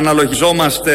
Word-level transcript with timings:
αναλογιζόμαστε 0.00 0.94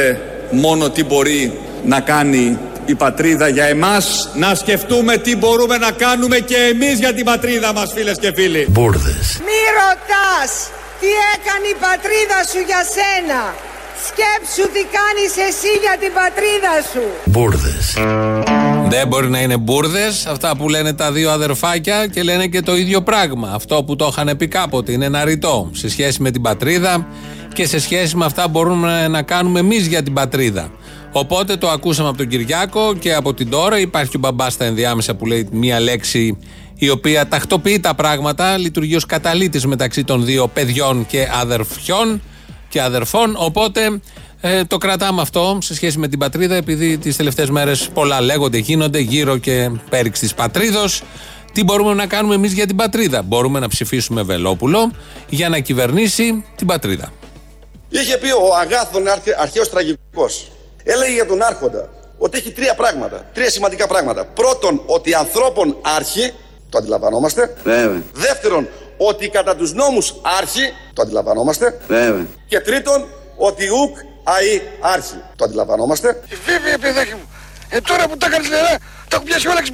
μόνο 0.51 0.89
τι 0.89 1.03
μπορεί 1.03 1.59
να 1.85 1.99
κάνει 1.99 2.57
η 2.85 2.95
πατρίδα 2.95 3.47
για 3.47 3.65
εμάς. 3.65 4.29
Να 4.33 4.55
σκεφτούμε 4.55 5.17
τι 5.17 5.35
μπορούμε 5.35 5.77
να 5.77 5.91
κάνουμε 5.91 6.37
και 6.39 6.55
εμείς 6.55 6.99
για 6.99 7.13
την 7.13 7.25
πατρίδα 7.25 7.73
μας 7.73 7.91
φίλες 7.95 8.17
και 8.19 8.31
φίλοι. 8.35 8.67
Μπούρδες 8.69 9.27
Μη 9.45 9.61
ρωτάς 9.79 10.51
τι 10.99 11.09
έκανε 11.33 11.67
η 11.75 11.77
πατρίδα 11.85 12.39
σου 12.51 12.59
για 12.69 12.81
σένα. 12.95 13.41
Σκέψου 14.07 14.65
τι 14.73 14.83
κάνεις 14.97 15.31
εσύ 15.49 15.71
για 15.85 15.95
την 15.99 16.11
πατρίδα 16.19 16.73
σου. 16.91 17.03
Μπούρδες 17.25 17.97
Δεν 18.89 19.07
μπορεί 19.07 19.29
να 19.29 19.39
είναι 19.39 19.57
μπουρδες 19.57 20.25
αυτά 20.25 20.55
που 20.57 20.69
λένε 20.69 20.93
τα 20.93 21.11
δύο 21.11 21.31
αδερφάκια 21.31 22.07
και 22.07 22.23
λένε 22.23 22.47
και 22.47 22.61
το 22.61 22.75
ίδιο 22.75 23.01
πράγμα. 23.01 23.51
Αυτό 23.53 23.83
που 23.83 23.95
το 23.95 24.07
είχαν 24.11 24.37
πει 24.37 24.47
κάποτε 24.47 24.91
είναι 24.91 25.05
ένα 25.05 25.23
ρητό 25.23 25.69
σε 25.73 25.89
σχέση 25.89 26.21
με 26.21 26.31
την 26.31 26.41
πατρίδα 26.41 27.07
και 27.55 27.67
σε 27.67 27.79
σχέση 27.79 28.15
με 28.15 28.25
αυτά 28.25 28.43
που 28.43 28.49
μπορούμε 28.49 29.07
να 29.07 29.21
κάνουμε 29.21 29.59
εμείς 29.59 29.87
για 29.87 30.03
την 30.03 30.13
πατρίδα. 30.13 30.71
Οπότε 31.11 31.55
το 31.55 31.69
ακούσαμε 31.69 32.09
από 32.09 32.17
τον 32.17 32.27
Κυριάκο 32.27 32.95
και 32.99 33.13
από 33.13 33.33
την 33.33 33.49
τώρα. 33.49 33.79
Υπάρχει 33.79 34.15
ο 34.15 34.19
μπαμπάς 34.19 34.53
στα 34.53 34.65
ενδιάμεσα 34.65 35.15
που 35.15 35.25
λέει 35.25 35.47
μία 35.51 35.79
λέξη 35.79 36.37
η 36.75 36.89
οποία 36.89 37.27
τακτοποιεί 37.27 37.79
τα 37.79 37.95
πράγματα, 37.95 38.57
λειτουργεί 38.57 38.95
ως 38.95 39.05
καταλήτης 39.05 39.65
μεταξύ 39.65 40.03
των 40.03 40.25
δύο 40.25 40.47
παιδιών 40.47 41.05
και 41.05 41.27
αδερφιών 41.33 42.21
και 42.69 42.81
αδερφών. 42.81 43.35
Οπότε 43.37 43.99
ε, 44.41 44.63
το 44.63 44.77
κρατάμε 44.77 45.21
αυτό 45.21 45.57
σε 45.61 45.75
σχέση 45.75 45.97
με 45.99 46.07
την 46.07 46.19
πατρίδα, 46.19 46.55
επειδή 46.55 46.97
τις 46.97 47.15
τελευταίες 47.15 47.49
μέρες 47.49 47.89
πολλά 47.93 48.21
λέγονται, 48.21 48.57
γίνονται 48.57 48.99
γύρω 48.99 49.37
και 49.37 49.71
πέριξ 49.89 50.19
της 50.19 50.33
πατρίδος. 50.33 51.03
Τι 51.53 51.63
μπορούμε 51.63 51.93
να 51.93 52.05
κάνουμε 52.05 52.35
εμείς 52.35 52.53
για 52.53 52.65
την 52.65 52.75
πατρίδα; 52.75 53.21
Μπορούμε 53.21 53.59
να 53.59 53.67
ψηφίσουμε 53.67 54.21
Βελόπουλο 54.21 54.91
για 55.29 55.49
να 55.49 55.59
κυβερνήσει 55.59 56.43
την 56.55 56.67
πατρίδα. 56.67 57.11
Είχε 57.99 58.17
πει 58.17 58.31
ο 58.31 58.55
Αγάθων 58.55 59.03
αρχαίος 59.37 59.69
τραγικός. 59.69 60.51
Έλεγε 60.83 61.13
για 61.13 61.25
τον 61.25 61.41
Άρχοντα 61.41 61.89
ότι 62.17 62.37
έχει 62.37 62.51
τρία 62.51 62.75
πράγματα. 62.75 63.25
Τρία 63.33 63.49
σημαντικά 63.49 63.87
πράγματα. 63.87 64.25
Πρώτον, 64.25 64.81
ότι 64.85 65.13
ανθρώπων 65.13 65.77
άρχη, 65.81 66.33
το 66.69 66.77
αντιλαμβανόμαστε. 66.77 67.53
Βέβαια. 67.63 68.01
Δεύτερον, 68.13 68.67
ότι 68.97 69.29
κατά 69.29 69.55
τους 69.55 69.73
νόμους 69.73 70.15
άρχη, 70.39 70.73
το 70.93 71.01
αντιλαμβανόμαστε. 71.01 71.77
Βέβαια. 71.87 72.25
Και 72.47 72.59
τρίτον, 72.59 73.05
ότι 73.37 73.69
ουκ 73.69 73.97
αη 74.23 74.61
άρχη, 74.81 75.21
το 75.35 75.43
αντιλαμβανόμαστε. 75.45 76.09
Ε, 76.09 76.35
Βέβαια, 76.51 76.77
παιδάκι 76.77 77.13
μου. 77.13 77.29
Ε, 77.69 77.81
τώρα 77.81 78.07
που 78.07 78.17
τα 78.17 78.29
κάνεις 78.29 78.49
νερά, 78.49 78.77
τα 79.07 79.15
έχω 79.15 79.23
πιάσει 79.23 79.47
όλα 79.47 79.61
και 79.63 79.71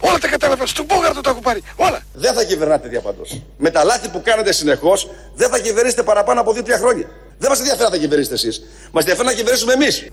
όλα 0.00 0.18
τα 0.18 0.28
κατάλαβα. 0.28 0.66
Στον 0.66 0.86
πόγαρτο 0.86 1.20
τα 1.20 1.30
έχω 1.30 1.40
πάρει. 1.40 1.62
Όλα. 1.76 2.00
Δεν 2.12 2.34
θα 2.34 2.44
κυβερνάτε 2.44 2.88
διαπαντός. 2.88 3.42
Με 3.56 3.70
τα 3.70 3.84
λάθη 3.84 4.08
που 4.08 4.22
κάνετε 4.24 4.52
συνεχώς, 4.52 5.10
δεν 5.34 5.48
θα 5.48 5.58
κυβερνήσετε 5.58 6.02
παραπάνω 6.02 6.40
από 6.40 6.52
2-3 6.52 6.78
χρόνια. 6.78 7.06
Δεν 7.38 7.50
μας 7.50 7.58
ενδιαφέρει 7.58 7.84
να 7.84 7.90
τα 7.90 7.96
κυβερνήσετε 7.96 8.34
εσείς. 8.34 8.62
Μας 8.92 9.02
ενδιαφέρει 9.02 9.28
να 9.28 9.34
κυβερνήσουμε 9.34 9.72
εμείς. 9.72 10.04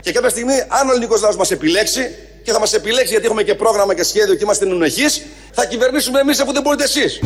Και 0.00 0.12
κάποια 0.12 0.28
στιγμή, 0.28 0.52
αν 0.68 0.88
ο 0.88 0.90
ελληνικός 0.90 1.20
λαός 1.20 1.36
μας 1.36 1.50
επιλέξει, 1.50 2.14
και 2.42 2.52
θα 2.52 2.58
μας 2.58 2.72
επιλέξει 2.72 3.10
γιατί 3.10 3.26
έχουμε 3.26 3.42
και 3.42 3.54
πρόγραμμα 3.54 3.94
και 3.94 4.02
σχέδιο 4.02 4.34
και 4.34 4.42
είμαστε 4.42 4.64
νουνεχείς, 4.64 5.22
θα 5.52 5.64
κυβερνήσουμε 5.66 6.20
εμείς 6.20 6.40
αφού 6.40 6.52
δεν 6.52 6.62
μπορείτε 6.62 6.84
εσείς. 6.84 7.20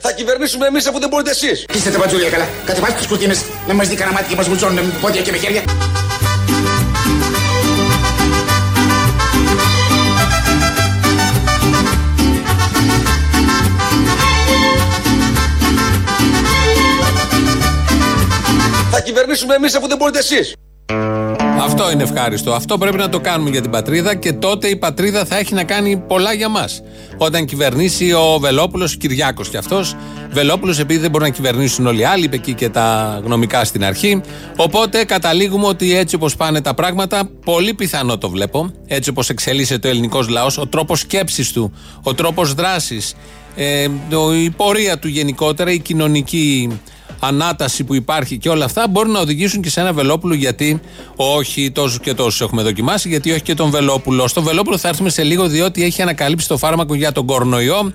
Θα 0.00 0.12
κυβερνήσουμε 0.12 0.66
εμείς 0.66 0.86
αφού 0.86 0.98
δεν 0.98 1.08
μπορείτε 1.08 1.30
εσείς. 1.30 1.64
Είστε 1.74 1.90
τα 1.90 1.98
πατζούλια 1.98 2.30
καλά. 2.30 2.48
Κατεβάστε 2.64 2.98
τις 2.98 3.06
κουρτίνες 3.06 3.44
να 3.66 3.74
μας 3.74 3.88
δει 3.88 3.94
κανένα 3.94 4.16
μάτι 4.16 4.28
και 4.28 4.36
μας 4.36 4.48
βουτσώνουν 4.48 4.84
με 4.84 4.92
πόδια 5.00 5.22
και 5.22 5.30
με 5.30 5.36
χέρια. 5.36 5.62
Κυβερνήσουμε 19.04 19.54
εμείς 19.54 19.74
αφού 19.74 19.88
δεν 19.88 19.96
μπορείτε 19.96 20.18
εσείς. 20.18 20.54
Αυτό 21.64 21.90
είναι 21.90 22.02
ευχάριστο. 22.02 22.52
Αυτό 22.52 22.78
πρέπει 22.78 22.96
να 22.96 23.08
το 23.08 23.20
κάνουμε 23.20 23.50
για 23.50 23.60
την 23.60 23.70
πατρίδα 23.70 24.14
και 24.14 24.32
τότε 24.32 24.68
η 24.68 24.76
πατρίδα 24.76 25.24
θα 25.24 25.36
έχει 25.36 25.54
να 25.54 25.64
κάνει 25.64 25.96
πολλά 25.96 26.32
για 26.32 26.48
μας. 26.48 26.82
Όταν 27.16 27.44
κυβερνήσει 27.44 28.12
ο 28.12 28.38
Βελόπουλος, 28.40 28.96
Κυριάκος 28.96 29.48
κι 29.48 29.56
αυτός. 29.56 29.96
Βελόπουλος, 30.30 30.78
επειδή 30.78 31.00
δεν 31.00 31.10
μπορεί 31.10 31.24
να 31.24 31.30
κυβερνήσουν 31.30 31.86
όλοι 31.86 32.00
οι 32.00 32.04
άλλοι, 32.04 32.24
είπε 32.24 32.36
εκεί 32.36 32.54
και 32.54 32.68
τα 32.68 33.20
γνωμικά 33.24 33.64
στην 33.64 33.84
αρχή. 33.84 34.20
Οπότε 34.56 35.04
καταλήγουμε 35.04 35.66
ότι 35.66 35.96
έτσι 35.96 36.14
όπως 36.14 36.36
πάνε 36.36 36.60
τα 36.60 36.74
πράγματα, 36.74 37.28
πολύ 37.44 37.74
πιθανό 37.74 38.18
το 38.18 38.30
βλέπω, 38.30 38.70
έτσι 38.86 39.10
όπως 39.10 39.28
εξελίσσεται 39.28 39.88
ο 39.88 39.90
ελληνικός 39.90 40.28
λαός, 40.28 40.58
ο 40.58 40.66
τρόπος 40.66 41.00
σκέψης 41.00 41.52
του, 41.52 41.72
ο 42.02 42.14
τρόπος 42.14 42.54
δράσης, 42.54 43.14
ε, 43.56 43.86
η 44.42 44.50
πορεία 44.50 44.98
του 44.98 45.08
γενικότερα, 45.08 45.70
η 45.70 45.78
κοινωνική 45.78 46.80
ανάταση 47.20 47.84
που 47.84 47.94
υπάρχει 47.94 48.38
και 48.38 48.48
όλα 48.48 48.64
αυτά 48.64 48.88
μπορούν 48.88 49.12
να 49.12 49.20
οδηγήσουν 49.20 49.62
και 49.62 49.70
σε 49.70 49.80
ένα 49.80 49.92
Βελόπουλο 49.92 50.34
γιατί 50.34 50.80
όχι 51.16 51.70
τόσους 51.70 52.00
και 52.00 52.14
τόσους 52.14 52.40
έχουμε 52.40 52.62
δοκιμάσει, 52.62 53.08
γιατί 53.08 53.30
όχι 53.30 53.42
και 53.42 53.54
τον 53.54 53.70
Βελόπουλο. 53.70 54.28
Στο 54.28 54.42
Βελόπουλο 54.42 54.78
θα 54.78 54.88
έρθουμε 54.88 55.10
σε 55.10 55.22
λίγο 55.22 55.48
διότι 55.48 55.84
έχει 55.84 56.02
ανακαλύψει 56.02 56.48
το 56.48 56.56
φάρμακο 56.56 56.94
για 56.94 57.12
τον 57.12 57.26
κορονοϊό. 57.26 57.92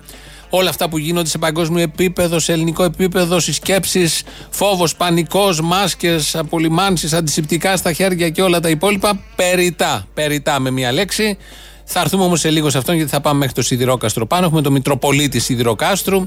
Όλα 0.50 0.69
αυτά 0.69 0.90
που 0.90 0.97
γίνονται 0.97 1.30
σε 1.30 1.38
παγκόσμιο 1.38 1.84
επίπεδο, 1.84 2.40
σε 2.40 2.52
ελληνικό 2.53 2.84
επίπεδο, 2.84 3.40
συσκέψεις, 3.40 4.24
φόβος, 4.50 4.96
πανικός, 4.96 5.62
μάσκες, 5.62 6.36
απολυμάνσεις, 6.36 7.13
αντισηπτικά 7.13 7.78
στα 7.78 7.94
χέρια 7.94 8.30
και 8.30 8.41
όλα 8.41 8.59
τα 8.59 8.69
υπόλοιπα. 8.69 9.19
Περιτά. 9.36 10.07
Περιτά 10.13 10.59
με 10.59 10.72
μία 10.72 10.91
λέξη. 10.91 11.38
Θα 11.91 12.00
έρθουμε 12.00 12.23
όμως 12.23 12.39
σε 12.39 12.50
λίγο 12.50 12.69
σε 12.69 12.77
αυτόν 12.77 12.95
γιατί 12.95 13.09
θα 13.09 13.22
πάμε 13.22 13.39
μέχρι 13.39 13.53
το 13.53 13.61
Σιδηρόκαστρο 13.61 14.25
πάνω. 14.25 14.45
Έχουμε 14.45 14.61
τον 14.61 14.72
Μητροπολίτη 14.72 15.39
Σιδηροκάστρου, 15.39 16.17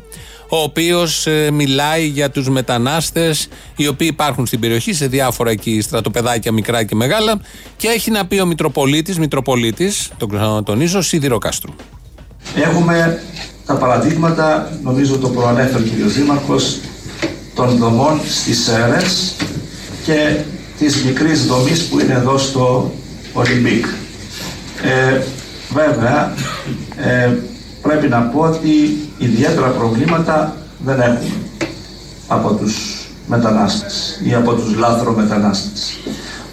ο 0.49 0.57
οποίος 0.57 1.27
ε, 1.27 1.51
μιλάει 1.51 2.07
για 2.07 2.31
τους 2.31 2.49
μετανάστες 2.49 3.49
οι 3.77 3.89
οποίοι 3.89 4.09
υπάρχουν 4.13 4.47
στην 4.47 4.61
περιοχή, 4.61 4.93
σε 4.93 5.07
διάφορα 5.07 5.51
εκεί 5.51 5.81
στρατοπεδάκια 5.81 6.53
μικρά 6.53 6.83
και 6.85 6.95
μεγάλα. 6.95 7.41
Και 7.77 7.89
έχει 7.89 8.11
να 8.11 8.27
πει 8.27 8.41
ο 8.41 8.47
Μητροπολίτης, 8.47 9.19
Μητροπολίτης, 9.19 10.11
τον 10.17 10.29
ξανατονίζω, 10.29 11.03
Σιδηροκάστρου. 11.03 11.73
Έχουμε 12.55 13.23
τα 13.67 13.75
παραδείγματα, 13.75 14.79
νομίζω 14.83 15.19
το 15.19 15.29
προανέφερε 15.29 15.83
ο 15.83 15.87
κ. 15.87 16.11
Δήμαρχος, 16.11 16.79
των 17.55 17.77
δομών 17.77 18.21
στις 18.29 18.63
ΣΕΡΕΣ 18.63 19.35
και 20.05 20.37
της 20.79 21.05
μικρής 21.05 21.47
δομής 21.47 21.85
που 21.85 22.01
είναι 22.01 22.13
εδώ 22.13 22.39
στο 22.39 22.93
Ολυμπίκ. 23.33 23.85
Ε, 24.83 25.21
βέβαια, 25.73 26.35
ε, 26.97 27.31
πρέπει 27.83 28.09
να 28.09 28.21
πω 28.21 28.41
ότι 28.41 28.99
ιδιαίτερα 29.19 29.69
προβλήματα 29.69 30.57
δεν 30.85 31.01
έχουμε 31.01 31.31
από 32.29 32.55
τους 32.55 33.07
μετανάστες 33.27 34.21
ή 34.25 34.35
από 34.35 34.53
τους 34.55 34.75
λάθρο 34.77 35.13
μετανάστες. 35.13 35.99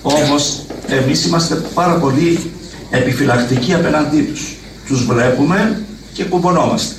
Όμως, 0.01 0.61
εμείς 0.87 1.25
είμαστε 1.25 1.55
πάρα 1.73 1.93
πολύ 1.93 2.51
επιφυλακτικοί 2.89 3.73
απέναντί 3.73 4.21
τους. 4.21 4.55
Τους 4.87 5.05
βλέπουμε 5.05 5.81
και 6.13 6.23
κουμπωνόμαστε. 6.23 6.95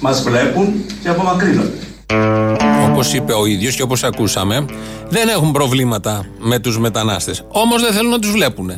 Μας 0.00 0.22
βλέπουν 0.22 0.84
και 1.02 1.08
απομακρύνονται. 1.08 1.78
Όπως 2.90 3.14
είπε 3.14 3.32
ο 3.32 3.46
ίδιος 3.46 3.74
και 3.76 3.82
όπως 3.82 4.04
ακούσαμε, 4.04 4.64
δεν 5.08 5.28
έχουν 5.28 5.52
προβλήματα 5.52 6.26
με 6.38 6.58
τους 6.58 6.78
μετανάστες. 6.78 7.44
Όμως 7.48 7.82
δεν 7.82 7.92
θέλουν 7.92 8.10
να 8.10 8.18
τους 8.18 8.30
βλέπουν. 8.30 8.72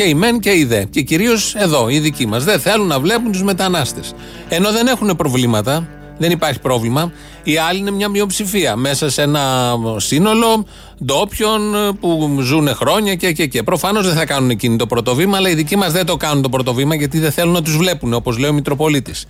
Και 0.00 0.08
οι 0.08 0.14
μεν 0.14 0.40
και 0.40 0.50
οι 0.50 0.64
δε. 0.64 0.84
Και 0.84 1.02
κυρίως 1.02 1.54
εδώ, 1.54 1.88
οι 1.88 1.98
δικοί 1.98 2.26
μας. 2.26 2.44
Δεν 2.44 2.60
θέλουν 2.60 2.86
να 2.86 3.00
βλέπουν 3.00 3.32
τους 3.32 3.42
μετανάστες. 3.42 4.14
Ενώ 4.48 4.72
δεν 4.72 4.86
έχουν 4.86 5.16
προβλήματα, 5.16 5.88
δεν 6.18 6.30
υπάρχει 6.30 6.60
πρόβλημα. 6.60 7.12
Οι 7.42 7.56
άλλοι 7.56 7.78
είναι 7.78 7.90
μια 7.90 8.08
μειοψηφία 8.08 8.76
μέσα 8.76 9.10
σε 9.10 9.22
ένα 9.22 9.74
σύνολο 9.96 10.66
ντόπιων 11.04 11.60
που 12.00 12.38
ζουν 12.40 12.74
χρόνια 12.74 13.14
και 13.14 13.32
και 13.32 13.46
και. 13.46 13.62
Προφανώς 13.62 14.06
δεν 14.06 14.14
θα 14.14 14.26
κάνουν 14.26 14.50
εκείνη 14.50 14.76
το 14.76 14.86
πρώτο 14.86 15.14
βήμα, 15.14 15.36
αλλά 15.36 15.48
οι 15.48 15.54
δικοί 15.54 15.76
μας 15.76 15.92
δεν 15.92 16.06
το 16.06 16.16
κάνουν 16.16 16.42
το 16.42 16.48
πρώτο 16.48 16.74
βήμα 16.74 16.94
γιατί 16.94 17.18
δεν 17.18 17.32
θέλουν 17.32 17.52
να 17.52 17.62
τους 17.62 17.76
βλέπουν, 17.76 18.14
όπως 18.14 18.38
λέει 18.38 18.50
ο 18.50 18.52
Μητροπολίτης. 18.52 19.26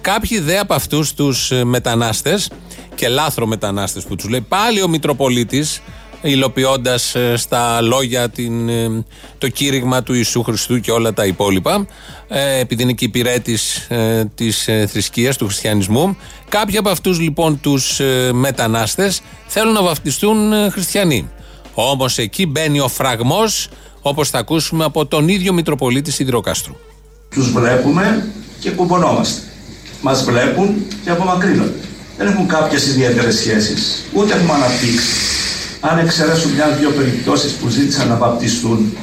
Κάποιοι 0.00 0.38
δε 0.38 0.58
από 0.58 0.74
αυτούς 0.74 1.14
τους 1.14 1.52
μετανάστες 1.64 2.50
και 2.94 3.08
λάθρο 3.08 3.46
μετανάστες 3.46 4.04
που 4.04 4.16
τους 4.16 4.28
λέει 4.28 4.40
πάλι 4.40 4.82
ο 4.82 4.88
Μητροπολίτης, 4.88 5.82
υλοποιώντας 6.22 7.16
στα 7.34 7.80
λόγια 7.80 8.28
την, 8.28 8.68
ε, 8.68 9.04
το 9.38 9.48
κήρυγμα 9.48 10.02
του 10.02 10.14
Ιησού 10.14 10.42
Χριστού 10.42 10.80
και 10.80 10.90
όλα 10.90 11.12
τα 11.12 11.26
υπόλοιπα, 11.26 11.86
ε, 12.28 12.58
επειδή 12.60 12.82
είναι 12.82 12.92
και 12.92 13.04
υπηρέτης 13.04 13.76
ε, 13.76 14.30
της 14.34 14.68
θρησκείας, 14.86 15.36
του 15.36 15.46
χριστιανισμού. 15.46 16.16
Κάποιοι 16.48 16.76
από 16.76 16.88
αυτούς 16.88 17.20
λοιπόν 17.20 17.60
τους 17.60 18.00
μετανάστες 18.32 19.20
θέλουν 19.46 19.72
να 19.72 19.82
βαφτιστούν 19.82 20.52
χριστιανοί. 20.70 21.30
Όμως 21.74 22.18
εκεί 22.18 22.46
μπαίνει 22.46 22.80
ο 22.80 22.88
φραγμός, 22.88 23.68
όπως 24.02 24.30
θα 24.30 24.38
ακούσουμε 24.38 24.84
από 24.84 25.06
τον 25.06 25.28
ίδιο 25.28 25.52
Μητροπολίτη 25.52 26.10
Σιδηροκάστρου. 26.10 26.76
Τους 27.30 27.52
βλέπουμε 27.52 28.32
και 28.60 28.70
κουμπονόμαστε. 28.70 29.40
Μας 30.00 30.24
βλέπουν 30.24 30.86
και 31.04 31.10
απομακρύνονται. 31.10 31.80
Δεν 32.18 32.26
έχουν 32.26 32.46
κάποιες 32.46 32.86
ιδιαίτερες 32.86 33.36
σχέσεις, 33.36 34.04
ούτε 34.12 34.34
έχουμε 34.34 34.52
αναπτύξει. 34.52 35.41
Αν 35.84 35.98
εξαιρέσουν 35.98 36.50
μια-δυο 36.52 36.90
περιπτώσεις 36.90 37.52
που 37.52 37.68
ζήτησαν 37.68 38.08
να 38.08 38.16
βαπτιστούν, 38.16 38.96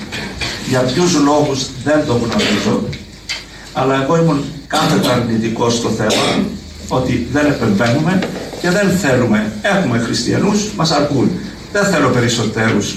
για 0.70 0.80
ποιους 0.80 1.14
λόγους 1.20 1.68
δεν 1.84 2.06
το 2.06 2.14
γνωρίζω, 2.14 2.84
αλλά 3.74 4.04
εγώ 4.04 4.18
ήμουν 4.18 4.44
κάθετα 4.68 5.14
αρνητικός 5.14 5.76
στο 5.76 5.90
θέμα 5.90 6.46
ότι 6.88 7.28
δεν 7.31 7.46
επεμβαίνουμε 7.46 8.20
και 8.62 8.70
δεν 8.70 8.98
θέλουμε. 8.98 9.52
Έχουμε 9.62 9.98
χριστιανούς, 9.98 10.74
μας 10.76 10.92
αρκούν. 10.92 11.31
Δεν 11.72 11.86
θέλω 11.86 12.10
περισσότερους. 12.10 12.96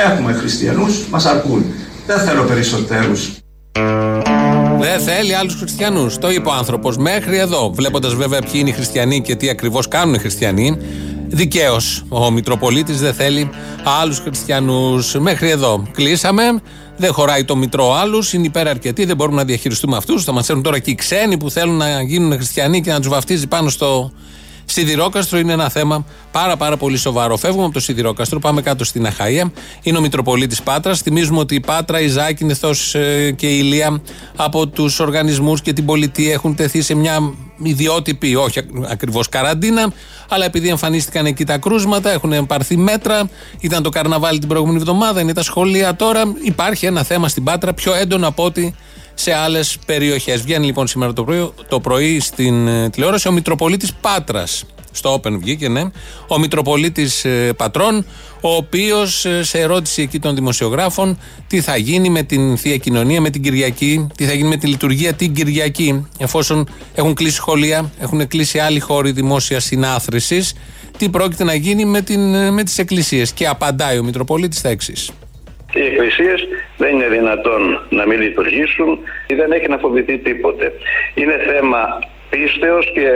Έχουμε 0.00 0.32
χριστιανούς, 0.32 1.08
μας 1.10 1.24
αρκούν. 1.26 1.64
Δεν 2.06 2.18
θέλω 2.18 2.44
περισσότερους. 2.44 3.30
Δεν 4.78 5.00
θέλει 5.00 5.34
άλλους 5.34 5.54
χριστιανούς. 5.54 6.18
Το 6.18 6.30
είπε 6.30 6.48
ο 6.48 6.52
άνθρωπος. 6.52 6.96
Μέχρι 6.96 7.38
εδώ. 7.38 7.70
Βλέποντας 7.74 8.14
βέβαια 8.14 8.40
ποιοι 8.40 8.52
είναι 8.54 8.68
οι 8.68 8.72
χριστιανοί 8.72 9.20
και 9.20 9.34
τι 9.34 9.48
ακριβώς 9.48 9.88
κάνουν 9.88 10.14
οι 10.14 10.18
χριστιανοί. 10.18 10.78
Δικαίως. 11.28 12.04
Ο 12.08 12.30
Μητροπολίτης 12.30 13.00
δεν 13.00 13.14
θέλει 13.14 13.50
άλλους 14.00 14.18
χριστιανούς. 14.18 15.14
Μέχρι 15.18 15.50
εδώ. 15.50 15.86
Κλείσαμε. 15.92 16.42
Δεν 16.96 17.12
χωράει 17.12 17.44
το 17.44 17.56
Μητρό 17.56 17.94
άλλους. 17.94 18.32
Είναι 18.32 18.46
υπεραρκετοί. 18.46 19.04
Δεν 19.04 19.16
μπορούμε 19.16 19.36
να 19.36 19.44
διαχειριστούμε 19.44 19.96
αυτούς. 19.96 20.24
Θα 20.24 20.32
μας 20.32 20.48
έρθουν 20.48 20.62
τώρα 20.62 20.78
και 20.78 20.90
οι 20.90 20.94
ξένοι 20.94 21.36
που 21.36 21.50
θέλουν 21.50 21.76
να 21.76 22.02
γίνουν 22.02 22.32
χριστιανοί 22.32 22.80
και 22.80 22.90
να 22.90 22.98
τους 22.98 23.08
βαφτίζει 23.08 23.46
πάνω 23.46 23.68
στο 23.68 24.12
Σιδηρόκαστρο 24.70 25.38
είναι 25.38 25.52
ένα 25.52 25.68
θέμα 25.68 26.04
πάρα 26.32 26.56
πάρα 26.56 26.76
πολύ 26.76 26.96
σοβαρό. 26.96 27.36
Φεύγουμε 27.36 27.64
από 27.64 27.72
το 27.72 27.80
Σιδηρόκαστρο, 27.80 28.38
πάμε 28.38 28.62
κάτω 28.62 28.84
στην 28.84 29.06
Αχαία. 29.06 29.52
Είναι 29.82 29.98
ο 29.98 30.00
Μητροπολίτης 30.00 30.62
Πάτρας. 30.62 31.00
Θυμίζουμε 31.00 31.38
ότι 31.38 31.54
η 31.54 31.60
Πάτρα, 31.60 32.00
η 32.00 32.08
Ζάκη, 32.08 32.44
Νεθό 32.44 32.70
ε, 32.92 33.30
και 33.30 33.46
η 33.46 33.58
Ηλία 33.60 34.00
από 34.36 34.66
τους 34.66 35.00
οργανισμούς 35.00 35.62
και 35.62 35.72
την 35.72 35.84
πολιτεία 35.84 36.32
έχουν 36.32 36.54
τεθεί 36.54 36.82
σε 36.82 36.94
μια 36.94 37.34
ιδιότυπη, 37.62 38.34
όχι 38.34 38.60
ακριβώς 38.90 39.28
καραντίνα, 39.28 39.92
αλλά 40.28 40.44
επειδή 40.44 40.68
εμφανίστηκαν 40.68 41.26
εκεί 41.26 41.44
τα 41.44 41.58
κρούσματα, 41.58 42.10
έχουν 42.10 42.46
πάρθει 42.46 42.76
μέτρα. 42.76 43.28
Ήταν 43.60 43.82
το 43.82 43.88
καρναβάλι 43.88 44.38
την 44.38 44.48
προηγούμενη 44.48 44.78
εβδομάδα, 44.78 45.20
είναι 45.20 45.32
τα 45.32 45.42
σχολεία 45.42 45.96
τώρα. 45.96 46.22
Υπάρχει 46.42 46.86
ένα 46.86 47.02
θέμα 47.02 47.28
στην 47.28 47.44
Πάτρα 47.44 47.74
πιο 47.74 47.94
έντονο 47.94 48.26
από 48.26 48.44
ό,τι 48.44 48.72
σε 49.20 49.34
άλλες 49.34 49.78
περιοχές. 49.86 50.42
Βγαίνει 50.42 50.66
λοιπόν 50.66 50.86
σήμερα 50.86 51.12
το 51.12 51.24
πρωί, 51.24 51.52
το 51.68 51.80
πρωί 51.80 52.20
στην 52.20 52.68
ε, 52.68 52.90
τηλεόραση 52.90 53.28
ο 53.28 53.32
Μητροπολίτης 53.32 53.94
Πάτρας. 53.94 54.64
Στο 54.92 55.14
Open 55.14 55.38
βγήκε, 55.38 55.68
ναι. 55.68 55.82
Ο 56.28 56.38
Μητροπολίτης 56.38 57.24
ε, 57.24 57.52
Πατρών, 57.56 58.06
ο 58.40 58.54
οποίος 58.54 59.24
ε, 59.24 59.42
σε 59.42 59.58
ερώτηση 59.58 60.02
εκεί 60.02 60.18
των 60.18 60.34
δημοσιογράφων, 60.34 61.18
τι 61.46 61.60
θα 61.60 61.76
γίνει 61.76 62.08
με 62.08 62.22
την 62.22 62.56
θεία 62.56 62.76
κοινωνία, 62.76 63.20
με 63.20 63.30
την 63.30 63.42
Κυριακή, 63.42 64.06
τι 64.16 64.24
θα 64.24 64.32
γίνει 64.32 64.48
με 64.48 64.56
τη 64.56 64.66
λειτουργία 64.66 65.12
την 65.12 65.34
Κυριακή, 65.34 66.06
εφόσον 66.18 66.68
έχουν 66.94 67.14
κλείσει 67.14 67.34
σχολεία, 67.34 67.90
έχουν 67.98 68.28
κλείσει 68.28 68.58
άλλοι 68.58 68.80
χώροι 68.80 69.10
δημόσιας 69.10 69.64
συνάθρησης, 69.64 70.54
τι 70.98 71.08
πρόκειται 71.08 71.44
να 71.44 71.54
γίνει 71.54 71.84
με, 71.84 72.00
την, 72.00 72.52
με 72.52 72.62
τις 72.64 72.78
εκκλησίες. 72.78 73.32
Και 73.32 73.46
απαντάει 73.46 73.98
ο 73.98 74.04
Μητροπολίτης 74.04 74.60
τα 74.60 74.68
εξής. 74.68 75.10
Οι 75.74 75.80
εκκλησίες 75.80 76.48
δεν 76.76 76.94
είναι 76.94 77.08
δυνατόν 77.08 77.86
να 77.90 78.06
μην 78.06 78.20
λειτουργήσουν 78.20 78.98
ή 79.26 79.34
δεν 79.34 79.52
έχει 79.52 79.68
να 79.68 79.78
φοβηθεί 79.78 80.18
τίποτε. 80.18 80.72
Είναι 81.14 81.36
θέμα 81.52 81.98
πίστεως 82.30 82.92
και 82.92 83.08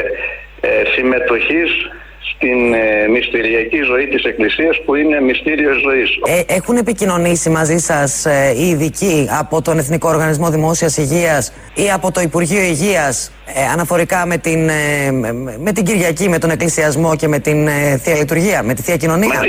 ε, 0.61 0.69
συμμετοχής 0.95 1.71
στην 2.35 2.75
ε, 2.75 3.09
μυστηριακή 3.09 3.83
ζωή 3.83 4.07
της 4.07 4.25
Εκκλησίας 4.25 4.83
που 4.85 4.95
είναι 4.95 5.21
μυστήριος 5.21 5.81
ζωής. 5.81 6.19
Ε, 6.27 6.55
έχουν 6.55 6.77
επικοινωνήσει 6.77 7.51
μαζί 7.51 7.79
σας 7.79 8.27
ε, 8.27 8.55
οι 8.57 8.69
ειδικοί 8.69 9.29
από 9.39 9.63
τον 9.63 9.79
Εθνικό 9.79 10.09
Οργανισμό 10.09 10.51
Δημόσιας 10.51 10.97
Υγείας 10.97 11.53
ή 11.75 11.91
από 11.91 12.13
το 12.13 12.21
Υπουργείο 12.21 12.63
Υγείας 12.63 13.33
ε, 13.55 13.73
αναφορικά 13.73 14.27
με 14.27 14.37
την, 14.37 14.71
με 15.59 15.73
την 15.73 15.85
Κυριακή, 15.85 16.29
με 16.29 16.39
τον 16.39 16.51
Εκκλησιασμό 16.51 17.17
και 17.17 17.29
με 17.29 17.39
την 17.39 17.69
Θεία 18.03 18.17
Λειτουργία, 18.17 18.63
με 18.63 18.75
τη 18.75 18.83
Θεία 18.83 18.97
Κοινωνία; 18.97 19.29
Μα 19.29 19.41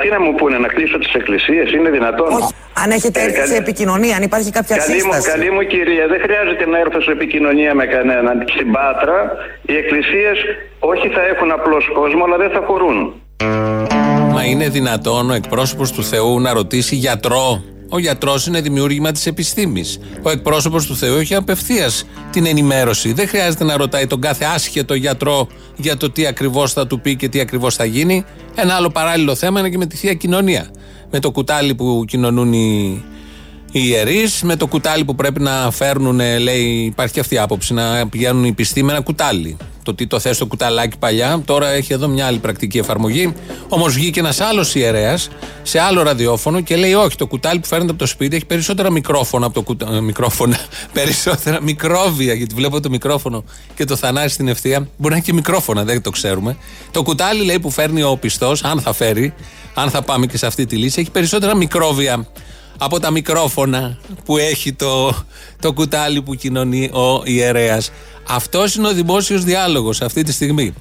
τι 0.00 0.08
να 0.08 0.20
μου 0.20 0.34
πούνε, 0.34 0.58
να 0.58 0.68
κλείσω 0.68 0.98
τις 0.98 1.12
εκκλησίες, 1.14 1.66
είναι 1.72 1.90
δυνατόν. 1.90 2.28
Όχι. 2.32 2.52
Αν 2.82 2.90
έχετε 2.90 3.18
έρθει 3.22 3.46
σε 3.46 3.56
επικοινωνία, 3.56 4.16
αν 4.16 4.22
υπάρχει 4.22 4.50
κάποια 4.50 4.76
καλή 4.76 4.92
σύσταση. 4.92 5.28
Μου, 5.28 5.34
καλή 5.34 5.50
μου 5.50 5.62
κυρία, 5.72 6.06
δεν 6.12 6.20
χρειάζεται 6.20 6.66
να 6.66 6.78
έρθω 6.78 7.00
σε 7.00 7.10
επικοινωνία 7.10 7.74
με 7.74 7.86
κανέναν. 7.86 8.44
Στην 8.54 8.72
Πάτρα 8.72 9.18
οι 9.62 9.76
εκκλησίες 9.76 10.36
όχι 10.78 11.08
θα 11.08 11.22
έχουν 11.32 11.50
απλώ 11.58 11.78
κόσμο, 11.98 12.24
αλλά 12.24 12.36
δεν 12.36 12.50
θα 12.50 12.62
χωρούν. 12.66 12.98
Μα 14.34 14.44
είναι 14.44 14.68
δυνατόν 14.68 15.30
ο 15.30 15.34
εκπρόσωπος 15.34 15.92
του 15.92 16.04
Θεού 16.04 16.40
να 16.40 16.52
ρωτήσει 16.52 16.94
γιατρό; 16.94 17.62
Ο 17.88 17.98
γιατρός 17.98 18.46
είναι 18.46 18.60
δημιούργημα 18.60 19.12
της 19.12 19.26
επιστήμης. 19.26 19.98
Ο 20.22 20.30
εκπρόσωπος 20.30 20.86
του 20.86 20.96
Θεού 20.96 21.16
έχει 21.16 21.34
απευθείας 21.34 22.04
την 22.30 22.46
ενημέρωση. 22.46 23.12
Δεν 23.12 23.28
χρειάζεται 23.28 23.64
να 23.64 23.76
ρωτάει 23.76 24.06
τον 24.06 24.20
κάθε 24.20 24.44
άσχετο 24.44 24.94
γιατρό 24.94 25.48
για 25.76 25.96
το 25.96 26.10
τι 26.10 26.26
ακριβώς 26.26 26.72
θα 26.72 26.86
του 26.86 27.00
πει 27.00 27.16
και 27.16 27.28
τι 27.28 27.40
ακριβώς 27.40 27.74
θα 27.74 27.84
γίνει. 27.84 28.24
Ένα 28.54 28.74
άλλο 28.74 28.90
παράλληλο 28.90 29.34
θέμα 29.34 29.60
είναι 29.60 29.68
και 29.70 29.78
με 29.78 29.86
τη 29.86 29.96
θεία 29.96 30.14
κοινωνία. 30.14 30.70
Με 31.10 31.20
το 31.20 31.30
κουτάλι 31.30 31.74
που 31.74 32.04
κοινωνούν 32.06 32.52
οι, 32.52 33.04
οι 33.72 33.80
ιερείς, 33.84 34.42
με 34.42 34.56
το 34.56 34.66
κουτάλι 34.66 35.04
που 35.04 35.14
πρέπει 35.14 35.40
να 35.40 35.70
φέρνουν, 35.70 36.20
λέει, 36.38 36.64
υπάρχει 36.64 37.12
και 37.12 37.20
αυτή 37.20 37.34
η 37.34 37.38
άποψη, 37.38 37.74
να 37.74 38.08
πηγαίνουν 38.08 38.44
οι 38.44 38.52
πιστοί 38.52 38.82
με 38.82 38.92
ένα 38.92 39.00
κουτάλι 39.00 39.56
το 39.86 39.94
τι 39.94 40.06
το 40.06 40.20
θες 40.20 40.36
στο 40.36 40.46
κουταλάκι 40.46 40.98
παλιά. 40.98 41.42
Τώρα 41.44 41.68
έχει 41.68 41.92
εδώ 41.92 42.08
μια 42.08 42.26
άλλη 42.26 42.38
πρακτική 42.38 42.78
εφαρμογή. 42.78 43.34
Όμως 43.68 43.94
βγήκε 43.94 44.20
ένας 44.20 44.40
άλλος 44.40 44.74
ιερέας 44.74 45.28
σε 45.62 45.80
άλλο 45.80 46.02
ραδιόφωνο 46.02 46.60
και 46.60 46.76
λέει: 46.76 46.94
Όχι, 46.94 47.16
το 47.16 47.26
κουτάλι 47.26 47.58
που 47.58 47.66
φέρνετε 47.66 47.90
από 47.90 48.00
το 48.00 48.06
σπίτι 48.06 48.36
έχει 48.36 48.44
περισσότερα 48.46 48.90
μικρόφωνα 48.90 49.46
από 49.46 49.54
το 49.54 49.62
κουτάλι. 49.62 49.96
Ε, 49.96 50.00
μικρόφωνα, 50.00 50.58
περισσότερα 50.92 51.62
μικρόβια. 51.62 52.34
Γιατί 52.34 52.54
βλέπω 52.54 52.80
το 52.80 52.90
μικρόφωνο 52.90 53.44
και 53.74 53.84
το 53.84 53.96
θανάρι 53.96 54.28
στην 54.28 54.48
ευθεία. 54.48 54.88
Μπορεί 54.96 55.10
να 55.10 55.16
έχει 55.16 55.26
και 55.26 55.32
μικρόφωνα, 55.32 55.84
δεν 55.84 56.02
το 56.02 56.10
ξέρουμε. 56.10 56.56
Το 56.90 57.02
κουτάλι 57.02 57.44
λέει 57.44 57.58
που 57.58 57.70
φέρνει 57.70 58.02
ο 58.02 58.16
πιστός, 58.16 58.64
αν 58.64 58.80
θα 58.80 58.92
φέρει, 58.92 59.34
αν 59.74 59.90
θα 59.90 60.02
πάμε 60.02 60.26
και 60.26 60.38
σε 60.38 60.46
αυτή 60.46 60.66
τη 60.66 60.76
λύση, 60.76 61.00
έχει 61.00 61.10
περισσότερα 61.10 61.56
μικρόβια 61.56 62.26
από 62.78 63.00
τα 63.00 63.10
μικρόφωνα 63.10 63.98
που 64.24 64.36
έχει 64.36 64.72
το, 64.72 65.14
το 65.60 65.72
κουτάλι 65.72 66.22
που 66.22 66.34
κοινωνεί 66.34 66.90
ο 66.92 67.22
ιερέας. 67.24 67.90
Αυτός 68.28 68.74
είναι 68.74 68.88
ο 68.88 68.92
δημόσιος 68.92 69.44
διάλογος 69.44 70.00
αυτή 70.00 70.22
τη 70.22 70.32
στιγμή. 70.32 70.74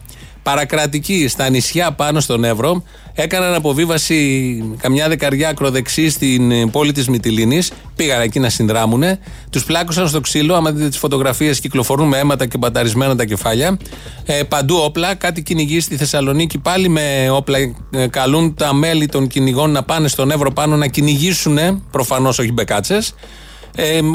Παρακρατικοί 0.44 1.28
στα 1.28 1.50
νησιά 1.50 1.92
πάνω 1.92 2.20
στον 2.20 2.44
Εύρο 2.44 2.84
έκαναν 3.14 3.54
αποβίβαση 3.54 4.64
καμιά 4.78 5.08
δεκαριά 5.08 5.50
ακροδεξί 5.50 6.10
στην 6.10 6.72
πόλη 6.72 6.92
της 6.92 7.08
Μυτιλίνης. 7.08 7.72
Πήγαν 7.96 8.22
εκεί 8.22 8.40
να 8.40 8.50
συνδράμουν. 8.50 9.04
Τους 9.50 9.64
πλάκωσαν 9.66 10.08
στο 10.08 10.20
ξύλο. 10.20 10.56
Άμα 10.56 10.72
δείτε 10.72 10.88
τις 10.88 10.98
φωτογραφίες, 10.98 11.60
κυκλοφορούν 11.60 12.08
με 12.08 12.18
αίματα 12.18 12.46
και 12.46 12.58
μπαταρισμένα 12.58 13.16
τα 13.16 13.26
κεφάλια. 13.26 13.78
Ε, 14.26 14.44
παντού 14.44 14.76
όπλα. 14.84 15.16
Κάτι 15.16 15.44
κυνηγοί 15.44 15.80
στη 15.80 15.98
Θεσσαλονίκη 15.98 16.58
πάλι 16.58 16.90
με 16.90 17.30
όπλα. 17.32 17.58
Ε, 17.92 18.08
καλούν 18.08 18.54
τα 18.56 18.74
μέλη 18.74 19.06
των 19.06 19.28
κυνηγών 19.28 19.72
να 19.72 19.84
πάνε 19.84 20.08
στον 20.08 20.32
Εύρο 20.32 20.52
πάνω 20.52 20.76
να 20.76 20.88
κυνηγήσουν. 20.88 21.84
Προφανώς 21.92 22.40
όχι 22.40 22.52
μπεκάτσε 22.52 23.00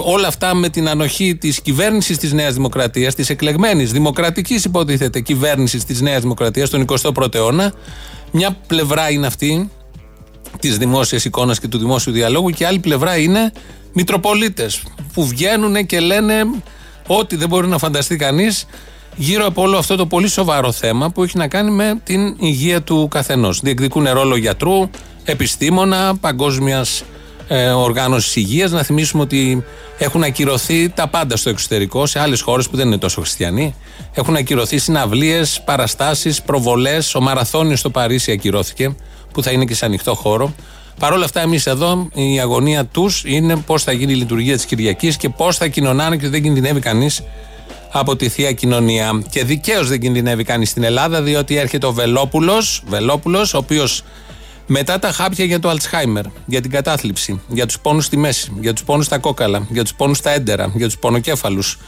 όλα 0.05 0.27
αυτά 0.27 0.55
με 0.55 0.69
την 0.69 0.89
ανοχή 0.89 1.37
της 1.37 1.61
κυβέρνησης 1.61 2.19
της 2.19 2.33
Νέας 2.33 2.55
Δημοκρατίας, 2.55 3.15
της 3.15 3.31
εκλεγμένης 3.31 3.93
δημοκρατικής 3.93 4.65
υποτίθεται 4.65 5.21
κυβέρνησης 5.21 5.85
της 5.85 6.01
Νέας 6.01 6.21
Δημοκρατίας 6.21 6.71
τον 6.71 6.81
21ο 6.81 7.35
αιώνα. 7.35 7.73
Μια 8.31 8.57
πλευρά 8.67 9.11
είναι 9.11 9.27
αυτή 9.27 9.71
της 10.61 10.79
δημόσιας 10.79 11.25
εικόνας 11.25 11.61
και 11.61 11.69
του 11.69 11.79
δημόσιου 11.79 12.13
διαλόγου 12.13 12.51
και 12.51 12.67
άλλη 12.67 12.79
πλευρά 12.79 13.17
είναι 13.17 13.53
Μητροπολίτες 13.93 14.83
που 15.13 15.27
βγαίνουν 15.27 15.87
και 15.87 16.01
λένε 16.01 16.35
ό,τι 17.07 17.37
δεν 17.37 17.49
μπορεί 17.49 17.67
να 17.67 17.79
φανταστεί 17.79 18.17
κανείς 18.17 18.67
γύρω 19.17 19.47
από 19.47 19.63
όλο 19.63 19.79
αυτό 19.79 19.97
το 19.97 20.07
πολύ 20.07 20.29
σοβαρό 20.29 20.73
θέμα 20.73 21.11
που 21.11 21.23
έχει 21.23 21.37
να 21.37 21.49
κάνει 21.49 21.71
με 21.71 22.01
την 22.05 22.37
υγεία 22.41 22.83
του 22.83 23.09
καθενός. 23.11 23.61
Διεκδικούν 23.61 24.09
ρόλο 24.13 24.37
γιατρού, 24.37 24.91
επιστήμονα, 25.25 26.17
παγκόσμιας 26.17 27.05
ε, 27.53 27.71
οργάνωσης 27.71 28.37
υγείας. 28.37 28.71
Να 28.71 28.83
θυμίσουμε 28.83 29.23
ότι 29.23 29.65
έχουν 29.99 30.23
ακυρωθεί 30.23 30.89
τα 30.89 31.09
πάντα 31.09 31.37
στο 31.37 31.51
εξωτερικό, 31.51 32.07
σε 32.07 32.21
άλλες 32.21 32.41
χώρες 32.41 32.69
που 32.69 32.77
δεν 32.77 32.87
είναι 32.87 32.99
τόσο 32.99 33.21
χριστιανοί. 33.21 33.75
Έχουν 34.15 34.37
ακυρωθεί 34.37 34.79
συναυλίες, 34.79 35.63
παραστάσεις, 35.65 36.43
προβολές. 36.43 37.15
Ο 37.15 37.21
Μαραθώνιος 37.21 37.79
στο 37.79 37.91
Παρίσι 37.91 38.33
ακυρώθηκε, 38.33 38.95
που 39.33 39.43
θα 39.43 39.51
είναι 39.51 39.65
και 39.65 39.75
σε 39.75 39.85
ανοιχτό 39.85 40.15
χώρο. 40.15 40.55
Παρ' 40.99 41.13
όλα 41.13 41.25
αυτά, 41.25 41.41
εμείς 41.41 41.67
εδώ 41.67 42.09
η 42.15 42.41
αγωνία 42.41 42.85
τους 42.85 43.23
είναι 43.27 43.57
πώς 43.57 43.83
θα 43.83 43.93
γίνει 43.93 44.13
η 44.13 44.17
λειτουργία 44.17 44.55
της 44.57 44.65
Κυριακής 44.65 45.17
και 45.17 45.29
πώς 45.29 45.57
θα 45.57 45.67
κοινωνάνε 45.67 46.17
και 46.17 46.29
δεν 46.29 46.43
κινδυνεύει 46.43 46.81
κανείς 46.81 47.23
από 47.93 48.17
τη 48.17 48.29
θεία 48.29 48.53
κοινωνία. 48.53 49.23
Και 49.31 49.45
δικαίως 49.45 49.89
δεν 49.89 50.01
κινδυνεύει 50.01 50.45
κανείς 50.45 50.71
στην 50.71 50.83
Ελλάδα, 50.83 51.23
διότι 51.23 51.57
έρχεται 51.57 51.87
ο 51.87 51.93
Βελόπουλος, 51.93 52.83
Βελόπουλος, 52.87 53.55
ο 53.55 53.59
οποίος 53.59 54.03
μετά 54.73 54.99
τα 54.99 55.13
χάπια 55.13 55.45
για 55.45 55.59
το 55.59 55.69
Αλτσχάιμερ, 55.69 56.25
για 56.47 56.61
την 56.61 56.71
κατάθλιψη, 56.71 57.41
για 57.49 57.67
τους 57.67 57.79
πόνους 57.81 58.05
στη 58.05 58.17
μέση, 58.17 58.53
για 58.61 58.73
τους 58.73 58.85
πόνους 58.85 59.07
στα 59.07 59.19
κόκαλα, 59.19 59.67
για 59.71 59.83
τους 59.83 59.95
πόνους 59.95 60.19
στα 60.19 60.31
έντερα, 60.31 60.73
για 60.75 60.87
τους 60.87 60.99
πονοκέφαλους, 60.99 61.79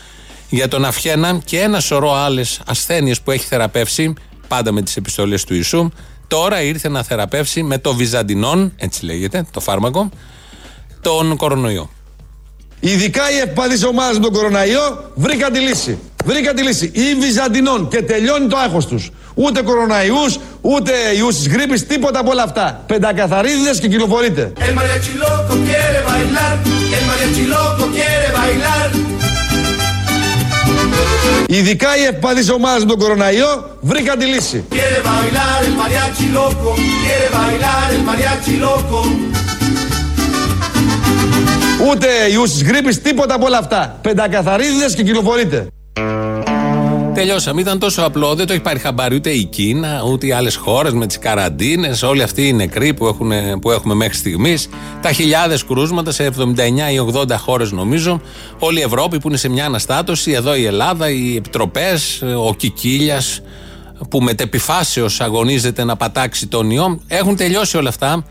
για 0.49 0.69
τον 0.69 0.85
Αφιένα 0.85 1.41
και 1.45 1.61
ένα 1.61 1.81
σωρό 1.81 2.15
άλλες 2.15 2.61
ασθένειες 2.67 3.21
που 3.21 3.31
έχει 3.31 3.47
θεραπεύσει, 3.47 4.15
πάντα 4.49 4.73
με 4.73 4.83
τις 4.83 4.97
επιστολές 4.97 5.45
του 5.45 5.55
Ιησού. 5.55 5.91
Τώρα 6.27 6.63
ήρθε 6.63 6.89
να 6.89 7.03
θεραπεύσει 7.03 7.63
με 7.63 7.79
το 7.79 7.95
Βυζαντινόν, 7.95 8.73
έτσι 8.77 9.05
λέγεται, 9.05 9.47
το 9.51 9.61
φάρμακο, 9.61 10.11
τον 11.01 11.37
κορονοϊό. 11.37 11.91
Ειδικά 12.81 13.31
οι 13.33 13.39
ευπαθείς 13.39 13.85
ομάδες 13.85 14.17
με 14.19 14.23
τον 14.23 14.33
κορονοϊό 14.33 15.11
βρήκαν 15.15 15.53
τη 15.53 15.59
λύση. 15.59 15.99
Βρήκαν 16.25 16.55
τη 16.55 16.63
λύση. 16.63 16.91
Ή 16.95 17.15
Βυζαντινών 17.21 17.89
και 17.89 18.03
τελειώνει 18.03 18.47
το 18.47 18.57
άγχος 18.57 18.87
τους. 18.87 19.11
Ούτε 19.35 19.63
κοροναϊούς, 19.63 20.39
ούτε 20.61 20.93
ιούς 21.17 21.37
της 21.37 21.49
γρήπης, 21.49 21.87
τίποτα 21.87 22.19
από 22.19 22.31
όλα 22.31 22.43
αυτά. 22.43 22.83
Πεντακαθαρίδε 22.87 23.71
και 23.81 23.89
κυκλοφορείτε. 23.89 24.53
Ειδικά 31.47 31.97
οι 31.97 32.05
ευπαθείς 32.05 32.51
ομάδες 32.51 32.85
με 32.85 32.89
τον 32.89 32.99
κοροναϊό 32.99 33.77
βρήκαν 33.81 34.19
τη 34.19 34.25
λύση. 34.25 34.65
Ούτε 41.91 42.07
ιούς 42.33 42.51
της 42.53 42.63
γρήπης, 42.63 43.03
τίποτα 43.03 43.35
από 43.35 43.47
όλα 43.47 43.59
αυτά. 43.59 43.99
Πεντακαθαρίδες 44.03 44.95
και 44.95 45.03
κυκλοφορείτε. 45.03 45.67
Τελειώσαμε. 47.15 47.61
Ήταν 47.61 47.79
τόσο 47.79 48.03
απλό. 48.03 48.35
Δεν 48.35 48.47
το 48.47 48.53
έχει 48.53 48.63
πάρει 48.63 48.79
χαμπάρι 48.79 49.15
ούτε 49.15 49.31
η 49.31 49.45
Κίνα, 49.45 50.03
ούτε 50.07 50.27
οι 50.27 50.33
άλλες 50.33 50.57
χώρες 50.57 50.93
με 50.93 51.07
τις 51.07 51.19
καραντίνες. 51.19 52.03
Όλοι 52.03 52.23
αυτοί 52.23 52.49
οι 52.49 52.53
νεκροί 52.53 52.95
που, 52.95 53.07
έχουν, 53.07 53.33
που 53.61 53.71
έχουμε 53.71 53.95
μέχρι 53.95 54.15
στιγμής. 54.17 54.69
Τα 55.03 55.13
χιλιάδες 55.13 55.65
κρούσματα 55.65 56.13
σε 56.13 56.25
79 56.25 56.93
ή 56.93 56.99
80 56.99 57.37
χώρες 57.39 57.73
νομίζω. 57.73 58.21
Όλη 58.59 58.79
η 58.79 58.83
Ευρώπη 58.83 59.19
που 59.19 59.29
είναι 59.29 59.37
σε 59.37 59.49
μια 59.49 59.65
αναστάτωση. 59.65 60.33
Εδώ 60.33 60.55
η 60.55 60.65
Ελλάδα, 60.65 61.11
οι 61.11 61.37
επιτροπές, 61.37 62.23
ο 62.47 62.55
Κικίλιας 62.55 63.41
που 64.09 64.21
μετεπιφάσεως 64.21 65.21
αγωνίζεται 65.21 65.85
να 65.85 65.97
πατάξει 65.97 66.47
τον 66.47 66.71
ιό. 66.71 67.01
Έχουν 67.07 67.37
τελειώσει 67.37 67.77
όλα 67.77 67.89
αυτά. 67.89 68.25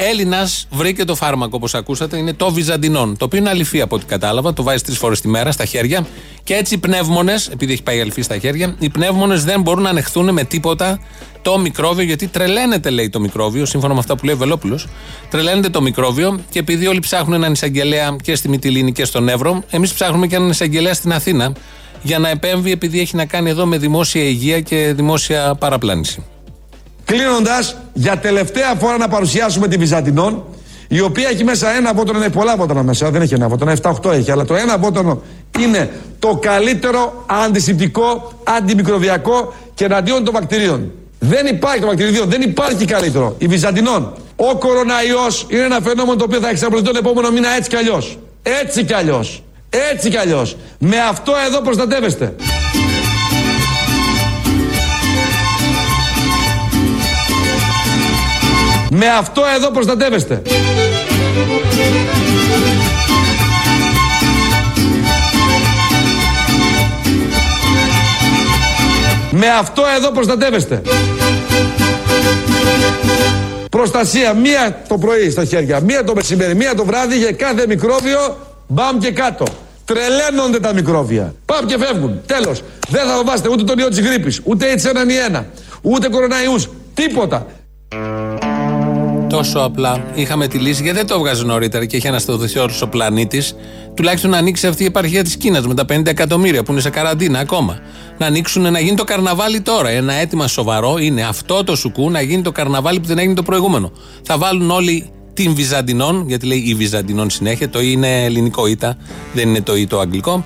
Έλληνας 0.00 0.66
βρήκε 0.70 1.04
το 1.04 1.14
φάρμακο, 1.14 1.50
όπως 1.56 1.74
ακούσατε, 1.74 2.16
είναι 2.16 2.32
το 2.32 2.52
Βυζαντινόν. 2.52 3.16
Το 3.16 3.24
οποίο 3.24 3.38
είναι 3.38 3.48
αληφή 3.48 3.80
από 3.80 3.96
ό,τι 3.96 4.04
κατάλαβα. 4.04 4.52
Το 4.52 4.62
βάζεις 4.62 4.82
τρεις 4.82 4.98
φορές 4.98 5.20
τη 5.20 5.28
μέρα 5.28 5.52
στα 5.52 5.64
χέρια. 5.64 6.06
Και 6.44 6.54
έτσι 6.54 6.74
οι 6.74 6.78
πνεύμονες, 6.78 7.48
επειδή 7.48 7.72
έχει 7.72 7.82
πάει 7.82 8.00
αληφή 8.00 8.22
στα 8.22 8.38
χέρια, 8.38 8.74
οι 8.78 8.88
πνεύμονες 8.88 9.44
δεν 9.44 9.60
μπορούν 9.60 9.82
να 9.82 9.88
ανεχθούν 9.88 10.32
με 10.32 10.44
τίποτα 10.44 11.00
το 11.42 11.58
μικρόβιο, 11.58 12.04
γιατί 12.04 12.26
τρελαίνεται, 12.26 12.90
λέει 12.90 13.08
το 13.08 13.20
μικρόβιο, 13.20 13.64
σύμφωνα 13.64 13.92
με 13.92 13.98
αυτά 13.98 14.16
που 14.16 14.24
λέει 14.24 14.34
ο 14.34 14.38
Βελόπουλος. 14.38 14.86
Τρελαίνεται 15.30 15.68
το 15.68 15.82
μικρόβιο 15.82 16.40
και 16.50 16.58
επειδή 16.58 16.86
όλοι 16.86 17.00
ψάχνουν 17.00 17.34
έναν 17.34 17.52
εισαγγελέα 17.52 18.16
και 18.22 18.34
στη 18.34 18.48
Μυτιλίνη 18.48 18.92
και 18.92 19.04
στον 19.04 19.28
Εύρο, 19.28 19.62
εμείς 19.70 19.92
ψάχνουμε 19.92 20.26
και 20.26 20.36
έναν 20.36 20.48
εισαγγελέα 20.48 20.94
στην 20.94 21.12
Αθήνα 21.12 21.52
για 22.02 22.18
να 22.18 22.28
επέμβει, 22.28 22.72
επειδή 22.72 23.00
έχει 23.00 23.16
να 23.16 23.24
κάνει 23.24 23.50
εδώ 23.50 23.66
με 23.66 23.78
δημόσια 23.78 24.22
υγεία 24.22 24.60
και 24.60 24.92
δημόσια 24.96 25.54
παραπλάνηση. 25.54 26.24
Κλείνοντας, 27.12 27.76
για 27.92 28.16
τελευταία 28.18 28.74
φορά 28.74 28.96
να 28.96 29.08
παρουσιάσουμε 29.08 29.68
τη 29.68 29.76
Βυζαντινόν, 29.76 30.44
η 30.88 31.00
οποία 31.00 31.28
έχει 31.28 31.44
μέσα 31.44 31.76
ένα 31.76 31.94
βότανο, 31.94 32.18
έχει 32.18 32.30
πολλά 32.30 32.56
βότανα 32.56 32.82
μέσα, 32.82 33.10
δεν 33.10 33.22
έχει 33.22 33.34
ένα 33.34 33.48
βότανο, 33.48 33.72
7-8 33.82 34.12
έχει, 34.12 34.30
αλλά 34.30 34.44
το 34.44 34.54
ένα 34.54 34.78
βότανο 34.78 35.22
είναι 35.58 35.90
το 36.18 36.38
καλύτερο 36.42 37.24
αντισηπτικό, 37.26 38.32
αντιμικροβιακό 38.44 39.54
και 39.74 39.84
εναντίον 39.84 40.24
των 40.24 40.34
βακτηρίων. 40.34 40.92
Δεν 41.18 41.46
υπάρχει 41.46 41.80
το 41.80 41.86
βακτηριδίο, 41.86 42.24
δεν 42.24 42.42
υπάρχει 42.42 42.84
καλύτερο. 42.84 43.34
Η 43.38 43.46
Βυζαντινόν. 43.46 44.14
Ο 44.36 44.56
κοροναϊός 44.56 45.46
είναι 45.48 45.62
ένα 45.62 45.80
φαινόμενο 45.80 46.16
το 46.16 46.24
οποίο 46.24 46.40
θα 46.40 46.48
εξαπλωθεί 46.48 46.84
τον 46.84 46.96
επόμενο 46.96 47.30
μήνα 47.30 47.48
έτσι 47.56 47.68
κι 47.68 47.76
αλλιώς. 47.76 48.18
Έτσι 48.42 48.84
κι 48.84 48.94
αλλιώς. 48.94 49.42
Έτσι 49.90 50.10
κι 50.10 50.16
αλλιώς. 50.16 50.56
Με 50.78 50.96
αυτό 51.10 51.32
εδώ 51.46 51.60
προστατεύεστε. 51.60 52.34
Με 58.90 59.06
αυτό 59.18 59.42
εδώ 59.56 59.70
προστατεύεστε. 59.70 60.42
Με 69.30 69.48
αυτό 69.58 69.82
εδώ 69.96 70.10
προστατεύεστε. 70.10 70.82
Προστασία 73.70 74.34
μία 74.34 74.82
το 74.88 74.98
πρωί 74.98 75.30
στα 75.30 75.44
χέρια, 75.44 75.80
μία 75.80 76.04
το 76.04 76.14
μεσημέρι, 76.14 76.54
μία 76.54 76.74
το 76.74 76.84
βράδυ 76.84 77.16
για 77.16 77.32
κάθε 77.32 77.66
μικρόβιο, 77.66 78.36
μπαμ 78.66 78.98
και 78.98 79.10
κάτω. 79.10 79.44
Τρελαίνονται 79.84 80.60
τα 80.60 80.72
μικρόβια. 80.72 81.34
Πάμε 81.44 81.66
και 81.66 81.78
φεύγουν. 81.78 82.20
Τέλος. 82.26 82.62
Δεν 82.88 83.06
θα 83.06 83.12
φοβάστε 83.12 83.48
ούτε 83.48 83.64
τον 83.64 83.78
ιό 83.78 83.88
της 83.88 84.00
γρήπης, 84.00 84.40
ούτε 84.44 84.66
H1N1, 84.74 85.44
ούτε 85.82 86.08
κοροναϊούς, 86.08 86.68
τίποτα. 86.94 87.46
Τόσο 89.28 89.58
απλά. 89.58 90.04
Είχαμε 90.14 90.46
τη 90.46 90.58
λύση 90.58 90.82
γιατί 90.82 90.98
δεν 90.98 91.06
το 91.06 91.14
έβγαζε 91.14 91.44
νωρίτερα 91.44 91.84
και 91.84 91.96
είχε 91.96 92.08
αναστατωθεί 92.08 92.58
όλος 92.58 92.82
ο 92.82 92.88
πλανήτης. 92.88 93.54
Τουλάχιστον 93.94 94.30
να 94.30 94.36
ανοίξει 94.36 94.66
αυτή 94.66 94.82
η 94.82 94.86
επαρχία 94.86 95.24
της 95.24 95.36
Κίνας 95.36 95.66
με 95.66 95.74
τα 95.74 95.84
50 95.88 96.06
εκατομμύρια 96.06 96.62
που 96.62 96.72
είναι 96.72 96.80
σε 96.80 96.90
καραντίνα 96.90 97.38
ακόμα. 97.38 97.78
Να 98.18 98.26
ανοίξουν, 98.26 98.72
να 98.72 98.80
γίνει 98.80 98.96
το 98.96 99.04
καρναβάλι 99.04 99.60
τώρα. 99.60 99.88
Ένα 99.88 100.12
αίτημα 100.12 100.46
σοβαρό 100.46 100.98
είναι 100.98 101.22
αυτό 101.22 101.64
το 101.64 101.76
σουκού 101.76 102.10
να 102.10 102.20
γίνει 102.20 102.42
το 102.42 102.52
καρναβάλι 102.52 103.00
που 103.00 103.06
δεν 103.06 103.18
έγινε 103.18 103.34
το 103.34 103.42
προηγούμενο. 103.42 103.92
Θα 104.22 104.38
βάλουν 104.38 104.70
όλοι 104.70 105.10
την 105.34 105.54
Βυζαντινών, 105.54 106.24
γιατί 106.28 106.46
λέει 106.46 106.58
η 106.58 106.74
Βυζαντινών 106.74 107.30
συνέχεια. 107.30 107.68
Το 107.68 107.80
είναι 107.80 108.24
ελληνικό 108.24 108.66
ήττα, 108.66 108.96
δεν 109.32 109.48
είναι 109.48 109.60
το 109.60 109.76
ή 109.76 109.86
το 109.86 110.00
αγγλικό. 110.00 110.44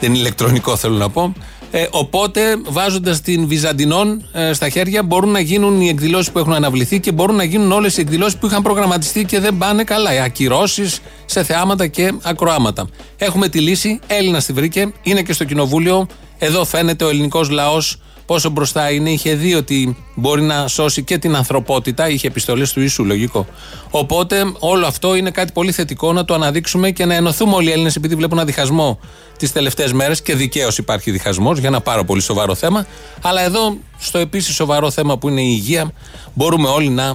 Δεν 0.00 0.10
είναι 0.10 0.18
ηλεκτρονικό 0.18 0.76
θέλω 0.76 0.96
να 0.96 1.10
πω. 1.10 1.32
Ε, 1.72 1.86
οπότε, 1.90 2.40
βάζοντας 2.68 3.20
την 3.20 3.46
Βυζαντινών 3.46 4.28
ε, 4.32 4.52
στα 4.52 4.68
χέρια, 4.68 5.02
μπορούν 5.02 5.30
να 5.30 5.40
γίνουν 5.40 5.80
οι 5.80 5.88
εκδηλώσεις 5.88 6.30
που 6.30 6.38
έχουν 6.38 6.52
αναβληθεί 6.52 7.00
και 7.00 7.12
μπορούν 7.12 7.36
να 7.36 7.44
γίνουν 7.44 7.72
όλες 7.72 7.96
οι 7.96 8.00
εκδηλώσεις 8.00 8.36
που 8.36 8.46
είχαν 8.46 8.62
προγραμματιστεί 8.62 9.24
και 9.24 9.40
δεν 9.40 9.58
πάνε 9.58 9.84
καλά. 9.84 10.14
Οι 10.14 10.18
ακυρώσεις 10.18 11.00
σε 11.24 11.42
θεάματα 11.42 11.86
και 11.86 12.12
ακροάματα. 12.22 12.88
Έχουμε 13.16 13.48
τη 13.48 13.60
λύση. 13.60 14.00
Έλληνα 14.06 14.42
τη 14.42 14.52
βρήκε. 14.52 14.92
Είναι 15.02 15.22
και 15.22 15.32
στο 15.32 15.44
κοινοβούλιο. 15.44 16.06
Εδώ 16.38 16.64
φαίνεται 16.64 17.04
ο 17.04 17.08
ελληνικός 17.08 17.50
λαός 17.50 17.98
πόσο 18.30 18.50
μπροστά 18.50 18.90
είναι. 18.90 19.10
Είχε 19.10 19.34
δει 19.34 19.54
ότι 19.54 19.96
μπορεί 20.14 20.42
να 20.42 20.68
σώσει 20.68 21.02
και 21.02 21.18
την 21.18 21.36
ανθρωπότητα. 21.36 22.08
Είχε 22.08 22.26
επιστολές 22.26 22.72
του 22.72 22.80
ίσου, 22.80 23.04
λογικό. 23.04 23.46
Οπότε 23.90 24.52
όλο 24.58 24.86
αυτό 24.86 25.14
είναι 25.14 25.30
κάτι 25.30 25.52
πολύ 25.52 25.72
θετικό 25.72 26.12
να 26.12 26.24
το 26.24 26.34
αναδείξουμε 26.34 26.90
και 26.90 27.04
να 27.04 27.14
ενωθούμε 27.14 27.54
όλοι 27.54 27.68
οι 27.68 27.72
Έλληνες 27.72 27.96
επειδή 27.96 28.14
βλέπουν 28.14 28.38
ένα 28.38 28.46
διχασμό 28.46 28.98
τις 29.36 29.52
τελευταίες 29.52 29.92
μέρες 29.92 30.22
και 30.22 30.34
δικαίως 30.34 30.78
υπάρχει 30.78 31.10
διχασμός 31.10 31.58
για 31.58 31.68
ένα 31.68 31.80
πάρα 31.80 32.04
πολύ 32.04 32.20
σοβαρό 32.20 32.54
θέμα. 32.54 32.86
Αλλά 33.22 33.42
εδώ, 33.42 33.76
στο 33.98 34.18
επίσης 34.18 34.54
σοβαρό 34.54 34.90
θέμα 34.90 35.18
που 35.18 35.28
είναι 35.28 35.40
η 35.40 35.50
υγεία, 35.50 35.92
μπορούμε 36.34 36.68
όλοι 36.68 36.88
να 36.88 37.14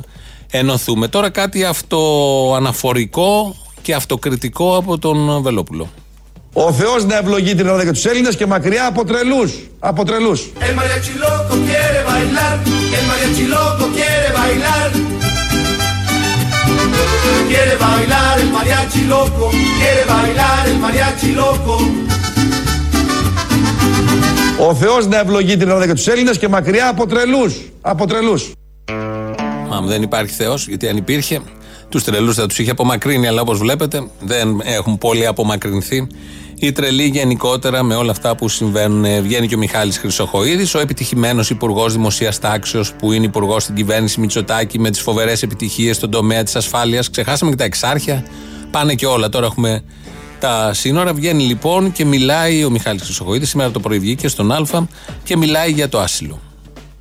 ενωθούμε. 0.51 1.07
Τώρα 1.07 1.29
κάτι 1.29 1.63
αυτοαναφορικό 1.63 3.55
και 3.81 3.93
αυτοκριτικό 3.93 4.77
από 4.77 4.98
τον 4.98 5.41
Βελόπουλο. 5.41 5.89
Ο 6.57 6.71
Θεός 6.74 7.05
να 7.05 7.17
ευλογεί 7.17 7.55
την 7.55 7.65
Ελλάδα 7.65 7.83
και 7.83 7.91
τους 7.91 8.05
Έλληνες 8.05 8.35
και 8.35 8.45
μακριά 8.45 8.85
από 8.85 9.05
τρελούς. 9.05 9.53
Από 9.79 10.05
τρελούς. 10.05 10.50
Ο 24.59 24.75
Θεός 24.75 25.07
να 25.07 25.19
ευλογεί 25.19 25.57
την 25.57 25.67
Ελλάδα 25.67 25.88
και 25.88 25.93
τους 25.93 26.07
Έλληνες 26.07 26.38
και 26.38 26.47
μακριά 26.47 26.89
από 26.89 27.07
τρελούς. 27.07 27.55
Από 27.81 28.07
τρελούς. 28.07 28.51
Μα 29.69 29.81
δεν 29.81 30.01
υπάρχει 30.01 30.33
Θεός, 30.33 30.67
γιατί 30.67 30.88
αν 30.88 30.97
υπήρχε, 30.97 31.41
τους 31.89 32.03
τρελούς 32.03 32.35
θα 32.35 32.47
τους 32.47 32.59
είχε 32.59 32.71
απομακρύνει, 32.71 33.27
αλλά 33.27 33.41
όπως 33.41 33.57
βλέπετε 33.57 34.07
δεν 34.19 34.62
έχουν 34.63 34.97
πολύ 34.97 35.25
απομακρυνθεί 35.25 36.07
οι 36.59 36.71
τρελοί 36.71 37.03
γενικότερα 37.03 37.83
με 37.83 37.95
όλα 37.95 38.12
αυτά 38.12 38.35
που 38.35 38.50
συμβαίνουν. 38.50 39.21
Βγαίνει 39.21 39.47
και 39.47 39.55
ο 39.55 39.57
Μιχάλης 39.57 39.97
Χρυσοχοίδης, 39.97 40.75
ο 40.75 40.79
επιτυχημένος 40.79 41.50
υπουργός 41.50 41.93
δημοσίας 41.93 42.39
τάξεως 42.39 42.93
που 42.93 43.12
είναι 43.12 43.25
υπουργός 43.25 43.63
στην 43.63 43.75
κυβέρνηση 43.75 44.19
Μητσοτάκη 44.19 44.79
με 44.79 44.89
τις 44.89 45.01
φοβερές 45.01 45.43
επιτυχίες 45.43 45.95
στον 45.95 46.09
τομέα 46.12 46.43
της 46.43 46.55
ασφάλειας. 46.55 47.09
Ξεχάσαμε 47.09 47.51
και 47.51 47.57
τα 47.57 47.63
εξάρχεια. 47.63 48.25
Πάνε 48.71 48.95
και 48.95 49.05
όλα. 49.05 49.29
Τώρα 49.29 49.45
έχουμε 49.45 49.83
τα 50.39 50.74
σύνορα. 50.74 51.13
Βγαίνει 51.13 51.43
λοιπόν 51.43 51.91
και 51.91 52.05
μιλάει 52.05 52.63
ο 52.63 52.69
Μιχάλης 52.69 53.01
Χρυσοχοίδης. 53.01 53.50
Σήμερα 53.50 53.71
το 53.71 53.79
πρωί 53.79 54.00
βγήκε 54.00 54.27
στον 54.27 54.51
Α 54.51 54.88
και 55.24 55.38
μιλάει 55.38 55.71
για 55.71 55.89
το 55.89 56.00
άσυλο. 56.00 56.39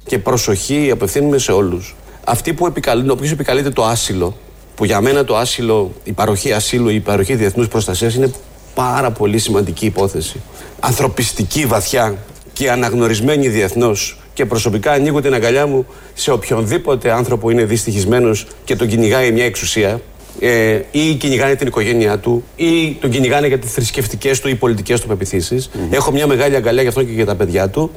Και 0.06 0.18
προσοχή 0.18 0.90
απευθύνουμε 0.90 1.38
σε 1.38 1.52
όλους. 1.52 1.96
Αυτοί 2.25 2.52
που 2.52 2.66
επικαλούν, 2.66 3.11
όποιος 3.11 3.30
επικαλείται 3.30 3.70
το 3.70 3.84
άσυλο, 3.84 4.37
που 4.75 4.84
για 4.84 5.00
μένα 5.00 5.25
το 5.25 5.37
άσυλο, 5.37 5.92
η 6.04 6.12
παροχή 6.12 6.52
ασύλου, 6.52 6.88
η 6.88 7.00
παροχή 7.00 7.34
διεθνούς 7.34 7.68
προστασίας 7.68 8.14
είναι 8.14 8.32
πάρα 8.75 9.11
πολύ 9.11 9.38
σημαντική 9.38 9.87
υπόθεση. 9.87 10.40
Ανθρωπιστική 10.81 11.66
βαθιά 11.66 12.16
και 12.52 12.71
αναγνωρισμένη 12.71 13.49
διεθνώς. 13.49 14.19
Και 14.35 14.47
προσωπικά 14.47 14.93
ανοίγω 14.93 15.21
την 15.21 15.35
αγκαλιά 15.35 15.66
μου 15.66 15.87
σε 16.14 16.31
οποιονδήποτε 16.31 17.12
άνθρωπο 17.12 17.50
είναι 17.50 17.64
δυστυχισμένος 17.64 18.47
και 18.64 18.76
τον 18.76 18.88
κυνηγάει 18.88 19.33
μια 19.33 19.45
εξουσία, 19.45 20.00
ε, 20.40 20.81
ή 20.90 21.14
κυνηγάνε 21.14 21.54
την 21.54 21.66
οικογένειά 21.66 22.19
του, 22.19 22.45
ή 22.57 22.93
τον 23.00 23.11
κυνηγάνε 23.11 23.47
για 23.47 23.59
τις 23.59 23.73
θρησκευτικές 23.73 24.40
του 24.40 24.49
ή 24.49 24.54
πολιτικές 24.54 25.00
του 25.00 25.07
πεπιθήσεις. 25.07 25.71
Έχω 25.90 26.11
μια 26.12 26.26
μεγάλη 26.26 26.57
αγκαλιά 26.57 26.81
για 26.81 26.90
αυτό 26.90 27.02
και 27.02 27.12
για 27.12 27.26
τα 27.26 27.35
παιδιά 27.35 27.69
του. 27.69 27.90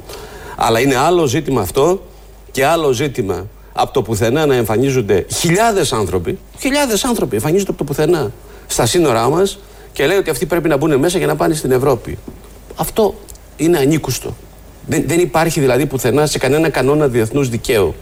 Αλλά 0.56 0.80
είναι 0.80 0.96
άλλο 0.96 1.26
ζήτημα 1.26 1.60
αυτό 1.60 2.02
και 2.50 2.64
άλλο 2.64 2.92
ζήτημα 2.92 3.46
από 3.72 3.92
το 3.92 4.02
πουθενά 4.02 4.46
να 4.46 4.54
εμφανίζονται 4.54 5.26
χιλιάδες 5.34 5.92
άνθρωποι. 5.92 6.38
Χιλιάδες 6.58 7.04
άνθρωποι 7.04 7.34
εμφανίζονται 7.36 7.70
από 7.70 7.78
το 7.78 7.84
πουθενά 7.84 8.32
στα 8.66 8.86
σύνορά 8.86 9.28
μας 9.28 9.58
και 9.98 10.06
λέει 10.06 10.16
ότι 10.16 10.30
αυτοί 10.30 10.46
πρέπει 10.46 10.68
να 10.68 10.76
μπουν 10.76 10.98
μέσα 10.98 11.18
για 11.18 11.26
να 11.26 11.36
πάνε 11.36 11.54
στην 11.54 11.70
Ευρώπη. 11.70 12.18
Αυτό 12.76 13.14
είναι 13.56 13.78
ανήκουστο. 13.78 14.36
Δεν, 14.86 15.04
δεν 15.06 15.20
υπάρχει 15.20 15.60
δηλαδή 15.60 15.86
πουθενά 15.86 16.26
σε 16.26 16.38
κανένα 16.38 16.68
κανόνα 16.68 17.08
διεθνούς 17.08 17.48
δικαίου. 17.48 17.94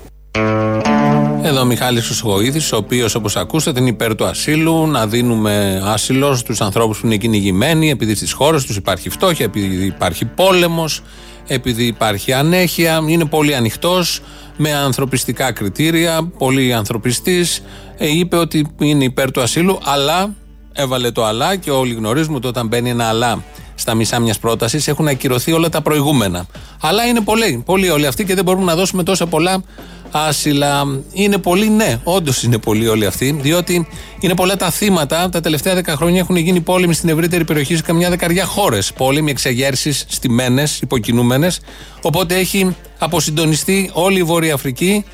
Εδώ 1.42 1.60
ο 1.60 1.64
Μιχάλης 1.64 2.04
Χρυσοχοίδης, 2.04 2.72
ο 2.72 2.76
οποίος 2.76 3.14
όπως 3.14 3.36
ακούσατε 3.36 3.80
είναι 3.80 3.88
υπέρ 3.88 4.14
του 4.14 4.24
ασύλου, 4.24 4.86
να 4.86 5.06
δίνουμε 5.06 5.82
άσυλο 5.84 6.34
στους 6.34 6.60
ανθρώπους 6.60 7.00
που 7.00 7.06
είναι 7.06 7.16
κυνηγημένοι, 7.16 7.90
επειδή 7.90 8.14
στις 8.14 8.32
χώρες 8.32 8.64
τους 8.64 8.76
υπάρχει 8.76 9.08
φτώχεια, 9.08 9.44
επειδή 9.44 9.84
υπάρχει 9.86 10.24
πόλεμος, 10.24 11.02
επειδή 11.46 11.84
υπάρχει 11.84 12.32
ανέχεια, 12.32 13.00
είναι 13.06 13.24
πολύ 13.24 13.54
ανοιχτός, 13.54 14.20
με 14.56 14.74
ανθρωπιστικά 14.74 15.52
κριτήρια, 15.52 16.32
πολύ 16.38 16.74
ανθρωπιστής, 16.74 17.62
ε, 17.96 18.08
είπε 18.18 18.36
ότι 18.36 18.66
είναι 18.78 19.04
υπέρ 19.04 19.30
του 19.30 19.40
ασύλου, 19.40 19.78
αλλά 19.84 20.34
έβαλε 20.76 21.10
το 21.10 21.24
αλλά 21.24 21.56
και 21.56 21.70
όλοι 21.70 21.94
γνωρίζουμε 21.94 22.36
ότι 22.36 22.46
όταν 22.46 22.66
μπαίνει 22.66 22.90
ένα 22.90 23.08
αλλά 23.08 23.44
στα 23.74 23.94
μισά 23.94 24.18
μιας 24.18 24.38
πρότασης 24.38 24.88
έχουν 24.88 25.08
ακυρωθεί 25.08 25.52
όλα 25.52 25.68
τα 25.68 25.82
προηγούμενα. 25.82 26.46
Αλλά 26.80 27.04
είναι 27.04 27.20
πολλοί, 27.20 27.62
πολλοί 27.66 27.90
όλοι 27.90 28.06
αυτοί 28.06 28.24
και 28.24 28.34
δεν 28.34 28.44
μπορούμε 28.44 28.64
να 28.64 28.74
δώσουμε 28.74 29.02
τόσα 29.02 29.26
πολλά 29.26 29.62
άσυλα. 30.10 30.84
Είναι 31.12 31.38
πολλοί, 31.38 31.68
ναι, 31.68 32.00
όντως 32.04 32.42
είναι 32.42 32.58
πολλοί 32.58 32.88
όλοι 32.88 33.06
αυτοί, 33.06 33.38
διότι 33.40 33.88
είναι 34.20 34.34
πολλά 34.34 34.56
τα 34.56 34.70
θύματα. 34.70 35.28
Τα 35.28 35.40
τελευταία 35.40 35.74
δέκα 35.74 35.96
χρόνια 35.96 36.20
έχουν 36.20 36.36
γίνει 36.36 36.60
πόλεμοι 36.60 36.94
στην 36.94 37.08
ευρύτερη 37.08 37.44
περιοχή 37.44 37.76
σε 37.76 37.82
καμιά 37.82 38.10
δεκαριά 38.10 38.44
χώρες. 38.44 38.92
Πόλεμοι, 38.92 39.30
εξεγέρσεις, 39.30 40.04
στημένε, 40.08 40.66
υποκινούμενες. 40.80 41.60
Οπότε 42.02 42.34
έχει 42.34 42.76
αποσυντονιστεί 42.98 43.90
όλη 43.92 44.18
η 44.18 44.22
Βόρεια 44.22 44.54
Αφρική, 44.54 45.04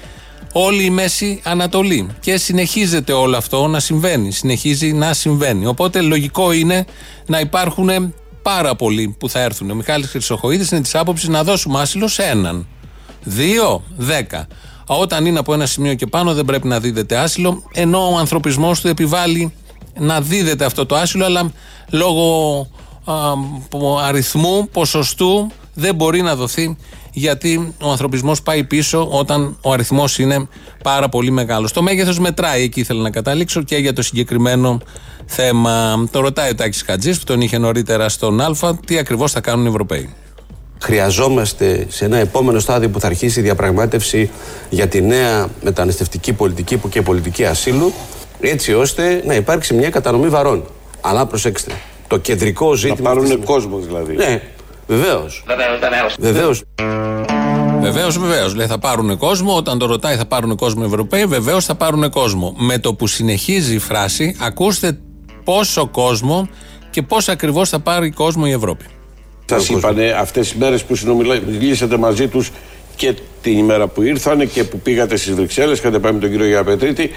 όλη 0.53 0.85
η 0.85 0.91
Μέση 0.91 1.41
Ανατολή. 1.45 2.09
Και 2.21 2.37
συνεχίζεται 2.37 3.13
όλο 3.13 3.37
αυτό 3.37 3.67
να 3.67 3.81
συμβαίνει. 3.81 4.33
Συνεχίζει 4.33 4.93
να 4.93 5.13
συμβαίνει. 5.13 5.67
Οπότε 5.67 6.01
λογικό 6.01 6.53
είναι 6.53 6.85
να 7.27 7.41
υπάρχουν 7.41 8.15
πάρα 8.43 8.75
πολλοί 8.75 9.17
που 9.19 9.29
θα 9.29 9.41
έρθουν. 9.41 9.71
Ο 9.71 9.75
Μιχάλης 9.75 10.09
Χρυσοχοίδης 10.09 10.71
είναι 10.71 10.81
της 10.81 10.95
άποψης 10.95 11.29
να 11.29 11.45
δώσουμε 11.45 11.81
άσυλο 11.81 12.09
σε 12.09 12.23
έναν. 12.23 12.67
Δύο, 13.23 13.83
δέκα. 13.97 14.47
Όταν 14.87 15.27
είναι 15.27 15.39
από 15.39 15.55
ένα 15.55 15.67
σημείο 15.67 15.95
και 15.95 16.07
πάνω 16.07 16.35
δεν 16.35 16.45
πρέπει 16.45 16.69
να 16.69 16.81
δίδεται 16.81 17.17
άσυλο, 17.17 17.63
ενώ 17.73 18.13
ο 18.13 18.19
ανθρωπισμός 18.19 18.81
του 18.81 18.89
επιβάλλει 18.89 19.53
να 19.99 20.21
δίδεται 20.21 20.65
αυτό 20.65 20.87
το 20.87 20.97
άσυλο, 20.97 21.25
αλλά 21.25 21.53
λόγω 21.91 22.59
α, 23.05 23.15
αριθμού, 24.07 24.69
ποσοστού 24.69 25.51
δεν 25.75 25.95
μπορεί 25.95 26.23
να 26.23 26.37
δοθεί 26.37 26.77
γιατί 27.13 27.75
ο 27.83 27.91
ανθρωπισμός 27.91 28.43
πάει 28.43 28.65
πίσω 28.65 29.09
όταν 29.11 29.57
ο 29.61 29.73
αριθμός 29.73 30.19
είναι 30.19 30.49
πάρα 30.83 31.09
πολύ 31.09 31.31
μεγάλος. 31.31 31.73
Το 31.73 31.83
μέγεθος 31.83 32.19
μετράει, 32.19 32.63
εκεί 32.63 32.81
ήθελα 32.81 33.03
να 33.03 33.11
καταλήξω 33.11 33.63
και 33.63 33.77
για 33.77 33.93
το 33.93 34.03
συγκεκριμένο 34.03 34.81
θέμα. 35.27 36.05
Το 36.11 36.21
ρωτάει 36.21 36.51
ο 36.51 36.55
Τάκης 36.55 36.83
Χατζής 36.83 37.19
που 37.19 37.25
τον 37.25 37.41
είχε 37.41 37.59
νωρίτερα 37.59 38.09
στον 38.09 38.41
Α, 38.41 38.79
τι 38.87 38.99
ακριβώς 38.99 39.33
θα 39.33 39.41
κάνουν 39.41 39.65
οι 39.65 39.69
Ευρωπαίοι. 39.69 40.15
Χρειαζόμαστε 40.79 41.87
σε 41.89 42.05
ένα 42.05 42.17
επόμενο 42.17 42.59
στάδιο 42.59 42.89
που 42.89 43.01
θα 43.01 43.07
αρχίσει 43.07 43.41
η 43.41 43.43
διαπραγμάτευση 43.43 44.31
για 44.71 44.89
τη 44.89 45.03
νέα 45.03 45.49
μεταναστευτική 45.63 46.33
πολιτική 46.33 46.77
που 46.77 46.89
και 46.89 47.03
πολιτική 47.03 47.45
ασύλου, 47.45 47.93
έτσι 48.41 48.73
ώστε 48.75 49.23
να 49.27 49.35
υπάρξει 49.35 49.75
μια 49.75 49.91
κατανομή 49.91 50.29
βαρών. 50.29 50.65
Αλλά 51.01 51.27
προσέξτε, 51.27 51.73
το 52.07 52.19
κεντρικό 52.19 52.75
ζήτημα. 52.75 53.15
Να 53.15 53.21
πάρουν 53.21 53.45
κόσμο 53.45 53.79
δηλαδή. 53.79 54.15
Ναι, 54.17 54.43
βεβαίως. 54.87 55.45
Βεβαίως. 56.19 56.63
Βεβαίως, 57.81 58.19
βεβαίως. 58.19 58.55
Λέει 58.55 58.67
θα 58.67 58.79
πάρουν 58.79 59.19
κόσμο. 59.19 59.57
Όταν 59.57 59.79
το 59.79 59.87
ρωτάει 59.87 60.17
θα 60.17 60.27
πάρουν 60.27 60.57
κόσμο 60.57 60.83
οι 60.85 60.87
Ευρωπαίοι, 60.87 61.27
βεβαίως 61.27 61.65
θα 61.65 61.75
πάρουν 61.75 62.11
κόσμο. 62.11 62.55
Με 62.59 62.79
το 62.79 62.95
που 62.95 63.07
συνεχίζει 63.07 63.75
η 63.75 63.79
φράση, 63.79 64.37
ακούστε 64.41 64.99
πόσο 65.45 65.87
κόσμο 65.87 66.49
και 66.91 67.03
πώς 67.03 67.29
ακριβώς 67.29 67.69
θα 67.69 67.81
πάρει 67.81 68.11
κόσμο 68.11 68.45
η 68.47 68.51
Ευρώπη. 68.53 68.85
Σα 69.47 69.75
είπανε 69.75 70.11
αυτές 70.11 70.51
τι 70.51 70.59
μέρες 70.59 70.85
που 70.85 70.95
συνομιλήσατε 70.95 71.97
μαζί 71.97 72.29
τους 72.29 72.51
και 72.97 73.15
την 73.43 73.59
ημέρα 73.59 73.87
που 73.87 74.03
ήρθανε 74.03 74.45
και 74.45 74.65
που 74.65 74.79
πήγατε 74.81 75.17
στις 75.17 75.35
Βρυξέλλες, 75.35 75.79
είχατε 75.79 75.99
πάει 75.99 76.13
με 76.13 76.19
τον 76.19 76.31
κύριο 76.31 76.47
Γιαπετρίτη. 76.47 77.11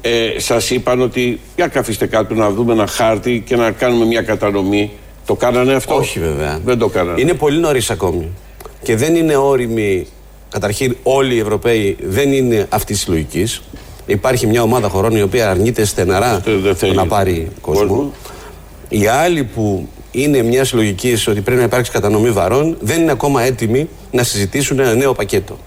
Ε, 0.00 0.38
Σας 0.38 0.70
είπαν 0.70 1.00
ότι 1.00 1.40
για 1.56 1.68
καθίστε 1.68 2.06
κάτω 2.06 2.34
να 2.34 2.50
δούμε 2.50 2.72
ένα 2.72 2.86
χάρτη 2.86 3.42
και 3.46 3.56
να 3.56 3.70
κάνουμε 3.70 4.04
μια 4.04 4.22
κατανομή. 4.22 4.92
Το 5.26 5.34
κάνανε 5.34 5.74
αυτό; 5.74 5.94
Όχι 5.94 6.20
βέβαια. 6.20 6.60
Δεν 6.64 6.78
το 6.78 6.88
κάνανε. 6.88 7.20
Είναι 7.20 7.34
πολύ 7.34 7.58
νωρίς 7.58 7.90
ακόμη. 7.90 8.28
Και 8.82 8.96
δεν 8.96 9.16
είναι 9.16 9.36
όριμοι. 9.36 10.06
Καταρχήν, 10.48 10.96
όλοι 11.02 11.34
οι 11.34 11.38
Ευρωπαίοι 11.38 11.96
δεν 12.02 12.32
είναι 12.32 12.66
αυτής 12.68 12.96
της 12.96 13.08
λογικής. 13.08 13.62
Υπάρχει 14.06 14.46
μια 14.46 14.62
ομάδα 14.62 14.88
χωρών 14.88 15.16
η 15.16 15.22
οποία 15.22 15.50
αρνείται 15.50 15.84
στεναρά 15.84 16.42
να 16.94 17.06
πάρει 17.06 17.48
κόσμο. 17.60 17.86
κόσμο. 17.86 18.12
Οι 18.88 19.06
άλλοι 19.06 19.44
που 19.44 19.88
είναι 20.10 20.42
μια 20.42 20.66
λογική 20.72 21.12
ότι 21.28 21.40
πρέπει 21.40 21.58
να 21.58 21.64
υπάρξει 21.64 21.90
κατανομή 21.90 22.30
βαρών, 22.30 22.76
δεν 22.80 23.00
είναι 23.00 23.12
ακόμα 23.12 23.42
έτοιμοι 23.42 23.88
να 24.10 24.22
συζητήσουν 24.22 24.78
ένα 24.78 24.94
νέο 24.94 25.12
πακέτο. 25.12 25.58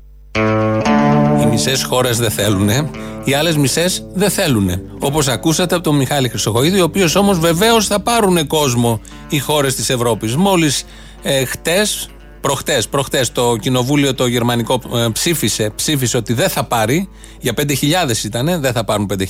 Οι 1.42 1.46
μισές 1.46 1.84
χώρες 1.84 2.18
δεν 2.18 2.30
θέλουν, 2.32 2.70
οι 3.30 3.34
άλλες 3.34 3.58
μισές 3.58 4.06
δεν 4.14 4.30
θέλουν. 4.30 4.82
Όπως 5.00 5.28
ακούσατε 5.28 5.76
από 5.76 5.84
τον 5.84 5.96
Μιχάλη 5.96 6.30
Χρυσοχοίδη, 6.30 6.80
ο 6.80 6.84
οποίο 6.84 7.08
όμως 7.16 7.40
βεβαίως 7.40 7.88
θα 7.88 8.00
πάρουν 8.00 8.48
κόσμο 8.48 9.02
οι 9.30 9.40
χώρες 9.40 9.76
της 9.76 9.90
Ευρώπης. 9.90 10.36
Μόλις 10.36 10.84
ε, 11.22 11.46
χτες, 11.46 12.10
Προχτές, 12.42 12.88
προχτές 12.88 13.32
το 13.32 13.56
κοινοβούλιο 13.56 14.14
το 14.14 14.28
γερμανικό 14.28 14.82
ε, 14.96 15.08
ψήφισε, 15.14 15.72
ψήφισε 15.76 16.18
ότι 16.18 16.34
δεν 16.34 16.50
θα 16.50 16.64
πάρει, 16.64 17.10
για 17.40 17.54
5.000 17.58 18.24
ήταν, 18.24 18.62
δεν 18.62 18.74
θα 18.74 18.84
πάρουν 18.84 19.10
5.000. 19.18 19.24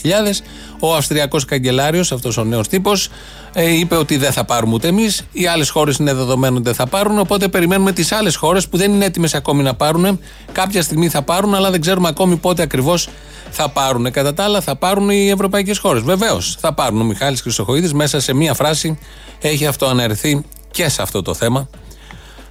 Ο 0.79 0.95
Αυστριακός 0.95 1.45
καγκελάριος, 1.45 2.11
αυτός 2.11 2.37
ο 2.37 2.43
νέος 2.43 2.67
τύπος, 2.67 3.09
ε, 3.53 3.77
είπε 3.77 3.95
ότι 3.95 4.17
δεν 4.17 4.31
θα 4.31 4.45
πάρουμε 4.45 4.73
ούτε 4.73 4.87
εμείς. 4.87 5.21
Οι 5.31 5.47
άλλες 5.47 5.69
χώρες 5.69 5.97
είναι 5.97 6.13
δεδομένο 6.13 6.55
ότι 6.55 6.63
δεν 6.63 6.73
θα 6.73 6.87
πάρουν. 6.87 7.19
Οπότε 7.19 7.47
περιμένουμε 7.47 7.91
τις 7.91 8.11
άλλες 8.11 8.35
χώρες 8.35 8.67
που 8.67 8.77
δεν 8.77 8.93
είναι 8.93 9.05
έτοιμες 9.05 9.33
ακόμη 9.33 9.63
να 9.63 9.73
πάρουν. 9.73 10.19
Κάποια 10.51 10.81
στιγμή 10.81 11.09
θα 11.09 11.21
πάρουν, 11.21 11.55
αλλά 11.55 11.71
δεν 11.71 11.81
ξέρουμε 11.81 12.07
ακόμη 12.07 12.35
πότε 12.35 12.61
ακριβώς 12.61 13.09
θα 13.49 13.69
πάρουν. 13.69 14.11
Κατά 14.11 14.33
τα 14.33 14.43
άλλα, 14.43 14.61
θα 14.61 14.75
πάρουν 14.75 15.09
οι 15.09 15.29
ευρωπαϊκές 15.29 15.77
χώρες. 15.77 16.01
Βεβαίως, 16.01 16.57
θα 16.59 16.73
πάρουν. 16.73 17.01
Ο 17.01 17.03
Μιχάλης 17.03 17.41
Χρυσοχοίδης 17.41 17.93
μέσα 17.93 18.19
σε 18.19 18.33
μία 18.33 18.53
φράση 18.53 18.99
έχει 19.41 19.65
αυτό 19.65 19.85
αναιρεθεί 19.85 20.45
και 20.71 20.89
σε 20.89 21.01
αυτό 21.01 21.21
το 21.21 21.33
θέμα 21.33 21.69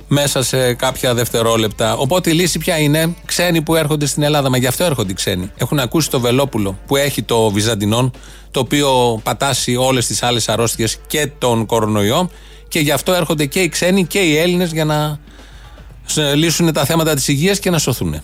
μέσα 0.09 0.43
σε 0.43 0.75
κάποια 0.75 1.15
δευτερόλεπτα. 1.15 1.97
Οπότε 1.97 2.31
η 2.31 2.33
λύση 2.33 2.59
ποια 2.59 2.79
είναι, 2.79 3.15
ξένοι 3.25 3.63
που 3.63 3.75
έρχονται 3.75 4.07
στην 4.07 4.23
Ελλάδα, 4.23 4.51
μα 4.51 4.57
γι' 4.57 4.67
αυτό 4.67 4.85
έρχονται 4.85 5.11
οι 5.11 5.15
ξένοι. 5.15 5.51
Έχουν 5.57 5.79
ακούσει 5.79 6.11
το 6.11 6.21
Βελόπουλο 6.21 6.79
που 6.87 6.97
έχει 6.97 7.23
το 7.23 7.51
Βυζαντινόν, 7.51 8.11
το 8.51 8.61
οποίο 8.61 9.21
πατάσει 9.23 9.77
όλες 9.77 10.07
τις 10.07 10.23
άλλες 10.23 10.49
αρρώστιες 10.49 10.99
και 11.07 11.31
τον 11.39 11.67
κορονοϊό, 11.67 12.31
και 12.69 12.79
γι' 12.79 12.91
αυτό 12.91 13.13
έρχονται 13.13 13.47
και 13.47 13.61
οι 13.61 13.69
ξένοι 13.69 14.05
και 14.07 14.19
οι 14.19 14.37
Έλληνες 14.37 14.73
για 14.73 14.85
να 14.85 15.19
λύσουν 16.35 16.73
τα 16.73 16.85
θέματα 16.85 17.15
της 17.15 17.29
υγείας 17.29 17.59
και 17.59 17.71
να 17.71 17.79
σωθούν. 17.79 18.21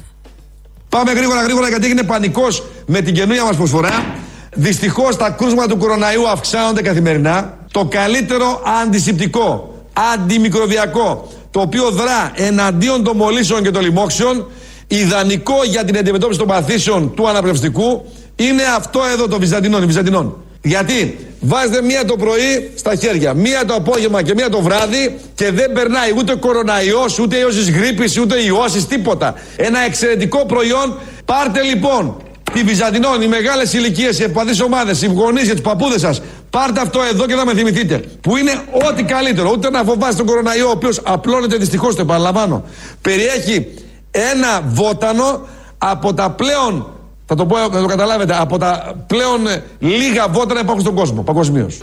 Πάμε 0.89 1.13
γρήγορα, 1.13 1.43
γρήγορα, 1.43 1.69
γιατί 1.69 1.87
έγινε 1.87 2.03
πανικός 2.03 2.63
με 2.87 3.01
την 3.01 3.15
καινούργια 3.15 3.45
μας 3.45 3.57
προσφορά. 3.57 4.15
Δυστυχώς 4.57 5.17
τα 5.17 5.31
κρούσματα 5.31 5.69
του 5.69 5.77
κοροναϊού 5.77 6.29
αυξάνονται 6.29 6.83
καθημερινά. 6.83 7.59
Το 7.73 7.85
καλύτερο 7.85 8.63
αντισηπτικό, 8.83 9.75
αντιμικροβιακό, 10.15 11.33
το 11.55 11.61
οποίο 11.61 11.91
δρά 11.91 12.33
εναντίον 12.35 13.05
των 13.05 13.17
μολύσεων 13.17 13.63
και 13.63 13.71
των 13.71 13.83
λοιμόξεων, 13.83 14.47
ιδανικό 14.87 15.65
για 15.65 15.85
την 15.85 15.99
αντιμετώπιση 15.99 16.39
των 16.39 16.49
παθήσεων 16.49 17.15
του 17.15 17.29
αναπνευστικού, 17.29 18.05
είναι 18.37 18.63
αυτό 18.77 19.01
εδώ 19.13 19.29
το 19.29 19.39
Βυζαντινόν, 19.39 19.87
Βυζαντινών. 19.87 20.37
Γιατί 20.63 21.19
βάζετε 21.41 21.83
μία 21.83 22.05
το 22.05 22.17
πρωί 22.17 22.71
στα 22.75 22.95
χέρια, 22.95 23.35
μία 23.35 23.65
το 23.65 23.75
απόγευμα 23.75 24.23
και 24.23 24.35
μία 24.35 24.49
το 24.49 24.61
βράδυ 24.61 25.19
και 25.35 25.51
δεν 25.51 25.73
περνάει 25.73 26.11
ούτε 26.17 26.35
κοροναϊός, 26.35 27.19
ούτε 27.19 27.37
ιός 27.37 27.55
της 27.55 27.71
γρήπης, 27.71 28.19
ούτε 28.19 28.43
ιώσεις, 28.43 28.87
τίποτα. 28.87 29.35
Ένα 29.57 29.81
εξαιρετικό 29.81 30.47
προϊόν. 30.47 30.99
Πάρτε 31.25 31.63
λοιπόν 31.63 32.17
τη 32.55 32.63
Βυζαντινών, 32.63 33.23
οι 33.23 33.27
μεγάλες 33.27 33.73
ηλικίες, 33.73 34.19
οι 34.19 34.23
ευπαθείς 34.23 34.61
ομάδες, 34.61 35.03
οι 35.03 35.07
γονείς 35.07 35.47
και 35.47 35.53
τους 35.53 35.61
παππούδες 35.61 36.01
σας, 36.01 36.23
πάρτε 36.51 36.81
αυτό 36.81 37.01
εδώ 37.13 37.27
και 37.27 37.35
να 37.35 37.45
με 37.45 37.55
θυμηθείτε. 37.55 38.03
Που 38.21 38.37
είναι 38.37 38.53
ό,τι 38.89 39.03
καλύτερο. 39.03 39.51
Ούτε 39.51 39.71
να 39.71 39.83
φοβάστε 39.83 40.17
τον 40.17 40.27
κοροναϊό, 40.27 40.67
ο 40.67 40.71
οποίος 40.71 41.01
απλώνεται 41.05 41.57
δυστυχώς, 41.57 41.95
το 41.95 42.03
επαναλαμβάνω. 42.03 42.65
Περιέχει 43.01 43.67
ένα 44.11 44.63
βότανο 44.67 45.41
από 45.79 46.15
τα 46.15 46.31
πλέον, 46.31 46.89
θα 47.27 47.35
το 47.35 47.47
πω 47.47 47.59
να 47.59 47.71
το 47.71 47.87
καταλάβετε, 47.87 48.37
από 48.41 48.59
τα 48.59 48.95
πλέον 49.07 49.47
ε, 49.47 49.65
λίγα 49.79 50.29
βότανα 50.29 50.61
υπάρχουν 50.61 50.83
στον 50.83 50.95
κόσμο, 50.95 51.23
παγκοσμίως. 51.23 51.79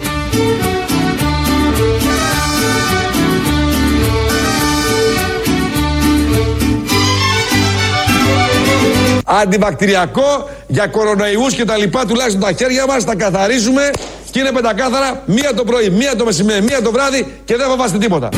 Αντιβακτηριακό 9.39 10.49
για 10.67 10.87
κορονοϊούς 10.87 11.53
και 11.53 11.65
τα 11.65 11.77
λοιπά 11.77 12.05
τουλάχιστον 12.05 12.41
τα 12.41 12.51
χέρια 12.51 12.85
μας 12.85 13.03
τα 13.03 13.15
καθαρίζουμε 13.15 13.89
και 14.31 14.39
είναι 14.39 14.51
πεντακάθαρα 14.51 15.23
μία 15.25 15.53
το 15.53 15.63
πρωί, 15.63 15.89
μία 15.89 16.15
το 16.15 16.25
μεσημέρι, 16.25 16.61
μία 16.61 16.81
το 16.81 16.91
βράδυ 16.91 17.39
και 17.45 17.55
δεν 17.55 17.67
φοβάστε 17.67 17.97
τίποτα. 17.97 18.29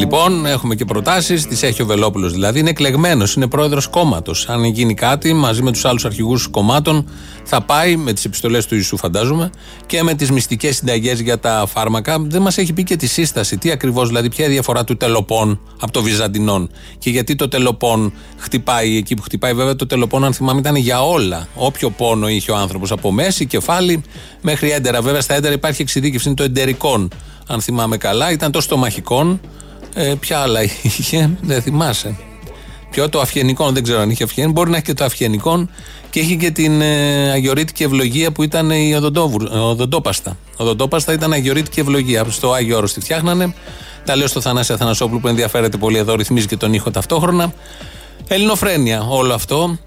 Λοιπόν 0.00 0.20
Λοιπόν, 0.30 0.46
έχουμε 0.46 0.74
και 0.74 0.84
προτάσεις, 0.84 1.46
τις 1.46 1.62
έχει 1.62 1.82
ο 1.82 1.86
Βελόπουλος 1.86 2.32
δηλαδή. 2.32 2.58
Είναι 2.58 2.70
εκλεγμένος, 2.70 3.34
είναι 3.34 3.46
πρόεδρος 3.46 3.86
κόμματος. 3.86 4.48
Αν 4.48 4.64
γίνει 4.64 4.94
κάτι 4.94 5.32
μαζί 5.32 5.62
με 5.62 5.72
τους 5.72 5.84
άλλους 5.84 6.04
αρχηγούς 6.04 6.48
κομμάτων, 6.48 7.08
θα 7.44 7.60
πάει 7.60 7.96
με 7.96 8.12
τις 8.12 8.24
επιστολές 8.24 8.66
του 8.66 8.74
Ιησού, 8.74 8.96
φαντάζομαι, 8.96 9.50
και 9.86 10.02
με 10.02 10.14
τις 10.14 10.30
μυστικές 10.30 10.76
συνταγές 10.76 11.20
για 11.20 11.38
τα 11.38 11.64
φάρμακα. 11.68 12.18
Δεν 12.20 12.42
μας 12.42 12.58
έχει 12.58 12.72
πει 12.72 12.84
και 12.84 12.96
τη 12.96 13.06
σύσταση. 13.06 13.58
Τι 13.58 13.70
ακριβώς, 13.70 14.08
δηλαδή, 14.08 14.28
ποια 14.28 14.44
είναι 14.44 14.52
η 14.52 14.56
διαφορά 14.56 14.84
του 14.84 14.96
τελοπών 14.96 15.60
από 15.80 15.92
το 15.92 16.02
Βυζαντινών. 16.02 16.70
Και 16.98 17.10
γιατί 17.10 17.34
το 17.34 17.48
τελοπών 17.48 18.12
χτυπάει 18.36 18.96
εκεί 18.96 19.14
που 19.14 19.22
χτυπάει. 19.22 19.54
Βέβαια, 19.54 19.76
το 19.76 19.86
τελοπών, 19.86 20.24
αν 20.24 20.32
θυμάμαι, 20.32 20.60
ήταν 20.60 20.76
για 20.76 21.02
όλα. 21.02 21.48
Όποιο 21.54 21.90
πόνο 21.90 22.28
είχε 22.28 22.50
ο 22.50 22.56
άνθρωπος 22.56 22.90
από 22.90 23.12
μέση, 23.12 23.46
κεφάλι, 23.46 24.02
μέχρι 24.40 24.70
έντερα. 24.70 25.02
Βέβαια, 25.02 25.20
στα 25.20 25.34
έντερα 25.34 25.54
υπάρχει 25.54 25.82
εξειδίκευση, 25.82 26.26
είναι 26.26 26.36
το 26.36 26.42
εντερικών. 26.42 27.08
Αν 27.46 27.60
θυμάμαι 27.60 27.96
καλά, 27.96 28.30
ήταν 28.30 28.50
το 28.52 28.60
στομαχικών. 28.60 29.40
Ε, 29.94 30.14
ποια 30.20 30.38
άλλα 30.38 30.62
είχε, 30.82 31.30
δεν 31.42 31.62
θυμάσαι. 31.62 32.16
Ποιο 32.90 33.08
το 33.08 33.20
αυγενικό, 33.20 33.70
δεν 33.70 33.82
ξέρω 33.82 34.00
αν 34.00 34.10
είχε 34.10 34.24
αυγενικό. 34.24 34.52
Μπορεί 34.52 34.70
να 34.70 34.76
έχει 34.76 34.84
και 34.84 34.94
το 34.94 35.04
αυγενικό 35.04 35.68
και 36.10 36.20
είχε 36.20 36.34
και 36.34 36.50
την 36.50 36.80
ε, 36.80 37.30
αγιορείτικη 37.30 37.82
ευλογία 37.82 38.32
που 38.32 38.42
ήταν 38.42 38.70
η 38.70 38.94
οδοντόβουρ- 38.94 39.52
οδοντόπαστα. 39.54 40.36
Οδοντόπαστα 40.56 41.12
ήταν 41.12 41.32
αγιορείτικη 41.32 41.80
ευλογία. 41.80 42.26
Στο 42.28 42.52
Άγιο 42.52 42.76
Όρος 42.76 42.92
τη 42.92 43.00
φτιάχνανε. 43.00 43.54
Τα 44.04 44.16
λέω 44.16 44.26
στο 44.26 44.40
Θανάση 44.40 44.72
Αθανασόπουλο 44.72 45.20
που 45.20 45.28
ενδιαφέρεται 45.28 45.76
πολύ 45.76 45.98
εδώ, 45.98 46.14
ρυθμίζει 46.14 46.46
και 46.46 46.56
τον 46.56 46.72
ήχο 46.72 46.90
ταυτόχρονα. 46.90 47.52
Ελληνοφρένεια 48.28 49.06
όλο 49.08 49.34
αυτό 49.34 49.78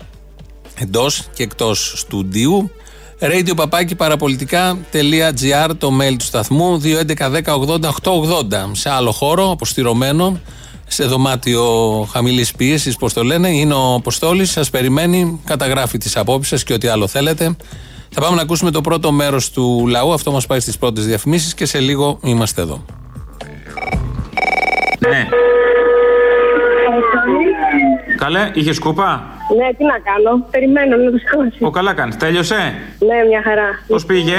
εντός 0.76 1.24
και 1.34 1.44
εκτός 1.44 1.94
στούντιου. 1.96 2.72
Radio 3.20 3.56
παπάκι 3.56 3.96
παραπολιτικά.gr 3.96 5.70
το 5.78 5.92
mail 6.02 6.16
του 6.18 6.26
σταθμού 6.26 6.82
2.11.10.80.880 6.84 8.72
σε 8.72 8.90
άλλο 8.90 9.12
χώρο 9.12 9.52
αποστηρωμένο 9.52 10.40
σε 10.88 11.06
δωμάτιο 11.06 11.64
χαμηλής 12.12 12.52
πίεσης, 12.52 12.96
πώς 12.96 13.14
το 13.14 13.24
λένε. 13.24 13.50
Είναι 13.50 13.74
ο 13.74 13.94
Αποστόλης, 13.94 14.52
σας 14.52 14.70
περιμένει, 14.70 15.42
καταγράφει 15.46 15.98
τις 15.98 16.18
απόψεις 16.18 16.50
σας 16.50 16.64
και 16.64 16.74
ό,τι 16.74 16.88
άλλο 16.88 17.08
θέλετε. 17.08 17.56
Θα 18.10 18.22
πάμε 18.22 18.36
να 18.36 18.42
ακούσουμε 18.42 18.72
το 18.72 18.82
πρώτο 18.82 19.12
μέρος 19.12 19.52
του 19.52 19.88
λαού. 19.88 20.14
Αυτό 20.14 20.32
μας 20.32 20.46
πάει 20.46 20.60
στις 20.60 20.78
πρώτες 20.78 21.06
διαφημίσεις 21.06 21.54
και 21.54 21.66
σε 21.66 21.80
λίγο 21.80 22.20
είμαστε 22.24 22.62
εδώ. 22.62 22.86
Ναι. 25.00 25.28
Καλέ, 28.18 28.52
είχες 28.54 28.76
σκούπα; 28.76 29.33
Ναι, 29.58 29.68
τι 29.78 29.84
να 29.84 29.98
κάνω. 30.10 30.46
Περιμένω 30.52 30.96
να 30.98 31.12
το 31.12 31.18
σηκώσει. 31.18 31.58
Ο 31.64 31.70
καλά 31.70 31.94
κάνεις. 31.94 32.18
Τέλειωσε; 32.18 32.56
Ναι, 33.00 33.18
μια 33.30 33.42
χαρά. 33.44 33.70
Πώς 33.88 34.06
πήγε; 34.06 34.38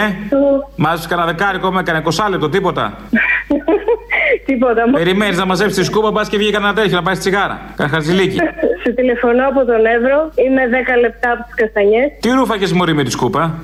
Μάζεψε 0.76 1.08
κανένα 1.08 1.26
δεκάρικο 1.32 1.70
με 1.72 1.80
έκανε 1.80 2.02
20 2.04 2.26
λεπτό, 2.30 2.48
τίποτα. 2.48 2.84
Τίποτα. 4.46 4.88
Μου... 4.88 4.92
Περιμένεις 4.92 5.38
να 5.38 5.44
μαζέψεις 5.44 5.78
τη 5.78 5.84
σκούπα, 5.84 6.12
πας 6.12 6.28
και 6.28 6.36
βγει 6.36 6.50
κανένα 6.50 6.74
τέτοιο 6.74 6.96
να 6.96 7.02
πάει 7.02 7.14
στη 7.14 7.28
τσιγάρα. 7.28 7.60
Κάνα 7.76 7.90
χαρτζηλίκι. 7.90 8.38
Σου 8.86 8.94
τηλεφωνώ 8.94 9.48
από 9.48 9.64
τον 9.64 9.86
Εύρο. 9.86 10.30
Είμαι 10.34 10.62
10 10.96 11.00
λεπτά 11.00 11.30
από 11.32 11.42
τις 11.44 11.54
καστανιές. 11.54 12.08
Τι 12.20 12.30
ρούφαγε 12.30 12.74
μωρή 12.74 12.94
με 12.94 13.02
τη 13.04 13.10
σκούπα; 13.10 13.54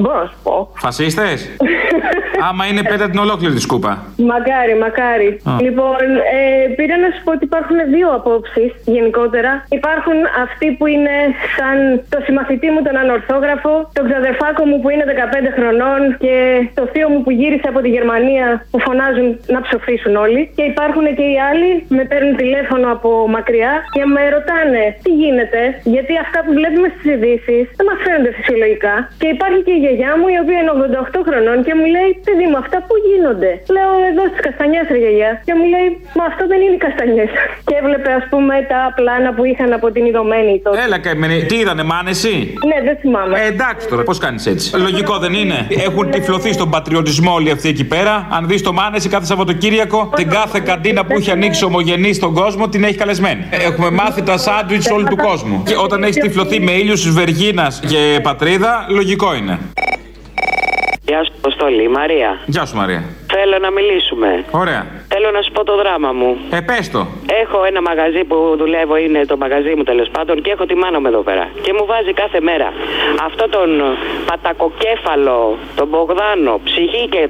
Μπορώ 0.00 0.18
να 0.22 0.26
σου 0.26 0.36
πω. 0.42 0.72
Φασίστες; 0.74 1.38
Άμα 2.48 2.64
είναι 2.70 2.82
πέτα 2.90 3.06
την 3.10 3.18
ολόκληρη 3.24 3.54
τη 3.54 3.62
σκούπα. 3.68 3.92
Μακάρι, 4.32 4.74
μακάρι. 4.84 5.28
Α. 5.50 5.52
Λοιπόν, 5.66 6.02
ε, 6.38 6.40
πήρα 6.78 6.96
να 7.04 7.08
σου 7.14 7.20
πω 7.24 7.30
ότι 7.36 7.44
υπάρχουν 7.50 7.78
δύο 7.94 8.08
απόψεις 8.18 8.70
γενικότερα. 8.96 9.50
Υπάρχουν 9.78 10.18
αυτοί 10.44 10.68
που 10.78 10.86
είναι 10.94 11.16
σαν 11.56 11.76
το 12.12 12.18
συμμαθητή 12.26 12.68
μου 12.72 12.80
τον 12.86 12.96
ανορθόγραφο, 13.02 13.74
τον 13.96 14.04
ξαδερφάκο 14.08 14.62
μου 14.70 14.76
που 14.80 14.88
είναι 14.92 15.04
15 15.08 15.50
χρονών 15.56 16.00
και 16.24 16.34
το 16.78 16.82
θείο 16.92 17.08
μου 17.12 17.20
που 17.24 17.30
γύρισε 17.40 17.66
από 17.72 17.80
τη 17.84 17.88
Γερμανία 17.96 18.46
που 18.70 18.78
φωνάζουν 18.86 19.28
να 19.54 19.60
ψοφήσουν 19.66 20.14
όλοι. 20.24 20.42
Και 20.56 20.64
υπάρχουν 20.72 21.04
και 21.18 21.26
οι 21.32 21.36
άλλοι 21.50 21.70
με 21.96 22.02
παίρνουν 22.10 22.34
τηλέφωνο 22.42 22.86
από 22.96 23.10
μακριά 23.36 23.72
και 23.94 24.02
με 24.14 24.22
ρωτάνε 24.34 24.51
τι 25.04 25.10
γίνεται, 25.22 25.60
γιατί 25.94 26.12
αυτά 26.24 26.38
που 26.44 26.52
βλέπουμε 26.58 26.88
στις 26.94 27.06
ειδήσεις 27.12 27.64
δεν 27.78 27.84
μας 27.90 27.98
φαίνονται 28.04 28.32
φυσιολογικά. 28.38 28.94
Και 29.22 29.28
υπάρχει 29.36 29.60
και 29.66 29.74
η 29.78 29.80
γιαγιά 29.84 30.12
μου 30.18 30.26
η 30.34 30.38
οποία 30.42 30.58
είναι 30.60 30.72
88 31.16 31.20
χρονών 31.28 31.58
και 31.66 31.72
μου 31.78 31.86
λέει, 31.94 32.10
παιδί 32.26 32.46
μου, 32.50 32.58
αυτά 32.64 32.78
που 32.86 32.94
γίνονται; 33.08 33.50
Λέω 33.76 33.90
εδώ 34.10 34.22
στις 34.30 34.40
καστανιές, 34.46 34.86
ρε 34.94 35.00
γιαγιά. 35.04 35.30
Και 35.46 35.54
μου 35.58 35.66
λέει, 35.74 35.86
Μα 36.18 36.24
αυτό 36.30 36.42
δεν 36.52 36.58
είναι 36.64 36.76
οι 36.78 36.82
καστανιές. 36.86 37.30
Και 37.68 37.74
έβλεπε, 37.80 38.10
ας 38.20 38.26
πούμε, 38.32 38.54
τα 38.72 38.80
πλάνα 38.98 39.30
που 39.36 39.42
είχαν 39.50 39.70
από 39.78 39.86
την 39.94 40.02
ειδωμένη 40.08 40.52
τότε. 40.64 40.76
Έλα 40.86 40.98
καημένε, 41.06 41.36
τι 41.50 41.56
είδανε, 41.62 41.84
μάνεση; 41.92 42.34
Ναι, 42.70 42.78
δεν 42.88 42.96
θυμάμαι. 43.02 43.34
Ε, 43.40 43.46
εντάξει 43.54 43.84
τώρα, 43.88 44.02
πώς 44.08 44.18
κάνεις 44.24 44.46
έτσι. 44.52 44.66
Λογικό 44.86 45.14
δεν 45.24 45.32
είναι. 45.40 45.58
Έχουν 45.86 46.04
τυφλωθεί 46.10 46.50
στον 46.52 46.68
πατριωτισμό 46.74 47.32
όλοι 47.38 47.50
αυτοί 47.50 47.68
εκεί 47.68 47.84
πέρα. 47.94 48.14
Αν 48.36 48.42
δεις 48.48 48.62
το 48.62 48.72
Μάνεση 48.72 49.08
κάθε 49.08 49.26
Σαββατοκύριακο, 49.26 50.12
την 50.16 50.28
κάθε 50.28 50.60
καντίνα 50.60 51.04
που 51.04 51.16
έχει 51.16 51.30
ανοίξει 51.30 51.64
ομογενή 51.64 52.12
στον 52.12 52.34
κόσμο 52.34 52.68
την 52.68 52.84
έχει 52.84 52.94
καλεσμένη. 52.94 53.46
Έχουμε 53.50 53.90
μάθει 53.90 54.22
τα 54.22 54.36
σάντουιτ 54.46 54.90
όλου 54.92 55.06
του 55.12 55.16
κόσμου. 55.16 55.62
Και 55.66 55.76
όταν 55.76 56.02
έχει 56.02 56.20
τυφλωθεί 56.20 56.60
με 56.60 56.72
ήλιους 56.72 57.12
Βεργίνας 57.12 57.80
και 57.90 58.20
πατρίδα, 58.22 58.86
λογικό 58.88 59.34
είναι. 59.34 59.58
Γεια 61.08 61.24
σου, 61.24 61.32
Αποστολή, 61.36 61.88
Μαρία. 61.88 62.30
Γεια 62.46 62.64
σου, 62.66 62.76
Μαρία. 62.76 63.02
Θέλω 63.34 63.58
να 63.66 63.70
μιλήσουμε. 63.70 64.44
Ωραία. 64.50 64.86
Θέλω 65.08 65.30
να 65.36 65.40
σου 65.42 65.52
πω 65.52 65.64
το 65.64 65.76
δράμα 65.76 66.12
μου. 66.12 66.30
Ε, 66.50 66.60
πες 66.60 66.90
το. 66.90 67.06
Έχω 67.42 67.58
ένα 67.70 67.80
μαγαζί 67.82 68.22
που 68.24 68.36
δουλεύω, 68.58 68.96
είναι 68.96 69.20
το 69.26 69.36
μαγαζί 69.36 69.72
μου 69.76 69.82
τέλος 69.82 70.08
πάντων, 70.08 70.42
και 70.42 70.50
έχω 70.50 70.64
τη 70.66 70.74
μάνα 70.74 71.00
μου 71.00 71.06
εδώ 71.06 71.22
πέρα. 71.28 71.44
Και 71.62 71.72
μου 71.76 71.84
βάζει 71.86 72.12
κάθε 72.12 72.40
μέρα 72.40 72.68
αυτό 73.28 73.44
τον 73.56 73.68
πατακοκέφαλο, 74.28 75.58
τον 75.78 75.86
Μπογδάνο, 75.88 76.60
ψυχή 76.64 77.08
και 77.12 77.22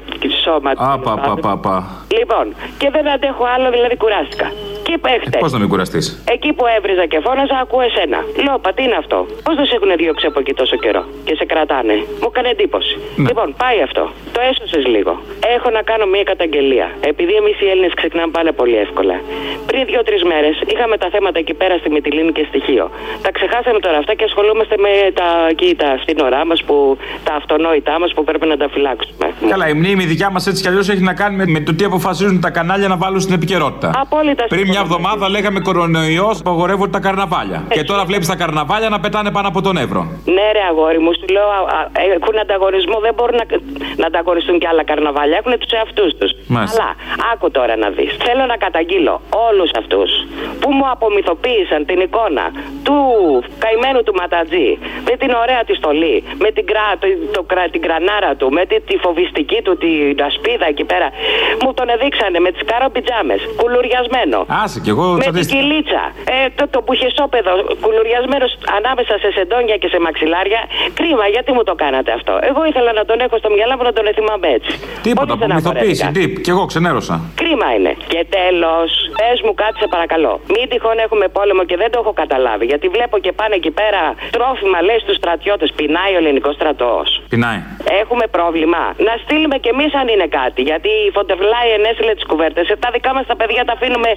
σώμα. 0.45 0.71
Απα, 0.77 1.15
πα, 1.25 1.35
πα, 1.45 1.53
πα. 1.65 1.77
Λοιπόν, 2.19 2.55
και 2.79 2.89
δεν 2.95 3.05
αντέχω 3.15 3.45
άλλο, 3.55 3.71
δηλαδή 3.71 3.97
κουράστηκα. 3.97 4.49
Και 4.93 4.99
παίχτε. 5.07 5.39
Πώς 5.45 5.53
να 5.57 5.59
μην 5.63 5.69
κουραστείς; 5.73 6.07
Εκεί 6.35 6.51
που 6.57 6.65
έβριζα 6.77 7.05
και 7.13 7.19
φώναζα, 7.27 7.57
ακούω 7.65 7.83
εσένα. 7.91 8.19
Λέω, 8.45 8.57
Πα, 8.65 8.71
τι 8.77 8.83
είναι 8.87 8.99
αυτό; 9.03 9.19
Πώς 9.47 9.55
δεν 9.59 9.67
σε 9.69 9.75
έχουν 9.79 9.91
διώξει 10.03 10.27
από 10.31 10.39
εκεί 10.43 10.53
τόσο 10.61 10.77
καιρό 10.85 11.03
και 11.27 11.35
σε 11.39 11.45
κρατάνε; 11.53 11.97
Μου 12.21 12.29
έκανε 12.33 12.49
εντύπωση. 12.55 12.95
Λοιπόν, 13.29 13.49
πάει 13.63 13.79
αυτό. 13.89 14.05
Το 14.37 14.41
έσωσες 14.51 14.85
λίγο. 14.95 15.13
Έχω 15.57 15.69
να 15.77 15.83
κάνω 15.91 16.05
μία 16.15 16.25
καταγγελία. 16.33 16.87
Επειδή 17.13 17.33
εμείς 17.41 17.57
οι 17.63 17.67
Έλληνες 17.73 17.93
ξεκινάμε 18.01 18.31
πάρα 18.39 18.53
πολύ 18.59 18.77
εύκολα. 18.85 19.17
Πριν 19.69 19.83
δύο-τρεις 19.91 20.23
μέρες 20.31 20.55
είχαμε 20.73 20.97
τα 21.03 21.09
θέματα 21.15 21.39
εκεί 21.45 21.55
πέρα 21.61 21.75
στη 21.81 21.89
Μυτιλίνη 21.95 22.33
και 22.39 22.45
στοιχείο. 22.51 22.85
Τα 23.25 23.31
ξεχάσαμε 23.37 23.79
τώρα 23.87 23.99
αυτά 24.03 24.13
και 24.19 24.25
ασχολούμαστε 24.31 24.75
με 24.85 24.93
τα, 25.19 25.29
εκεί, 25.53 25.69
τα 25.83 25.89
φθηνορά 26.03 26.41
μας, 26.49 26.59
τα 27.25 27.33
αυτονόητά 27.41 27.95
μας 28.03 28.11
που 28.15 28.25
πρέπει 28.29 28.47
να 28.53 28.57
τα 28.57 28.69
φυλάξουμε. 28.75 29.27
Καλά, 29.53 29.69
η 29.69 29.75
μνήμη 29.81 30.05
δικιά 30.13 30.31
μας 30.31 30.47
έτσι 30.47 30.63
κι 30.63 30.69
αλλιώς 30.69 30.89
έχει 30.89 31.03
να 31.11 31.15
κάνει 31.21 31.35
με, 31.37 31.45
με 31.47 31.61
το 31.61 31.75
τι 31.75 31.85
αποφασίζουν 31.85 32.41
τα 32.41 32.51
κανάλια 32.51 32.89
να 32.89 32.97
βάλουν 32.97 33.21
στην 33.21 33.35
επικαιρότητα. 33.35 33.89
Απόλυτα 34.05 34.45
Πριν 34.55 34.67
μια 34.69 34.82
εβδομάδα 34.87 35.25
λέγαμε 35.35 35.61
κορονοϊός, 35.61 36.37
απαγορεύονται 36.41 36.91
τα 36.91 37.01
καρναβάλια. 37.07 37.61
Και 37.75 37.83
τώρα 37.91 38.03
βλέπεις 38.05 38.27
τα 38.33 38.37
καρναβάλια 38.43 38.89
να 38.95 39.01
πετάνε 39.01 39.31
πάνω 39.37 39.49
από 39.49 39.61
τον 39.67 39.77
Εύρο. 39.85 40.01
Ναι, 40.37 40.47
ρε 40.57 40.63
αγόρι 40.71 40.99
μου, 41.05 41.13
σου 41.19 41.27
λέω, 41.37 41.49
α, 41.59 41.61
α, 41.77 41.81
έχουν 42.17 42.35
ανταγωνισμό, 42.45 42.97
δεν 43.07 43.13
μπορούν 43.17 43.37
να, 43.43 43.47
να 44.01 44.07
ανταγωνιστούν 44.07 44.57
και 44.61 44.69
άλλα 44.73 44.85
καρναβάλια. 44.91 45.37
Έχουν 45.41 45.53
τους 45.61 45.71
εαυτούς 45.79 46.11
τους. 46.19 46.31
Μάλιστα. 46.47 46.83
Αλλά 46.83 46.95
άκου 47.33 47.51
τώρα 47.59 47.75
να 47.77 47.89
δεις. 47.97 48.13
Θέλω 48.27 48.45
να 48.53 48.57
καταγγείλω 48.65 49.15
όλους 49.49 49.71
αυτούς 49.81 50.11
που 50.61 50.69
μου 50.77 50.87
απομυθοποίησαν 50.95 51.81
την 51.91 51.99
εικόνα 52.07 52.45
του 52.87 52.99
καημένου 53.65 54.03
του 54.07 54.15
Ματατζή 54.21 54.69
με 55.09 55.15
την 55.21 55.31
ωραία 55.43 55.63
τη 55.69 55.75
στολή, 55.81 56.17
με 56.45 56.51
την, 56.57 56.65
κρα, 56.71 56.87
το, 57.01 57.07
το, 57.37 57.43
κρα- 57.51 57.71
την 57.75 57.83
κρανάρα 57.87 58.33
του, 58.39 58.47
με 58.57 58.63
τη, 58.71 58.77
τη 58.89 58.97
φοβιστική 59.05 59.59
του, 59.65 59.73
την 59.83 60.23
ασπίδα 60.29 60.67
εκεί 60.73 60.85
πέρα. 60.93 61.09
Μου 61.63 61.71
τον 61.79 61.89
εδείξανε 61.95 62.39
με 62.47 62.51
τις 62.55 62.63
κάρο 62.71 62.89
πιτζάμες, 62.95 63.41
κουλουριασμένο. 63.61 64.39
Άσε 64.73 64.81
κι 64.87 64.93
εγώ 64.97 65.07
Με 65.07 65.13
την 65.13 65.23
τσαντίστηκα. 65.23 65.55
κυλίτσα. 65.59 66.03
Ε, 66.35 66.37
το, 66.59 66.65
το 66.75 66.79
που 66.85 66.91
είχε 66.95 67.09
σώπεδο 67.19 67.53
κουλουριασμένος 67.85 68.51
ανάμεσα 68.79 69.15
σε 69.23 69.29
σεντόνια 69.37 69.77
και 69.83 69.89
σε 69.93 69.99
μαξιλάρια. 70.07 70.61
Κρίμα, 70.99 71.25
γιατί 71.35 71.51
μου 71.57 71.63
το 71.71 71.75
κάνατε 71.83 72.11
αυτό. 72.19 72.33
Εγώ 72.51 72.61
ήθελα 72.71 72.91
να 73.01 73.05
τον 73.09 73.19
έχω 73.27 73.37
στο 73.43 73.51
μυαλά 73.57 73.75
μου 73.79 73.85
να 73.89 73.93
τον 73.97 74.05
θυμάμαι 74.19 74.49
έτσι. 74.57 74.73
Τίποτα, 75.07 75.33
Πολύ 75.37 75.41
που 75.41 75.55
μυθοποίηση, 75.59 75.95
στεναχωρέθηκα. 76.01 76.35
τύπ. 76.35 76.43
Κι 76.45 76.51
εγώ 76.55 76.63
ξενέρωσα. 76.71 77.15
Κρίμα 77.41 77.69
είναι. 77.77 77.93
Και 78.13 78.21
τέλος, 78.39 78.89
πες 79.21 79.39
μου 79.45 79.53
κάτι 79.63 79.77
σε 79.83 79.87
παρακαλώ. 79.95 80.33
Μην 80.55 80.65
τυχόν 80.71 80.97
έχουμε 81.07 81.27
πόλεμο 81.39 81.63
και 81.71 81.77
δεν 81.83 81.89
το 81.93 81.99
έχω 82.03 82.13
καταλάβει. 82.23 82.65
Γιατί 82.73 82.87
βλέπω 82.97 83.17
και 83.25 83.33
πάνε 83.41 83.55
εκεί 83.61 83.73
πέρα 83.81 84.03
τρόφιμα, 84.37 84.79
λέει 84.89 84.99
στους 85.05 85.17
στρατιώτες. 85.21 85.69
Πεινάει 85.79 86.13
ο 86.17 86.19
ελληνικός 86.23 86.55
στρατός. 86.61 87.07
Πεινάει. 87.33 87.61
Έχουμε 88.03 88.25
πρόβλημα. 88.37 88.83
Να 89.09 89.13
στείλουμε 89.25 89.57
κι 89.65 89.71
εμείς 89.75 89.91
αν 90.01 90.07
είναι 90.15 90.29
κάτι. 90.41 90.61
Γιατί 90.71 90.91
η 91.09 91.11
Φοντεβλάη 91.17 91.69
ενέσυλε 91.79 92.13
τις 92.19 92.27
κουβέρτες. 92.31 92.65
Τα 92.85 92.89
δικά 92.97 93.11
μας 93.17 93.25
τα 93.31 93.37
παιδιά 93.41 93.63
τα 93.69 93.73
αφήνουμε 93.79 94.11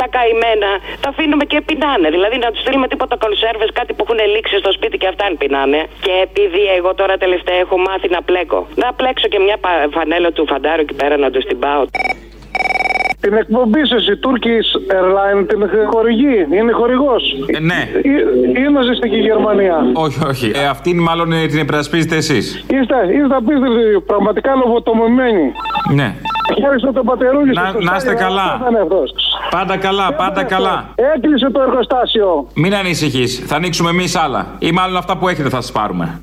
τα 0.00 0.06
καημένα. 0.16 0.70
Τα 1.00 1.08
αφήνουμε 1.08 1.44
και 1.44 1.60
πεινάνε. 1.60 2.08
Δηλαδή 2.16 2.36
να 2.38 2.50
τους 2.50 2.60
στείλουμε 2.60 2.88
τίποτα 2.88 3.16
κονσέρβε, 3.24 3.66
κάτι 3.72 3.92
που 3.92 4.02
έχουν 4.06 4.18
λήξει 4.34 4.56
στο 4.58 4.72
σπίτι 4.72 4.96
και 4.98 5.06
αυτά 5.12 5.24
αν 5.26 5.36
πεινάνε. 5.36 5.80
Και 6.00 6.12
επειδή 6.22 6.62
εγώ 6.78 6.94
τώρα 6.94 7.16
τελευταία 7.16 7.58
έχω 7.64 7.76
μάθει 7.78 8.08
να 8.08 8.22
πλέκω. 8.22 8.66
Να 8.74 8.92
πλέξω 8.92 9.28
και 9.28 9.38
μια 9.38 9.56
πα- 9.64 9.88
φανέλα 9.96 10.30
του 10.32 10.46
φαντάρου 10.46 10.80
εκεί 10.80 10.94
πέρα 10.94 11.16
να 11.16 11.30
τους 11.30 11.44
την 11.44 11.58
πάω. 11.58 11.84
Την 13.20 13.32
εκπομπή 13.36 13.80
σα, 13.86 13.96
η 13.96 14.18
Turkish 14.24 14.70
Airline, 14.96 15.48
την 15.48 15.68
χορηγεί. 15.92 16.36
Είναι 16.58 16.72
χορηγός. 16.72 17.22
Ε, 17.46 17.58
ναι. 17.58 17.88
Ή 18.60 18.72
να 18.72 18.82
ζήσετε 18.82 19.08
και 19.08 19.16
η 19.16 19.20
Γερμανία. 19.20 19.76
Όχι, 19.94 20.18
όχι. 20.26 20.50
Ε, 20.54 20.66
αυτήν 20.66 20.98
μάλλον 21.02 21.32
ε, 21.32 21.46
την 21.46 21.58
υπερασπίζετε 21.58 22.16
εσείς. 22.16 22.54
Είστε, 22.56 22.96
είστε 23.16 23.34
απίστευτοι, 23.36 24.00
πραγματικά 24.06 24.54
λογοτομημένοι. 24.54 25.52
Ναι. 25.94 26.14
Ευχαριστώ 26.56 26.92
τον 26.92 27.04
πατερούλη 27.04 27.52
Να- 27.52 27.60
σας, 27.64 27.72
να 27.84 27.96
είστε 27.96 27.98
Στέλιο, 27.98 28.18
καλά. 28.18 28.42
αυτός 28.42 28.68
ήταν 28.68 28.82
αυτός. 28.82 29.12
Πάντα 29.50 29.76
καλά, 29.76 30.12
πάντα 30.14 30.44
καλά. 30.44 30.88
Έκλεισε 31.14 31.50
το 31.50 31.60
εργοστάσιο. 31.60 32.48
Μην 32.54 32.74
ανησυχείς. 32.74 33.42
Θα 33.46 33.56
ανοίξουμε 33.56 33.90
εμείς 33.90 34.16
άλλα. 34.16 34.46
Ή 34.58 34.70
μάλλον 34.72 34.96
αυτά 34.96 35.16
που 35.16 35.28
έχετε 35.28 35.48
θα 35.48 35.60
σας 35.60 35.72
πάρουμε. 35.72 36.20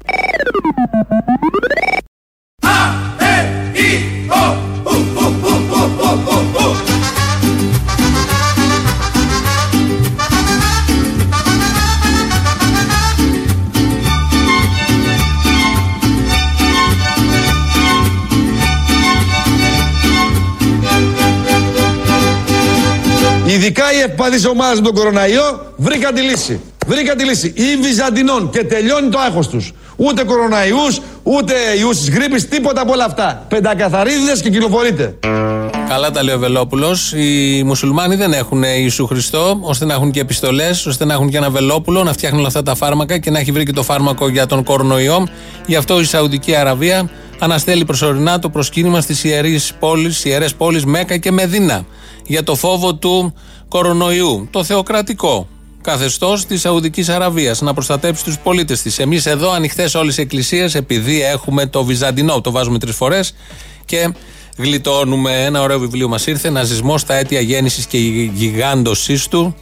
Ειδικά 23.65 23.93
οι 23.93 23.99
ευπαθεί 23.99 24.47
ομάδες 24.47 24.79
με 24.79 24.85
τον 24.85 24.93
κοροναϊό 24.93 25.73
βρήκαν 25.75 26.13
τη 26.13 26.21
λύση. 26.21 26.61
Βρήκαν 26.87 27.17
τη 27.17 27.23
λύση. 27.23 27.53
Ή 27.55 27.77
Βυζαντινών 27.81 28.49
και 28.49 28.63
τελειώνει 28.63 29.09
το 29.09 29.19
άγχος 29.19 29.47
τους. 29.47 29.73
Ούτε 29.95 30.23
κοροναϊούς, 30.23 30.99
ούτε 31.23 31.53
ιούς 31.79 31.97
της 31.97 32.09
γρήπης, 32.09 32.47
τίποτα 32.47 32.81
από 32.81 32.91
όλα 32.91 33.05
αυτά. 33.05 33.45
Πεντακαθαρίδες 33.47 34.41
και 34.41 34.49
κυκλοφορείτε. 34.49 35.15
Καλά 35.87 36.11
τα 36.11 36.23
λέει 36.23 36.35
ο 36.35 36.39
Βελόπουλος. 36.39 37.13
Οι 37.13 37.63
μουσουλμάνοι 37.65 38.15
δεν 38.15 38.33
έχουν 38.33 38.63
Ιησού 38.63 39.07
Χριστό, 39.07 39.57
ώστε 39.61 39.85
να 39.85 39.93
έχουν 39.93 40.11
και 40.11 40.19
επιστολές, 40.19 40.85
ώστε 40.85 41.05
να 41.05 41.13
έχουν 41.13 41.29
και 41.29 41.37
ένα 41.37 41.49
Βελόπουλο, 41.49 42.03
να 42.03 42.13
φτιάχνουν 42.13 42.39
όλα 42.39 42.47
αυτά 42.47 42.63
τα 42.63 42.75
φάρμακα 42.75 43.17
και 43.17 43.31
να 43.31 43.39
έχει 43.39 43.51
βρει 43.51 43.65
και 43.65 43.73
το 43.73 43.83
φάρμακο 43.83 44.29
για 44.29 44.45
τον 44.45 44.63
κορονοϊό. 44.63 45.27
Γι' 45.65 45.75
αυτό 45.75 45.99
η 45.99 46.03
Σαουδική 46.03 46.55
Αραβία 46.55 47.09
αναστέλει 47.39 47.85
προσωρινά 47.85 48.39
το 48.39 48.49
προσκύνημα 48.49 49.01
στις 49.01 49.23
ιερέ 49.23 49.57
πόλεις 49.79 50.25
ιερές 50.25 50.55
πόλεις 50.55 50.85
Μέκα 50.85 51.17
και 51.17 51.31
Μεδίνα 51.31 51.85
για 52.27 52.43
το 52.43 52.55
φόβο 52.55 52.95
του 52.95 53.33
κορονοϊού. 53.67 54.47
Το 54.51 54.63
θεοκρατικό 54.63 55.47
καθεστώς 55.81 56.45
της 56.45 56.61
Σαουδικής 56.61 57.09
Αραβίας 57.09 57.61
να 57.61 57.73
προστατέψει 57.73 58.23
τους 58.23 58.37
πολίτες 58.39 58.81
της. 58.81 58.99
Εμείς 58.99 59.25
εδώ 59.25 59.51
ανοιχτές 59.51 59.95
όλες 59.95 60.17
οι 60.17 60.21
εκκλησίες, 60.21 60.75
επειδή 60.75 61.21
έχουμε 61.23 61.65
το 61.65 61.83
Βυζαντινό, 61.83 62.41
το 62.41 62.51
βάζουμε 62.51 62.79
τρεις 62.79 62.95
φορές 62.95 63.35
και 63.85 64.13
γλιτώνουμε. 64.57 65.43
Ένα 65.43 65.61
ωραίο 65.61 65.79
βιβλίο 65.79 66.07
μας 66.07 66.27
ήρθε, 66.27 66.49
Ναζισμός 66.49 67.01
στα 67.01 67.13
αίτια 67.13 67.39
γέννησης 67.39 67.85
και 67.85 67.97
γιγάντωσής 68.33 69.27
του. 69.27 69.55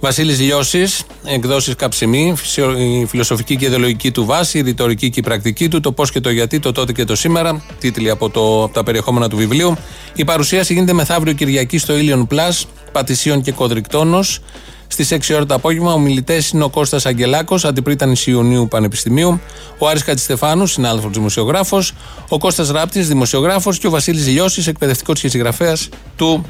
Βασίλης 0.00 0.40
Λιώσης, 0.40 1.02
εκδόσει 1.24 1.74
Καψιμή, 1.74 2.32
φυσιο- 2.36 2.78
η 2.78 3.06
φιλοσοφική 3.08 3.56
και 3.56 3.64
ιδεολογική 3.64 4.10
του 4.10 4.24
βάση, 4.24 4.58
η 4.58 4.60
ρητορική 4.60 5.10
και 5.10 5.20
η 5.20 5.22
πρακτική 5.22 5.68
του, 5.68 5.80
το 5.80 5.92
πώς 5.92 6.10
και 6.10 6.20
το 6.20 6.30
γιατί, 6.30 6.58
το 6.58 6.72
τότε 6.72 6.92
και 6.92 7.04
το 7.04 7.16
σήμερα, 7.16 7.62
τίτλοι 7.78 8.10
από, 8.10 8.30
το, 8.30 8.62
από 8.64 8.74
τα 8.74 8.82
περιεχόμενα 8.82 9.28
του 9.28 9.36
βιβλίου. 9.36 9.76
Η 10.14 10.24
παρουσίαση 10.24 10.72
γίνεται 10.72 10.92
μεθαύριο 10.92 11.32
Κυριακή 11.32 11.78
στο 11.78 11.94
Ilion 11.98 12.26
Plus, 12.34 12.64
Πατησίων 12.92 13.42
και 13.42 13.52
Κοδρικτόνος. 13.52 14.40
Στις 14.88 15.10
6 15.12 15.34
ώρα 15.34 15.46
το 15.46 15.54
απόγευμα, 15.54 15.92
ο 15.92 15.98
μιλητές 15.98 16.50
είναι 16.50 16.64
ο 16.64 16.68
Κώστας 16.68 17.06
Αγγελάκος, 17.06 17.64
αντιπρίτανης 17.64 18.26
Ιουνίου 18.26 18.68
Πανεπιστημίου, 18.68 19.40
ο 19.78 19.88
Άρης 19.88 20.02
Κατστεφάνου, 20.04 20.66
συνάδελφος 20.66 21.10
δημοσιογράφος, 21.12 21.92
ο 22.28 22.38
Κώστας 22.38 22.70
Ράπτης, 22.70 23.08
δημοσιογράφος 23.08 23.78
και 23.78 23.86
ο 23.86 23.90
Βασίλης 23.90 24.26
Λιώσης, 24.26 24.66
εκπαιδευτικός 24.66 25.20
και 25.20 25.28
συγγραφέας 25.28 25.88
του 26.16 26.44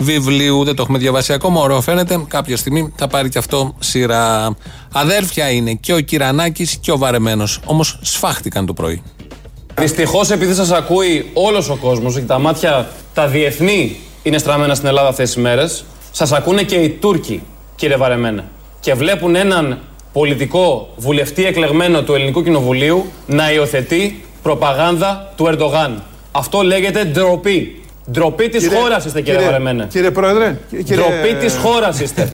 βιβλίου. 0.00 0.64
Δεν 0.64 0.74
το 0.74 0.82
έχουμε 0.82 0.98
διαβάσει 0.98 1.32
ακόμα, 1.32 1.60
ωραίο 1.60 1.80
φαίνεται. 1.80 2.24
Κάποια 2.28 2.56
στιγμή 2.56 2.92
θα 2.96 3.08
πάρει 3.08 3.28
και 3.28 3.38
αυτό 3.38 3.74
σειρά. 3.78 4.56
Αδέρφια 4.92 5.50
είναι 5.50 5.72
και 5.72 5.92
ο 5.92 6.00
Κυρανάκης 6.00 6.76
και 6.76 6.92
ο 6.92 6.98
Βαρεμένος. 6.98 7.60
Όμως 7.64 7.98
σφάχτηκαν 8.02 8.66
το 8.66 8.72
πρωί. 8.72 9.02
Δυστυχώς, 9.78 10.30
επειδή 10.30 10.54
σας 10.54 10.70
ακούει 10.70 11.30
όλος 11.32 11.68
ο 11.68 11.76
κόσμος 11.76 12.14
και 12.14 12.20
τα 12.20 12.38
μάτια 12.38 12.90
τα 13.14 13.26
διεθνή 13.26 13.96
είναι 14.22 14.38
στραμμένα 14.38 14.74
στην 14.74 14.88
Ελλάδα 14.88 15.08
αυτές 15.08 15.32
τις 15.32 15.42
μέρες, 15.42 15.84
σας 16.10 16.32
ακούνε 16.32 16.62
και 16.62 16.74
οι 16.74 16.88
Τούρκοι, 16.88 17.42
κύριε 17.76 17.96
Βαρεμένε. 17.96 18.44
Και 18.80 18.94
βλέπουν 18.94 19.34
έναν 19.34 19.78
πολιτικό 20.12 20.88
βουλευτή 20.96 21.44
εκλεγμένο 21.46 22.02
του 22.02 22.14
Ελληνικού 22.14 22.42
Κοινοβουλίου 22.42 23.04
να 23.26 23.52
υιοθετεί 23.52 24.24
προπαγάνδα 24.42 25.32
του 25.36 25.46
Ερντογάν. 25.46 26.02
Αυτό 26.32 26.62
λέγεται 26.62 27.04
ντροπή. 27.04 27.79
Ντροπή 28.10 28.48
της 28.48 28.62
Κύριε- 28.62 28.78
χώρας 28.78 29.04
είστε, 29.04 29.18
κύριε, 29.20 29.32
κύριε- 29.34 29.50
Βαρεμένε. 29.50 29.86
Κύριε 29.90 30.10
Πρόεδρε. 30.10 30.58
κύριε- 30.70 30.96
Ντροπή 30.96 31.34
της 31.40 31.56
χώρας 31.56 32.00
είστε. 32.00 32.30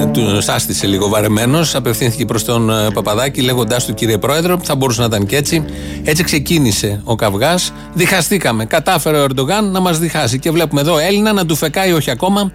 Ε, 0.00 0.06
του 0.12 0.42
σάστησε 0.42 0.86
λίγο 0.86 1.08
βαρεμένος. 1.08 1.74
Απευθύνθηκε 1.74 2.24
προς 2.24 2.44
τον 2.44 2.70
ε, 2.70 2.88
Παπαδάκη 2.94 3.40
λέγοντάς 3.42 3.84
του 3.86 3.94
κύριε 3.94 4.18
Πρόεδρο, 4.18 4.60
θα 4.62 4.74
μπορούσε 4.74 5.00
να 5.00 5.06
ήταν 5.06 5.26
και 5.26 5.36
έτσι. 5.36 5.64
Έτσι 6.04 6.24
ξεκίνησε 6.24 7.00
ο 7.04 7.14
καυγάς. 7.14 7.72
Διχαστήκαμε. 7.94 8.64
Κατάφερε 8.64 9.18
ο 9.18 9.22
Ερντογάν 9.22 9.70
να 9.70 9.80
μας 9.80 9.98
διχάσει. 9.98 10.38
Και 10.38 10.50
βλέπουμε 10.50 10.80
εδώ 10.80 10.98
Έλληνα 10.98 11.32
να 11.32 11.46
του 11.46 11.56
φεκάει, 11.56 11.92
όχι 11.92 12.10
ακόμα 12.10 12.52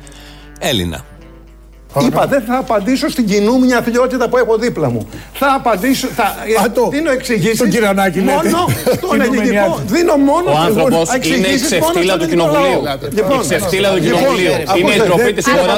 Έλληνα. 0.60 1.06
Είπα, 2.00 2.26
δεν 2.28 2.42
θα 2.48 2.58
απαντήσω 2.58 3.10
στην 3.10 3.26
κοινού 3.28 3.60
μια 3.60 3.78
αθλειότητα 3.78 4.30
που 4.30 4.38
έχω 4.38 4.56
δίπλα 4.58 4.90
μου. 4.90 5.08
Θα 5.34 5.54
απαντήσω. 5.60 6.08
Θα, 6.16 6.36
ε, 6.66 6.90
δίνω 6.90 7.12
εξηγήσεις. 7.12 7.56
στον 7.58 7.70
Κυρανάκη 7.70 8.20
λέτε. 8.20 8.32
Μόνο 8.32 8.66
στον 8.98 9.10
Κινούμενη 9.10 9.38
ελληνικό. 9.38 9.72
άκρη. 9.72 9.96
Δίνω 9.96 10.16
μόνο 10.30 10.48
Ο 10.52 10.58
άνθρωπος 10.68 11.10
εξηγήσεις 11.18 11.70
είναι 11.72 11.76
η 11.76 11.80
μόνο 11.80 11.92
ξεφτύλα 11.94 12.14
στον 12.14 12.20
του 12.20 12.26
ελληνικό 12.26 12.50
κοινοβουλίου. 12.50 12.82
λαό. 13.30 13.42
Η 13.42 13.46
ξεφτύλα 13.48 13.88
του 13.90 14.00
λοιπόν, 14.04 14.08
κοινοβουλίου. 14.20 14.54
Είναι 14.80 14.92
η 14.92 14.94
ακούστε, 14.94 15.04
ντροπή 15.08 15.22
δεν- 15.24 15.36
της 15.38 15.46
χώρα. 15.54 15.76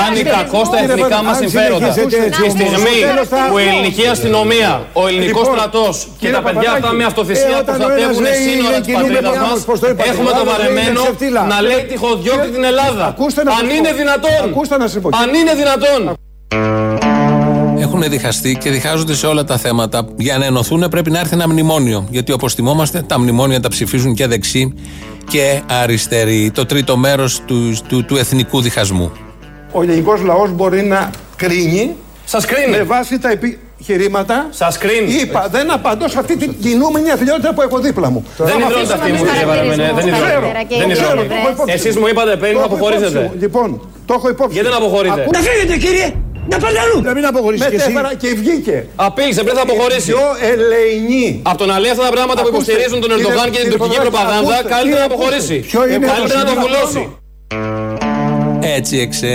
Κάνει 0.00 0.20
κακό 0.36 0.60
στα 0.68 0.76
Κύριε 0.78 0.94
εθνικά 0.94 1.08
Πρόεδρε, 1.08 1.26
μας 1.28 1.36
αν 1.36 1.42
συμφέροντα. 1.44 1.88
συνεχίζετε 1.92 2.26
έτσι, 2.26 2.38
Στη 2.38 2.42
όμως, 2.42 2.54
στιγμή 2.58 2.94
στο 2.98 3.08
τέλος 3.10 3.26
θα- 3.32 3.48
που 3.50 3.56
η 3.64 3.66
ελληνική 3.70 4.04
αστυνομία, 4.14 4.70
ο 5.00 5.02
ελληνικός 5.10 5.44
Λοιπόν, 5.46 5.54
στρατός 5.58 5.94
και 6.04 6.12
κύριε 6.22 6.34
τα 6.36 6.42
παιδιά 6.46 6.60
αυτά 6.60 6.72
Παπαδάκη, 6.74 6.96
με 7.00 7.04
αυτοθυσία 7.10 7.54
ε, 7.56 7.62
όταν 7.62 7.74
ο 7.74 7.78
προστατεύουν 7.78 8.20
ένας 8.24 8.26
λέει 8.26 8.38
σύνορα 8.48 8.76
είναι 8.76 8.84
της 8.84 8.94
πατρίδας 8.96 9.20
κινούμενη 9.20 9.38
μας, 9.42 9.48
άμμος, 9.50 9.60
πώς 9.68 9.76
το 9.82 9.86
είπατε, 9.90 10.08
έχουμε 10.12 10.28
ο 10.32 10.34
τον 10.38 10.44
άλλος 10.44 10.56
λέει 10.60 10.66
είναι 10.66 10.80
βαρεμένο 10.82 11.00
ξεφτύλα. 11.06 11.40
να 11.52 11.58
λέει 11.68 11.80
τυχοδιώκει 11.90 12.48
την 12.56 12.64
Ελλάδα. 12.72 13.04
Ακούστε 13.12 13.40
να 13.46 13.50
Αν 13.58 13.62
σας 13.64 13.74
είναι 13.76 13.90
πω. 13.92 14.00
δυνατόν. 14.00 14.38
Ακούστε 14.48 14.74
να 14.82 14.86
σας 14.92 14.98
πω. 15.02 15.08
Αν 15.22 15.28
είναι 15.38 15.51
δυνατόν. 15.54 16.16
Έχουν 17.78 18.02
διχαστεί 18.08 18.56
και 18.56 18.70
διχάζονται 18.70 19.14
σε 19.14 19.26
όλα 19.26 19.44
τα 19.44 19.56
θέματα. 19.56 20.08
Για 20.16 20.38
να 20.38 20.44
ενωθούν 20.44 20.88
πρέπει 20.90 21.10
να 21.10 21.18
έρθει 21.18 21.34
ένα 21.34 21.48
μνημόνιο. 21.48 22.06
Γιατί 22.10 22.32
όπως 22.32 22.54
θυμόμαστε, 22.54 23.02
τα 23.02 23.18
μνημόνια 23.18 23.60
τα 23.60 23.68
ψηφίζουν 23.68 24.14
και 24.14 24.26
δεξί 24.26 24.74
και 25.28 25.62
αριστεροί. 25.66 26.50
Το 26.50 26.66
τρίτο 26.66 26.96
μέρος 26.96 27.42
του, 27.46 27.76
του, 27.88 28.04
του 28.04 28.16
εθνικού 28.16 28.60
διχασμού. 28.60 29.12
Ο 29.72 29.82
ελληνικός 29.82 30.20
λαός 30.20 30.52
μπορεί 30.52 30.82
να 30.82 31.10
κρίνει. 31.36 31.94
Σας 32.24 32.44
κρίνει. 32.44 32.76
Με 32.76 32.82
βάση 32.82 33.18
τα 33.18 33.30
επιχειρήματα. 33.86 34.46
Σας 34.50 34.78
κρίνει. 34.78 35.12
Είπα, 35.12 35.48
δεν 35.50 35.72
απαντώ 35.72 36.08
σε 36.08 36.18
αυτή 36.18 36.36
την 36.36 36.54
κινούμενη 36.62 37.10
αθλειότητα 37.10 37.54
που 37.54 37.62
έχω 37.62 37.78
δίπλα 37.78 38.10
μου. 38.10 38.24
Δεν 38.36 38.58
υδρώνεται 38.58 38.92
αυτή 38.92 39.08
η 39.08 39.12
μου, 39.12 39.24
κύριε 39.24 39.46
Βαρεμένε. 39.46 39.92
Δεν 39.96 40.06
υδρώνεται. 40.06 40.76
Δεν 40.78 40.90
υδρώνεται. 40.90 41.34
Εσείς 41.66 41.96
μου 41.96 42.06
είπατε 42.06 42.36
πριν 42.36 42.56
να 42.56 42.64
αποχωρήσετε. 42.64 43.30
Λοιπόν, 43.38 43.68
το 44.06 44.14
έχω 44.18 44.28
υπόψη. 44.28 44.54
Γιατί 44.54 44.68
να 44.70 44.76
αποχωρείτε; 44.76 45.26
Να 45.32 45.38
φύγετε, 45.38 45.76
κύριε! 45.86 46.08
Να 46.50 46.58
πάνε 46.58 46.78
αλλού! 46.84 47.02
Να 47.02 47.12
μην 47.14 47.26
αποχωρήσεις 47.26 47.66
και 47.66 47.74
εσύ. 47.76 47.88
Μετέφερα 47.90 48.14
και 48.14 48.28
βγήκε. 48.34 48.86
Απείλησε 48.96 49.42
πριν 49.42 49.54
θα 49.56 49.62
αποχωρήσει. 49.62 50.10
Πιο 50.12 50.20
ελεηνή. 50.52 51.40
Από 51.42 51.58
το 51.58 51.66
να 51.66 51.78
λέει 51.78 51.90
αυτά 51.90 52.02
τα 52.08 52.10
πράγματα 52.16 52.40
που 52.42 52.48
Ακούστε, 52.52 52.72
υποστηρίζουν 52.72 53.00
τον 53.00 53.10
κύριε- 53.10 53.26
Ερντογάν 53.26 53.46
και 53.50 53.58
την 53.58 53.70
κύριε 53.70 53.78
τουρκική 53.78 53.96
Παπαδάκη, 53.96 54.16
προπαγάνδα, 54.16 54.54
ακούστε, 54.56 54.74
καλύτερα 54.74 55.00
να 55.00 55.06
κύριε, 55.06 55.14
αποχωρήσει. 55.14 55.54
ακούστε. 55.54 55.70
Ποιο 55.70 55.80
είναι 55.94 56.06
Καλύτερα 56.12 56.38
να 56.42 56.44
το 56.44 56.54
το 56.54 56.60
σημείο 56.60 56.66
βουλώσει. 56.66 57.02
Έτσι 58.64 58.98
εξε... 58.98 59.28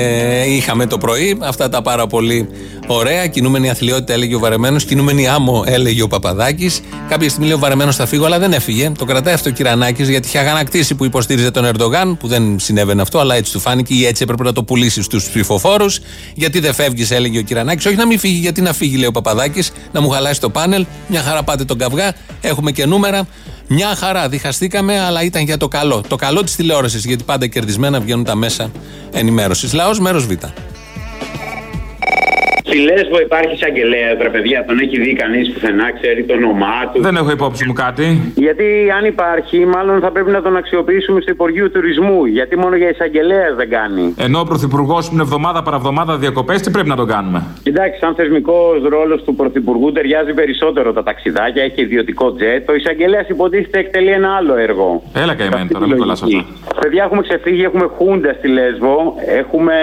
είχαμε 0.48 0.86
το 0.86 0.98
πρωί 0.98 1.38
αυτά 1.42 1.70
τα 1.70 1.82
πάρα 1.82 2.08
πολύ 2.08 2.48
ωραία. 2.88 3.28
Κινούμενη 3.28 3.70
αθλειότητα 3.70 4.13
έλεγε 4.13 4.36
ο 4.36 4.40
Βαρεμένος, 4.40 4.86
κινούμενη 4.86 5.28
άμμο 5.28 5.63
έλεγε 5.68 6.02
ο 6.02 6.08
Παπαδάκης. 6.08 6.82
Κάποια 7.10 7.30
στιγμή 7.30 7.48
λέει 7.48 7.56
ο 7.56 7.60
Βαρεμένος 7.60 7.96
θα 7.96 8.06
φύγω, 8.06 8.26
αλλά 8.26 8.40
δεν 8.40 8.54
έφυγε. 8.54 8.92
Το 8.98 9.06
κρατάει 9.06 9.34
αυτό 9.34 9.50
ο 9.50 9.54
Κυρανάκης 9.54 10.10
γιατί 10.10 10.28
είχε 10.28 10.38
αγανακτήσει 10.38 10.96
που 10.96 11.06
υποστήριζε 11.06 11.52
τον 11.52 11.66
Ερντογάν, 11.66 12.18
που 12.18 12.28
δεν 12.28 12.60
συνέβαινε 12.60 13.02
αυτό, 13.02 13.20
αλλά 13.20 13.36
έτσι 13.36 13.52
του 13.52 13.60
φάνηκε 13.60 13.94
ή 13.94 14.06
έτσι 14.06 14.24
έπρεπε 14.24 14.44
να 14.44 14.54
το 14.54 14.63
πουλήσει 14.63 15.02
στους 15.02 15.30
ψηφοφόρους. 15.30 16.00
Γιατί 16.34 16.60
δεν 16.60 16.74
φεύγεις, 16.74 17.12
έλεγε 17.12 17.40
ο 17.40 17.42
Κυρανάκης. 17.42 17.86
Όχι 17.86 17.96
να 17.96 18.06
μην 18.06 18.20
φύγει, 18.20 18.40
γιατί 18.40 18.62
να 18.62 18.74
φύγει, 18.74 18.96
λέει 18.96 19.08
ο 19.08 19.12
Παπαδάκης, 19.12 19.72
να 19.92 20.02
μου 20.02 20.10
χαλάσει 20.10 20.40
το 20.40 20.50
πάνελ. 20.50 20.86
Μια 21.08 21.22
χαρά 21.22 21.44
πάτε 21.44 21.66
τον 21.66 21.78
καυγά, 21.78 22.13
έχουμε 22.42 22.72
και 22.72 22.86
νούμερα. 22.86 23.28
Μια 23.67 23.95
χαρά, 23.95 24.30
διχαστήκαμε, 24.30 24.99
αλλά 24.99 25.23
ήταν 25.23 25.43
για 25.43 25.58
το 25.58 25.67
καλό. 25.67 26.03
Το 26.08 26.15
καλό 26.15 26.43
της 26.43 26.56
τηλεόρασης, 26.56 27.06
γιατί 27.06 27.23
πάντα 27.23 27.47
κερδισμένα 27.47 27.99
βγαίνουν 27.99 28.23
τα 28.23 28.36
μέσα 28.36 28.71
ενημέρωσης. 29.12 29.73
Λαός, 29.73 29.99
μέρος 29.99 30.25
Β. 30.25 30.32
Στη 32.67 32.77
Λέσβο 32.77 33.19
υπάρχει 33.21 33.53
εισαγγελέα, 33.53 34.10
ρε 34.21 34.30
παιδιά, 34.30 34.65
τον 34.67 34.80
έχει 34.80 34.99
δει 35.01 35.13
κανείς 35.13 35.51
πουθενά, 35.51 35.91
ξέρει 35.99 36.23
το 36.23 36.34
όνομά 36.34 36.80
του. 36.93 37.01
Δεν 37.01 37.15
έχω 37.15 37.32
υπόψη 37.32 37.67
μου 37.67 37.73
κάτι. 37.73 38.34
Γιατί 38.36 38.65
αν 38.97 39.06
υπάρχει, 39.06 39.65
μάλλον 39.65 39.99
θα 39.99 40.12
πρέπει 40.12 40.32
να 40.32 40.41
τον 40.41 40.58
αξιοποιήσουμε 40.58 41.21
στο 41.21 41.32
Υπουργείο 41.32 41.69
Τουρισμού. 41.71 42.25
Γιατί 42.25 42.58
μόνο 42.58 42.75
για 42.75 42.89
εισαγγελέας 42.89 43.56
δεν 43.56 43.69
κάνει. 43.69 44.13
Ενώ 44.17 44.39
ο 44.39 44.43
Πρωθυπουργός 44.43 45.10
είναι 45.10 45.21
εβδομάδα 45.21 45.63
παραβδομάδα 45.63 46.17
διακοπές, 46.17 46.62
τι 46.62 46.71
πρέπει 46.71 46.89
να 46.89 46.95
τον 46.95 47.08
κάνουμε; 47.08 47.43
Κοιτάξτε, 47.63 47.97
σαν 47.99 48.15
θεσμικός 48.15 48.82
ρόλος 48.89 49.23
του 49.23 49.36
Πρωθυπουργού 49.36 49.91
ταιριάζει 49.91 50.34
περισσότερο 50.34 50.93
τα 50.93 51.03
ταξιδάκια, 51.03 51.63
έχει 51.63 51.82
ιδιωτικό 51.82 52.34
τζετ. 52.34 52.69
Ο 52.69 52.73
εισαγγελέας 52.75 53.27
υποτίθεται 53.27 53.80
εκτελεί 53.80 54.10
ένα 54.10 54.36
άλλο 54.36 54.56
έργο. 54.56 55.03
Έλα 55.13 55.36
καημένη 55.36 55.67
τώρα, 55.67 55.88
μην 55.88 55.97
κολλάς 55.97 56.21
αυτά. 56.23 56.45
Παιδιά, 56.98 57.12
έχουμε 57.12 57.28
ξεφύγει, 57.28 57.64
έχουμε 57.64 57.88
χούντα 57.98 58.34
στη 58.34 58.48
Λέσβο. 58.48 59.16
Έχουμε 59.26 59.76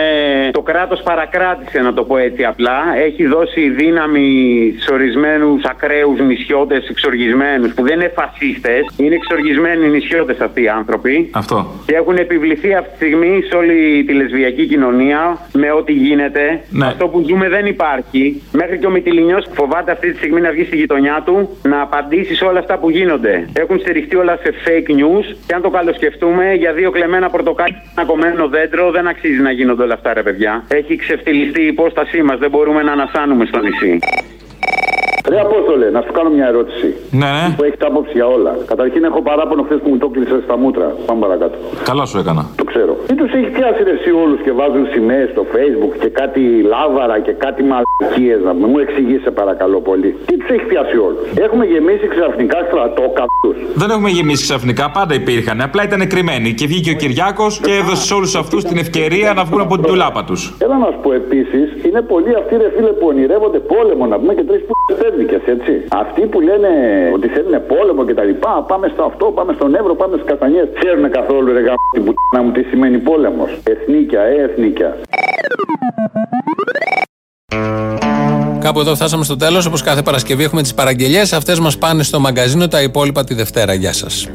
το 0.53 0.61
κράτος 0.61 1.03
παρακράτησε, 1.03 1.81
να 1.81 1.93
το 1.95 2.05
πω 2.05 2.17
έτσι 2.17 2.45
απλά. 2.45 2.79
Έχει 3.05 3.27
δώσει 3.27 3.71
δύναμη 3.71 4.29
σε 4.79 4.93
ορισμένους 4.93 5.65
ακραίους 5.65 6.21
νησιώτες 6.21 6.89
εξοργισμένους 6.89 7.75
που 7.75 7.83
δεν 7.83 7.95
είναι 8.01 8.13
φασίστες. 8.15 8.81
Είναι 8.97 9.15
εξοργισμένοι 9.15 9.89
νησιώτες 9.89 10.41
αυτοί 10.41 10.63
οι 10.63 10.69
άνθρωποι. 10.69 11.31
Αυτό. 11.33 11.67
Και 11.87 11.95
έχουν 11.95 12.17
επιβληθεί 12.17 12.75
αυτή 12.75 12.91
τη 12.91 12.97
στιγμή 12.97 13.43
σε 13.49 13.57
όλη 13.57 14.05
τη 14.07 14.13
λεσβιακή 14.13 14.67
κοινωνία 14.67 15.39
με 15.53 15.73
ό,τι 15.73 15.93
γίνεται. 15.93 16.61
Ναι. 16.71 16.87
Αυτό 16.87 17.09
που 17.09 17.25
ζούμε 17.29 17.49
δεν 17.49 17.67
υπάρχει. 17.67 18.43
Μέχρι 18.53 18.79
και 18.79 18.87
ο 18.87 18.91
Μητυλινιός 18.91 19.47
φοβάται 19.53 19.91
αυτή 19.93 20.11
τη 20.11 20.17
στιγμή 20.17 20.41
να 20.41 20.51
βγει 20.51 20.65
στη 20.65 20.77
γειτονιά 20.77 21.23
του 21.25 21.59
να 21.63 21.81
απαντήσει 21.81 22.35
σε 22.35 22.45
όλα 22.45 22.59
αυτά 22.59 22.79
που 22.79 22.91
γίνονται. 22.91 23.49
Έχουν 23.53 23.79
στηριχτεί 23.79 24.17
όλα 24.17 24.39
σε 24.43 24.55
fake 24.65 24.91
news 24.91 25.37
και 25.47 25.55
αν 25.55 25.63
το 25.63 25.71
καλοσκεφτούμε, 25.71 26.53
για 26.55 26.73
δύο 26.73 26.91
κλεμμένα 27.05 27.31
πορτοκάλια 27.31 27.79
και 27.79 27.89
ένα 27.97 28.07
κομμένο 28.07 28.49
δέντρο 28.49 28.91
δεν 28.91 29.07
αξίζει 29.09 29.41
να 29.41 29.51
γίνονται 29.51 29.83
όλα 29.83 29.95
αυτά, 29.95 30.13
ρε 30.13 30.23
παιδιά. 30.23 30.65
Έχει 30.69 30.97
ξεφτυλιστεί 30.97 31.63
η 31.63 31.67
υπόστασή 31.67 32.23
μας, 32.23 32.39
δεν 32.39 32.51
μπορούμε 32.51 32.83
να 32.83 32.93
ανασάνουμε 32.93 33.45
στο 33.45 33.61
νησί. 33.61 33.99
Ρε 35.29 35.41
Απόστολε, 35.41 35.91
να 35.91 36.01
σου 36.05 36.13
κάνω 36.13 36.31
μια 36.31 36.47
ερώτηση. 36.53 36.89
Ναι, 37.11 37.29
ναι. 37.37 37.55
Που 37.57 37.65
έχει 37.65 37.77
άποψη 37.91 38.13
για 38.15 38.27
όλα. 38.27 38.53
Καταρχήν 38.73 39.05
έχω 39.05 39.21
παράπονο 39.23 39.63
χθες 39.63 39.79
που 39.83 39.89
μου 39.91 39.99
το 39.99 40.09
κλείσε 40.15 40.41
στα 40.47 40.57
μούτρα. 40.57 40.87
Πάμε 41.07 41.21
παρακάτω. 41.21 41.57
Καλά 41.91 42.05
σου 42.05 42.19
έκανα. 42.19 42.43
Το 42.57 42.65
ξέρω. 42.65 42.93
Τι 43.07 43.15
τους 43.15 43.33
έχεις 43.33 43.51
πιάσει 43.57 43.83
ρε 43.89 43.95
εσύ 43.99 44.11
όλους 44.23 44.39
και 44.45 44.53
βάζουν 44.53 44.87
σημαίες 44.95 45.29
στο 45.35 45.43
facebook 45.55 45.93
και 46.03 46.09
κάτι 46.21 46.41
λάβαρα 46.73 47.17
και 47.27 47.33
κάτι 47.33 47.63
μαλακίες 47.71 48.41
να 48.47 48.53
πούμε. 48.55 48.67
Μου 48.67 48.79
εξηγεί 48.79 49.19
σε 49.25 49.31
παρακαλώ 49.31 49.81
πολύ. 49.81 50.11
Τι 50.27 50.37
τους 50.37 50.49
έχεις 50.55 50.67
πιάσει 50.67 50.97
όλους. 51.09 51.25
Έχουμε 51.47 51.65
γεμίσει 51.65 52.07
ξαφνικά 52.15 52.59
στρατό 52.69 53.05
καπού. 53.19 53.51
Δεν 53.75 53.91
έχουμε 53.91 54.11
γεμίσει 54.17 54.43
ξαφνικά, 54.43 54.91
πάντα 54.91 55.15
υπήρχαν. 55.15 55.61
Απλά 55.61 55.83
ήταν 55.89 56.09
κρυμμένοι. 56.13 56.49
Και 56.59 56.67
βγήκε 56.67 56.91
ο 56.91 56.97
Κυριάκος 57.03 57.53
και 57.65 57.73
έδωσε 57.81 58.03
σε 58.09 58.15
όλους 58.15 58.35
αυτούς 58.35 58.65
την 58.65 58.77
ευκαιρία 58.85 59.33
να 59.39 59.45
βγουν 59.45 59.61
από 59.61 59.75
την 59.75 59.85
τουλάπα 59.85 60.25
τους. 60.25 60.55
Έλα 60.65 60.77
να 60.79 60.87
σου 60.93 60.99
πω 61.03 61.13
επίσης, 61.13 61.67
είναι 61.87 62.01
πολλοί 62.13 62.33
αυτοί 62.41 62.57
ρε 62.57 62.69
φίλε 62.77 62.93
που 62.99 63.07
ονειρεύονται 63.07 63.59
πόλεμο 63.59 64.07
να 64.07 64.17
πούμε 64.19 64.35
και 64.35 64.45
τρεις 64.51 64.63
που 64.67 64.73
τέρνικε, 65.15 65.51
έτσι. 65.51 65.73
Αυτοί 65.89 66.21
που 66.27 66.41
λένε 66.41 66.69
ότι 67.15 67.29
θέλουν 67.29 67.67
πόλεμο 67.67 68.05
και 68.05 68.15
τα 68.15 68.25
λοιπά, 68.25 68.65
πάμε 68.69 68.91
στο 68.93 69.03
αυτό, 69.03 69.25
πάμε 69.25 69.53
στον 69.53 69.75
Εύρο, 69.75 69.95
πάμε 69.95 70.17
στις 70.17 70.29
Καστανιέ. 70.29 70.69
Ξέρουν 70.81 71.11
καθόλου 71.11 71.53
ρε 71.53 71.61
γάμο 71.61 71.77
την 71.95 72.05
πουτάνα 72.05 72.45
μου 72.45 72.53
τι 72.53 72.63
σημαίνει 72.63 72.99
πόλεμος. 72.99 73.51
Εθνίκια, 73.65 74.21
ε, 74.21 74.43
εθνίκια. 74.43 74.97
Κάπου 78.61 78.81
εδώ 78.81 78.95
φτάσαμε 78.95 79.25
στο 79.25 79.37
τέλος. 79.37 79.67
Όπως 79.67 79.83
κάθε 79.83 80.03
Παρασκευή 80.03 80.45
έχουμε 80.45 80.63
τις 80.63 80.75
παραγγελίες. 80.75 81.33
Αυτές 81.33 81.59
μας 81.61 81.79
πάνε 81.79 82.03
στο 82.03 82.21
μαγκαζίνο, 82.21 82.69
τα 82.69 82.83
υπόλοιπα 82.83 83.25
τη 83.25 83.35
Δευτέρα. 83.35 83.75
Γεια 83.75 83.93
σας. 83.93 84.29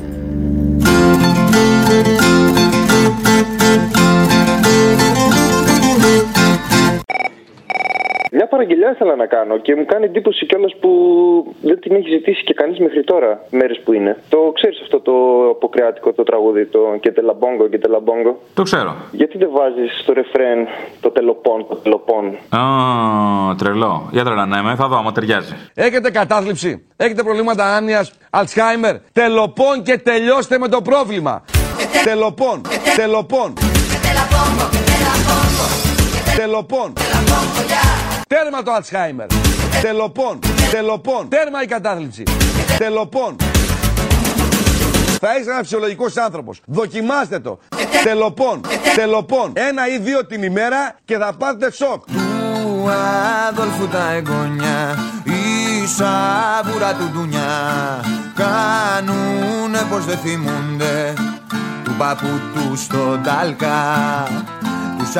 Μια 8.79 8.87
παραγγελιά 8.87 8.91
ήθελα 8.91 9.15
να 9.15 9.25
κάνω 9.25 9.57
και 9.57 9.75
μου 9.75 9.85
κάνει 9.85 10.05
εντύπωση 10.05 10.45
κιόλας 10.45 10.73
που 10.81 10.89
δεν 11.61 11.79
την 11.79 11.95
έχει 11.95 12.09
ζητήσει 12.09 12.43
και 12.43 12.53
κανείς 12.53 12.79
μέχρι 12.79 13.03
τώρα, 13.03 13.41
μέρες 13.49 13.79
που 13.83 13.93
είναι. 13.93 14.17
Το 14.29 14.51
ξέρεις 14.53 14.81
αυτό 14.81 14.99
το 14.99 15.13
αποκριάτικο 15.55 16.13
το 16.13 16.23
τραγούδι, 16.23 16.65
το 16.65 16.79
και 16.99 17.11
τελαμπόγκο 17.11 17.67
και 17.67 17.77
τελαμπόγκο. 17.77 18.39
Το 18.53 18.63
ξέρω. 18.63 18.95
Γιατί 19.11 19.37
δεν 19.37 19.49
βάζεις 19.51 19.99
στο 20.01 20.13
ρεφρέν 20.13 20.67
το 21.01 21.09
τελοπών, 21.09 21.65
το 21.69 21.75
τελοπών; 21.75 22.25
Α, 22.59 23.55
τρελό. 23.57 24.09
Για 24.11 24.23
τρελανέμε, 24.23 24.75
θα 24.75 24.87
δω 24.87 24.97
άμα 24.97 25.11
ταιριάζει. 25.11 25.53
Έχετε 25.73 26.11
κατάθλιψη, 26.11 26.85
έχετε 26.97 27.23
προβλήματα 27.23 27.75
άνοια, 27.75 28.07
Αλτσχάιμερ. 28.29 28.95
Τελοπών 29.13 29.83
και 29.83 29.97
τελειώστε 29.97 30.57
με 30.57 30.67
το 30.67 30.81
πρόβλημα. 30.81 31.43
Τελοπών, 32.03 32.61
τελοπών. 32.95 33.53
Τελοπών. 36.35 36.93
Τέρμα 38.35 38.63
το 38.63 38.71
Αλτσχάιμερ. 38.71 39.27
Τελοπών, 39.81 40.39
τελοπών. 40.71 41.29
Τέρμα 41.29 41.63
η 41.63 41.65
κατάθλιψη. 41.65 42.23
Τελοπών. 42.77 43.35
Θα 45.19 45.37
είσαι 45.39 45.49
ένα 45.49 45.59
φυσιολογικός 45.59 46.17
άνθρωπος. 46.17 46.61
Δοκιμάστε 46.65 47.39
το. 47.39 47.59
Τελοπών, 48.03 48.61
τελοπών. 48.95 49.51
Ένα 49.55 49.87
ή 49.87 49.99
δύο 49.99 50.25
την 50.25 50.43
ημέρα 50.43 50.95
και 51.05 51.17
θα 51.17 51.33
πάτε 51.33 51.71
σοκ. 51.71 52.03
Του 52.05 52.89
Αδόλφου 53.49 53.87
τα 53.87 54.11
εγγόνια 54.11 54.97
η 55.23 55.87
σαβούρα 55.87 56.93
του 56.93 57.09
ντουνιά 57.13 57.49
κάνουνε 58.35 59.81
πως 59.89 60.05
δεν 60.05 60.17
θυμούνται 60.17 61.13
του 61.83 61.95
παππού 61.97 62.39
του 62.53 62.75
στον 62.75 63.23
Τάλκα 63.23 64.27
του 64.97 65.05
45 65.13 65.19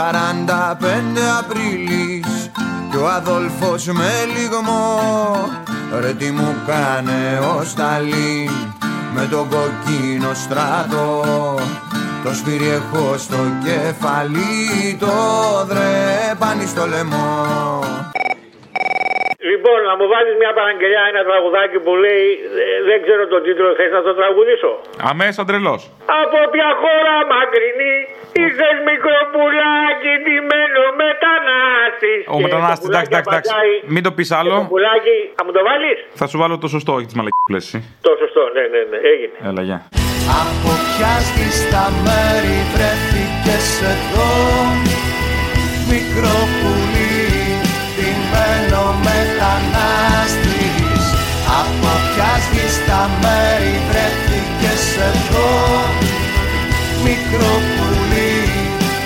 Απρίλης 1.40 2.26
και 2.26 2.29
ο 3.02 3.08
Αδόλφος 3.08 3.86
με 3.86 4.12
λιγμό 4.36 5.00
ρε 6.00 6.14
τι 6.14 6.32
μου 6.32 6.56
κάνε 6.68 7.40
ο 7.58 7.64
Σταλίν 7.64 8.52
με 9.14 9.28
τον 9.32 9.48
κοκκίνο 9.50 10.34
στράτο 10.34 11.24
το 12.24 12.34
σφύρι 12.34 12.70
έχω 12.70 13.18
στο 13.18 13.38
κεφάλι. 13.64 14.98
Το 15.00 15.08
δρέπανι 15.68 16.66
στο 16.66 16.88
λαιμό 16.88 17.80
Λοιπόν, 19.50 19.78
να 19.90 19.94
μου 20.00 20.06
βάλεις 20.14 20.34
μια 20.42 20.52
παραγγελιά, 20.60 21.02
ένα 21.12 21.22
τραγουδάκι 21.30 21.78
που 21.86 21.92
λέει 22.06 22.26
ε, 22.62 22.78
Δεν 22.90 22.98
ξέρω 23.06 23.24
τον 23.34 23.42
τίτλο, 23.46 23.68
θες 23.80 23.92
να 23.98 24.02
το 24.08 24.12
τραγουδήσω; 24.20 24.72
Αμέσα 25.10 25.42
τρελός. 25.50 25.82
Από 26.22 26.40
ποια 26.54 26.70
χώρα 26.82 27.16
μακρινή 27.34 27.96
ήρθε 28.44 28.68
μικροπουλάκι 28.90 30.12
ντυμένο 30.24 30.84
μετανάστης. 31.04 32.22
Ο 32.36 32.38
μετανάστης, 32.46 32.88
εντάξει, 32.92 33.10
εντάξει, 33.12 33.30
εντάξει. 33.32 33.52
Μην 33.94 34.02
το 34.06 34.12
πεις 34.18 34.30
άλλο. 34.40 34.56
Πουλάκι, 34.74 35.18
θα 35.38 35.44
μου 35.46 35.52
το 35.58 35.62
βάλεις; 35.68 35.98
Θα 36.22 36.26
σου 36.30 36.38
βάλω 36.42 36.56
το 36.64 36.68
σωστό, 36.76 36.92
όχι 36.98 37.06
τις 37.10 37.16
μαλακίες 37.20 37.66
Το 38.08 38.12
σωστό, 38.22 38.42
ναι, 38.56 38.64
ναι, 38.74 38.82
ναι, 38.92 38.98
έγινε. 39.12 39.36
Έλα, 39.50 39.62
γεια. 39.70 39.80
Από 40.42 40.72
ποια 40.90 41.14
στα 41.62 41.86
μέρη 42.06 42.58
βρέθηκες 42.74 43.68
εδώ 43.94 44.30
Μικρό 45.92 46.38
πουλί, 46.60 46.79
ντυμένο 46.79 46.79
μετανάστης. 49.08 51.04
Από 51.60 51.92
ποια 52.10 52.34
στα 52.78 53.02
μέρη 53.22 53.74
βρέθηκες 53.90 54.84
εδώ. 55.10 55.52
Μικρό 57.04 57.54
πουλί, 57.76 58.36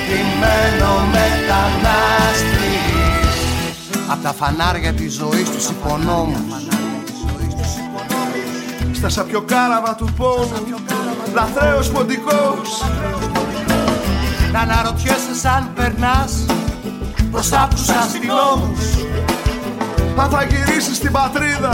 ντυμένο 0.06 0.92
μετανάστης. 1.16 2.54
Απ' 4.08 4.24
τα 4.24 4.34
φανάρια 4.34 4.94
της 4.94 5.14
ζωής 5.14 5.50
τους 5.50 5.70
υπονόμους. 5.70 6.54
Στα 8.92 9.10
σαπιοκάραβα 9.10 9.96
του 9.96 10.14
πόνου 10.18 10.80
Λαθρέος 11.34 11.90
ποντικός. 11.90 12.84
Να 14.52 14.60
αναρωτιέσαι 14.60 15.36
σαν 15.42 15.72
περνάς 15.76 16.46
Μπροστά 17.34 17.64
από 17.64 17.76
τους 17.76 17.90
αστυνόμους 17.90 19.13
Αν 20.18 20.30
θα 20.30 20.44
γυρίσεις 20.44 20.96
στην 20.96 21.12
πατρίδα 21.12 21.70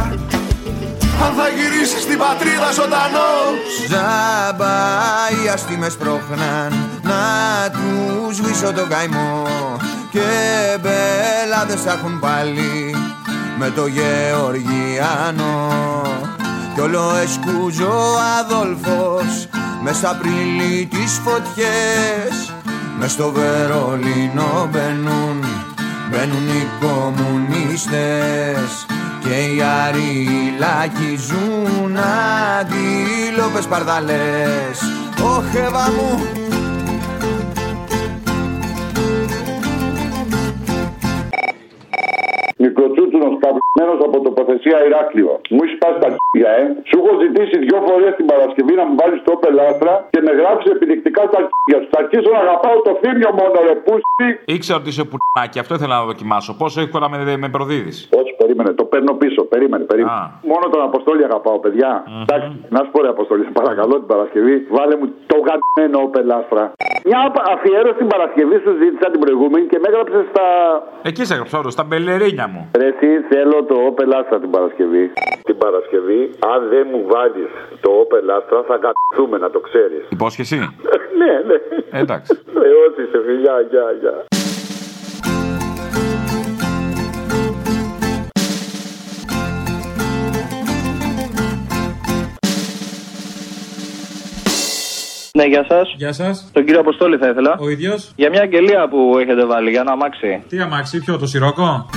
Αν 1.26 1.34
θα 1.38 1.48
γυρίσεις 1.56 2.02
στην 2.02 2.18
πατρίδα 2.18 2.72
ζωντανός. 2.72 3.60
Ζάμπα 3.90 4.76
οι 5.30 5.48
αστήμες 5.54 5.96
πρόχναν 5.98 6.90
Να 7.04 7.24
τους 7.72 8.36
σβήσω 8.36 8.74
τον 8.74 8.88
καημό. 8.88 9.48
Και 10.12 10.30
μπελάδες 10.82 11.82
θα 11.82 11.92
έχουν 11.92 12.20
πάλι 12.20 12.96
Με 13.60 13.70
το 13.70 13.86
Γεωργιάνο 13.88 15.72
Κι 16.74 16.80
όλο 16.80 17.12
εσκούζω 17.24 18.14
ο 18.14 18.18
Αδόλφος 18.40 19.48
Μες 19.84 19.96
στα 19.96 20.16
πρίλη 20.22 20.86
τις 20.86 21.22
φωτιές. 21.24 22.54
Μες 23.00 23.12
στο 23.12 23.32
Βερολίνο 23.32 24.70
μπαίνουν 24.72 25.39
Μπαίνουν 26.10 26.48
οι 26.48 26.68
κομμουνίστες 26.80 28.86
Και 29.20 29.30
οι 29.30 29.62
αριλάκοι 29.62 31.16
ζουν 31.16 31.98
Αντίλοπες 32.60 33.66
παρδαλές. 33.66 34.80
Ωχ 35.24 35.54
Εύα 35.54 35.92
μου 35.92 36.20
Μικρό 42.80 42.94
Τσούτσουνο 42.96 43.30
καπνισμένο 43.44 43.92
από 44.08 44.18
τοποθεσία 44.28 44.78
Ηράκλειο. 44.88 45.34
Μου 45.54 45.62
έχεις 45.64 45.78
πάσει 45.82 45.98
τα 46.04 46.08
αρχίδια, 46.12 46.50
ε. 46.62 46.64
Σου 46.90 46.96
έχω 47.02 47.12
ζητήσει 47.24 47.56
δυο 47.66 47.80
φορές 47.88 48.12
την 48.20 48.26
Παρασκευή 48.32 48.74
να 48.82 48.86
μου 48.88 48.96
βάλεις 49.00 49.20
το 49.28 49.34
πελάστρα 49.44 49.94
και 50.14 50.20
με 50.26 50.32
γράψεις 50.40 50.70
επιδεικτικά 50.76 51.22
στα 51.30 51.38
αρχίδια 51.42 51.78
σου. 51.82 51.88
Θα 51.94 52.00
αρχίσω 52.04 52.30
να 52.36 52.42
αγαπάω 52.46 52.78
το 52.88 52.92
θύμιο 53.02 53.32
μόνο, 53.40 53.56
ρε 53.68 53.76
πούστη. 53.86 54.28
Ήξερα 54.56 54.78
ότι 54.82 54.90
είσαι 54.92 55.04
πουτάκι, 55.12 55.58
αυτό 55.64 55.74
ήθελα 55.78 55.96
να 56.02 56.06
δοκιμάσω. 56.12 56.52
Πόσο 56.62 56.78
εύκολα 56.86 57.08
με, 57.12 57.18
με 57.44 57.50
προδίδεις. 57.56 57.98
Όχι, 58.22 58.32
περίμενε, 58.42 58.72
το 58.79 58.79
παίρνω 58.94 59.14
πίσω. 59.22 59.42
Περίμενε, 59.54 59.84
περίμενε. 59.92 60.22
Μόνο 60.52 60.66
τον 60.74 60.82
Αποστόλη 60.90 61.24
αγαπάω, 61.30 61.58
παιδιά. 61.66 61.92
Εντάξει, 62.24 62.52
να 62.76 62.80
σου 62.84 62.90
πω 62.94 63.02
ρε 63.02 63.10
Αποστόλη, 63.16 63.44
σε 63.44 63.54
παρακαλώ 63.60 63.94
την 64.02 64.10
Παρασκευή, 64.14 64.56
βάλε 64.78 64.96
μου 65.00 65.08
το 65.32 65.38
γαμμένο 65.48 66.00
πελάστρα. 66.16 66.64
Μια 67.08 67.20
αφιέρωση 67.56 67.98
την 68.04 68.08
Παρασκευή 68.16 68.58
σου 68.64 68.72
ζήτησα 68.82 69.08
την 69.14 69.20
προηγούμενη 69.26 69.66
και 69.72 69.80
με 69.82 69.88
έγραψες 69.92 70.24
στα. 70.32 70.46
Εκεί 71.10 71.24
σε 71.26 71.34
έγραψα 71.34 71.56
όντως, 71.60 71.74
στα 71.74 71.84
μπελερίνια 71.88 72.48
μου. 72.54 72.62
Ρε, 72.80 72.88
εσύ 72.94 73.10
θέλω 73.32 73.58
το 73.72 73.76
Opel 73.90 74.12
Astra 74.20 74.38
την 74.44 74.52
Παρασκευή. 74.56 75.06
Την 75.50 75.58
Παρασκευή, 75.64 76.22
αν 76.54 76.60
δεν 76.74 76.84
μου 76.92 77.02
βάλεις 77.14 77.50
το 77.84 77.90
Opel 78.02 78.26
Astra, 78.38 78.60
θα 78.70 78.76
κατηθούμε 78.86 79.38
να 79.38 79.50
το 79.50 79.60
ξέρεις. 79.60 80.02
Υπόσχεση; 80.10 80.56
ναι, 81.22 81.32
ναι. 81.50 81.58
Εντάξει. 82.02 82.30
Ε, 82.68 82.70
ό,τι 82.86 83.02
σε 83.12 83.20
φιλιά, 83.26 83.56
γεια, 83.72 83.86
γεια. 84.02 84.16
Ναι, 95.34 95.44
γεια 95.44 95.66
σας. 95.70 95.94
Γεια 95.98 96.14
σας. 96.14 96.50
Τον 96.54 96.66
κύριο 96.66 96.80
Αποστόλη 96.80 97.18
θα 97.18 97.28
ήθελα. 97.30 97.58
Ο 97.60 97.70
ίδιος. 97.70 98.12
Για 98.16 98.30
μια 98.30 98.42
αγγελία 98.42 98.88
που 98.90 99.18
έχετε 99.22 99.46
βάλει, 99.46 99.70
για 99.70 99.84
να 99.84 99.92
αμάξι. 99.92 100.44
Τι 100.50 100.60
αμάξι, 100.60 101.00
ποιο 101.00 101.18
το 101.18 101.28
σιρόκο; 101.28 101.90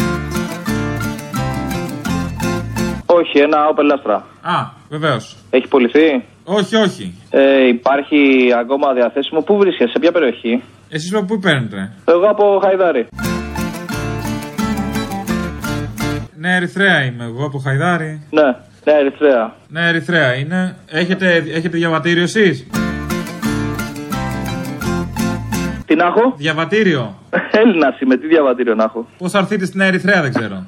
Όχι, 3.07 3.39
ένα 3.39 3.59
Opel 3.75 4.11
Astra. 4.11 4.21
Α, 4.41 4.71
βεβαίως. 4.89 5.37
Έχει 5.51 5.69
πουληθεί. 5.69 6.25
Όχι, 6.45 6.77
όχι. 6.77 7.15
Ε, 7.31 7.67
υπάρχει 7.67 8.19
ακόμα 8.61 8.93
διαθέσιμο. 8.93 9.41
Πού 9.41 9.57
βρίσκεσαι, 9.57 9.91
σε 9.91 9.99
ποια 9.99 10.13
περιοχή; 10.13 10.63
Εσείς 10.89 11.15
από 11.15 11.25
πού 11.25 11.39
παίρνετε; 11.39 11.93
Εγώ 12.05 12.27
από 12.29 12.61
Χαϊδάρη. 12.63 13.07
Ναι, 16.37 16.57
Ερυθρέα 16.57 17.05
είμαι 17.05 17.25
εγώ 17.25 17.45
από 17.47 17.59
Χαϊδάρη. 17.59 18.23
Ναι, 18.31 18.43
ναι, 18.85 18.93
Ερυθρέα. 18.93 19.55
Ναι, 19.69 19.89
Ερυθρέα 19.89 20.35
είναι. 20.35 20.77
Έχετε, 20.91 21.45
έχετε 21.55 21.77
διαβατήριο 21.77 22.23
εσείς; 22.23 22.67
Τι 25.93 25.99
να 25.99 26.07
έχω; 26.07 26.35
Διαβατήριο. 26.37 27.15
Έλληνα 27.51 27.97
είμαι, 28.01 28.17
τι 28.17 28.27
διαβατήριο 28.27 28.75
να 28.75 28.85
έχω; 28.85 29.07
Πώς 29.19 29.31
θα 29.31 29.39
έρθετε 29.39 29.65
στην 29.65 29.81
Ερυθρέα, 29.81 30.23
δεν 30.23 30.33
ξέρω. 30.33 30.67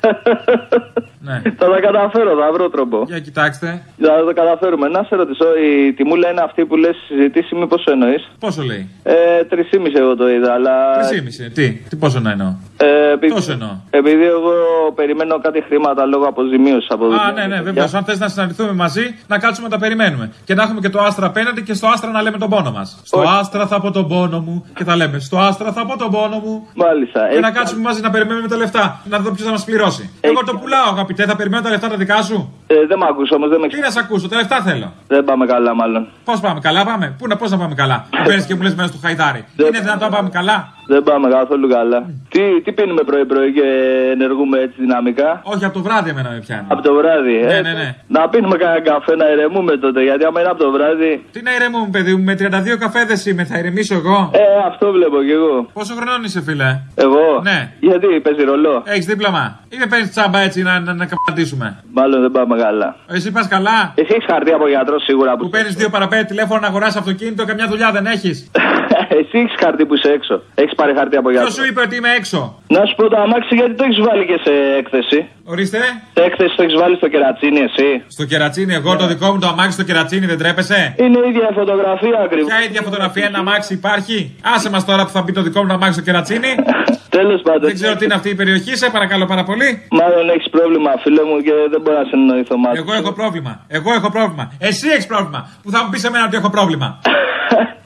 ναι. 1.24 1.42
Θα 1.58 1.66
τα 1.72 1.80
καταφέρω, 1.80 2.30
θα 2.40 2.52
βρω 2.52 2.68
τρόπο. 2.70 3.02
Για 3.06 3.20
κοιτάξτε. 3.20 3.82
Θα 4.00 4.24
το 4.26 4.32
καταφέρουμε. 4.34 4.88
Να 4.88 5.02
σε 5.02 5.14
ρωτήσω, 5.16 5.44
η 5.68 5.92
τιμούλα 5.92 6.30
είναι 6.30 6.40
αυτή 6.40 6.64
που 6.64 6.76
λες 6.76 6.96
συζητήσει, 7.08 7.54
μήπω 7.54 7.76
εννοείς; 7.84 8.30
Πόσο 8.38 8.62
λέει; 8.62 8.88
Ε, 9.02 9.14
3,5 9.50 9.98
εγώ 9.98 10.16
το 10.16 10.30
είδα, 10.30 10.52
αλλά. 10.52 10.72
3,5. 11.10 11.50
Τι, 11.54 11.72
τι 11.88 11.96
πόσο 11.96 12.20
να 12.20 12.30
εννοώ; 12.30 12.48
Ε, 12.76 13.12
επειδή, 13.12 13.34
Τόσο 13.34 13.52
εννοώ. 13.52 13.68
επειδή 13.90 14.24
εγώ 14.24 14.52
περιμένω 14.94 15.40
κάτι 15.40 15.60
χρήματα 15.68 16.04
λόγω 16.04 16.24
αποζημίωσης 16.24 16.90
από 16.90 17.04
Α, 17.06 17.32
ναι, 17.34 17.46
ναι, 17.46 17.60
βέβαια. 17.60 17.88
Αν 17.94 18.04
θες 18.04 18.18
να 18.18 18.28
συναντηθούμε 18.28 18.72
μαζί, 18.72 19.14
να 19.26 19.38
κάτσουμε 19.38 19.68
να 19.68 19.74
τα 19.74 19.80
περιμένουμε. 19.80 20.32
Και 20.44 20.54
να 20.54 20.62
έχουμε 20.62 20.80
και 20.80 20.90
το 20.90 21.00
άστρα 21.00 21.26
απέναντι 21.26 21.62
και 21.62 21.74
στο 21.74 21.86
άστρα 21.86 22.10
να 22.10 22.22
λέμε 22.22 22.38
τον 22.38 22.48
πόνο 22.48 22.70
μας. 22.72 23.00
Στο 23.04 23.20
άστρα 23.20 23.66
θα 23.66 23.80
πω 23.80 23.90
τον 23.90 24.08
πόνο 24.08 24.40
μου 24.40 24.66
και 24.74 24.84
θα 24.84 24.96
λέμε 24.96 25.18
Στο 25.18 25.38
άστρα 25.38 25.72
θα 25.72 25.86
πω 25.86 25.98
τον 25.98 26.10
πόνο 26.10 26.38
μου. 26.44 26.68
Μάλιστα. 26.74 27.28
Και 27.32 27.40
να 27.40 27.50
κάτσουμε 27.50 27.80
μαζί 27.82 28.00
να 28.00 28.10
περιμένουμε 28.10 28.48
τα 28.48 28.56
λεφτά. 28.56 29.00
Να 29.10 29.18
δω 29.18 29.30
ποιος 29.30 29.46
θα 29.46 29.52
μας 29.52 29.64
πληρώσει. 29.64 30.10
Εγώ 30.20 30.40
το 30.44 30.56
πουλάω, 30.56 30.88
αγαπητέ, 30.92 31.13
θα 31.22 31.36
περιμένω 31.36 31.62
τα 31.62 31.70
λεφτά 31.70 31.88
τα 31.88 31.96
δικά 31.96 32.22
σου. 32.22 32.52
Ε, 32.66 32.74
δεν 32.86 32.98
με 32.98 33.06
ακούσω 33.10 33.34
όμως, 33.34 33.48
δεν 33.48 33.60
με 33.60 33.68
Τι 33.68 33.80
να 33.80 33.90
σε 33.90 33.98
ακούσω, 33.98 34.28
τα 34.28 34.36
λεφτά 34.36 34.60
θέλω. 34.62 34.92
Δεν 35.06 35.24
πάμε 35.24 35.46
καλά, 35.46 35.74
μάλλον. 35.74 36.08
Πώς 36.24 36.40
πάμε, 36.40 36.60
καλά 36.60 36.84
πάμε; 36.84 37.14
Πού 37.18 37.26
να, 37.26 37.36
πώς 37.36 37.50
να 37.50 37.58
πάμε 37.58 37.74
καλά; 37.74 38.06
Μου 38.18 38.24
παίρνει 38.24 38.44
και 38.44 38.54
μου 38.54 38.62
λες 38.62 38.74
μέσα 38.74 38.88
στο 38.88 38.98
χαϊδάρι. 39.02 39.44
Είναι 39.56 39.78
δυνατόν 39.78 40.10
να 40.10 40.16
πάμε 40.16 40.28
καλά; 40.28 40.72
Δεν 40.86 41.02
πάμε 41.02 41.28
καθόλου 41.30 41.68
καλά. 41.68 42.06
Τι, 42.28 42.60
τι 42.64 42.72
πίνουμε 42.72 43.02
πρωί-πρωί 43.02 43.52
και 43.52 43.66
ενεργούμε 44.12 44.58
έτσι 44.58 44.76
δυναμικά; 44.80 45.40
Όχι, 45.44 45.64
από 45.64 45.74
το 45.74 45.82
βράδυ 45.82 46.10
εμένα 46.10 46.30
με 46.30 46.38
πιάνει. 46.46 46.66
Από 46.68 46.82
το 46.82 46.94
βράδυ, 46.94 47.36
ε. 47.36 47.46
Ναι, 47.46 47.60
ναι, 47.60 47.72
ναι. 47.72 47.94
Να 48.08 48.28
πίνουμε 48.28 48.56
κανένα 48.56 48.80
καφέ 48.80 49.16
να 49.16 49.26
ηρεμούμε 49.30 49.76
τότε. 49.76 50.02
Γιατί 50.02 50.24
άμα 50.24 50.40
είναι 50.40 50.48
από 50.48 50.62
το 50.64 50.70
βράδυ. 50.70 51.24
Τι 51.32 51.42
να 51.42 51.54
ηρεμούμε, 51.54 51.88
παιδί 51.90 52.14
μου, 52.14 52.24
με 52.24 52.34
32 52.38 52.76
καφέδες 52.78 53.26
είμαι, 53.26 53.44
θα 53.44 53.58
ηρεμήσω 53.58 53.94
εγώ. 53.94 54.30
Ε, 54.32 54.38
αυτό 54.68 54.92
βλέπω 54.92 55.22
κι 55.22 55.30
εγώ. 55.30 55.66
Πόσο 55.72 55.94
χρονών 55.94 56.24
είσαι, 56.24 56.42
φίλε; 56.42 56.80
Εγώ; 56.94 57.40
Ναι. 57.42 57.72
Γιατί 57.80 58.06
παίζει 58.20 58.42
ρολό; 58.44 58.82
Έχεις 58.84 59.06
δίπλωμα; 59.06 59.60
Ή 59.74 59.76
με 59.78 59.86
παίρνει 59.86 60.08
τσάμπα 60.08 60.38
έτσι 60.40 60.62
να, 60.62 60.80
να, 60.80 60.92
να 60.94 61.06
καπατήσουμε. 61.06 61.66
Μάλλον 61.92 62.20
δεν 62.20 62.30
πάμε 62.30 62.56
καλά. 62.56 62.96
Εσύ 63.06 63.30
πας 63.30 63.48
καλά. 63.48 63.92
Εσύ 63.94 64.12
έχεις 64.16 64.26
χαρτί 64.30 64.52
από 64.52 64.68
γιατρός 64.68 65.02
σίγουρα 65.02 65.30
που. 65.36 65.42
Που 65.44 65.48
παίρνεις 65.48 65.74
δύο 65.74 65.90
παραπέντε 65.90 66.24
τηλέφωνο 66.24 66.60
να 66.60 66.66
αγοράσει 66.66 66.98
αυτοκίνητο, 66.98 67.44
καμιά 67.44 67.66
δουλειά 67.68 67.90
δεν 67.92 68.06
έχεις. 68.06 68.50
Εσύ 69.18 69.38
έχεις 69.38 69.54
χαρτί 69.62 69.86
που 69.86 69.94
είσαι 69.94 70.10
έξω. 70.10 70.42
Έχεις 70.54 70.74
πάρει 70.74 70.92
χαρτί 70.96 71.16
από 71.16 71.30
γιατρό. 71.30 71.48
Ποιο 71.48 71.62
σου 71.62 71.68
είπε 71.70 71.80
ότι 71.80 71.96
είμαι 71.96 72.12
έξω; 72.18 72.38
Να 72.68 72.84
σου 72.86 72.94
πω 72.96 73.08
το 73.08 73.20
αμάξι 73.20 73.54
γιατί 73.54 73.74
το 73.74 73.84
έχεις 73.84 74.00
βάλει 74.06 74.24
και 74.26 74.38
σε 74.44 74.52
έκθεση. 74.78 75.18
Ορίστε. 75.44 75.78
Σε 76.14 76.22
έκθεση 76.28 76.56
το 76.56 76.62
έχεις 76.62 76.76
βάλει 76.82 76.96
στο 76.96 77.08
κερατσίνι, 77.08 77.60
εσύ. 77.68 77.88
Στο 78.06 78.24
κερατσίνι, 78.24 78.74
εγώ 78.74 78.96
το 78.96 79.06
δικό 79.06 79.26
μου 79.32 79.38
το 79.38 79.46
αμάξι 79.46 79.72
στο 79.72 79.82
κερατσίνι 79.82 80.26
δεν 80.26 80.38
τρέπεσαι; 80.38 80.94
Είναι 80.98 81.18
η 81.24 81.28
ίδια 81.28 81.50
φωτογραφία 81.54 82.18
ακριβώς. 82.24 82.48
Ποια 82.50 82.64
ίδια 82.68 82.82
φωτογραφία 82.82 83.24
ένα 83.26 83.38
αμάξι 83.38 83.72
υπάρχει; 83.74 84.18
Άσε 84.54 84.70
μας 84.70 84.84
τώρα 84.84 85.02
που 85.04 85.10
θα 85.16 85.22
μπει 85.22 85.32
το 85.32 85.42
δικό 85.42 85.60
μου 85.60 85.68
το 85.68 85.74
αμάξι 85.74 85.92
στο 85.92 86.02
κερατσίνι. 86.02 86.52
Τέλος 87.18 87.40
πάντων. 87.42 87.60
Δεν 87.60 87.74
ξέρω 87.74 87.94
τι 87.96 88.04
είναι 88.04 88.14
αυτή 88.14 88.28
η 88.30 88.34
περιοχή, 88.34 88.76
σε 88.76 88.90
παρακαλώ 88.90 89.26
πάρα 89.26 89.44
πολύ. 89.44 89.63
Μάλλον 89.98 90.28
έχεις 90.34 90.48
πρόβλημα, 90.50 90.90
φίλε 91.02 91.22
μου, 91.28 91.36
και 91.46 91.52
δεν 91.72 91.80
μπορώ 91.82 91.98
να 91.98 92.04
συνεννοηθώ 92.10 92.56
μαζί. 92.56 92.78
Εγώ 92.82 92.92
έχω 93.00 93.12
πρόβλημα. 93.12 93.52
Εγώ 93.68 93.90
έχω 93.98 94.10
πρόβλημα. 94.16 94.44
Εσύ 94.58 94.88
έχεις 94.88 95.06
πρόβλημα. 95.06 95.40
Που 95.62 95.70
θα 95.70 95.78
μου 95.84 95.90
πεις 95.90 96.04
εμένα 96.04 96.24
ότι 96.24 96.36
έχω 96.36 96.50
πρόβλημα. 96.50 96.88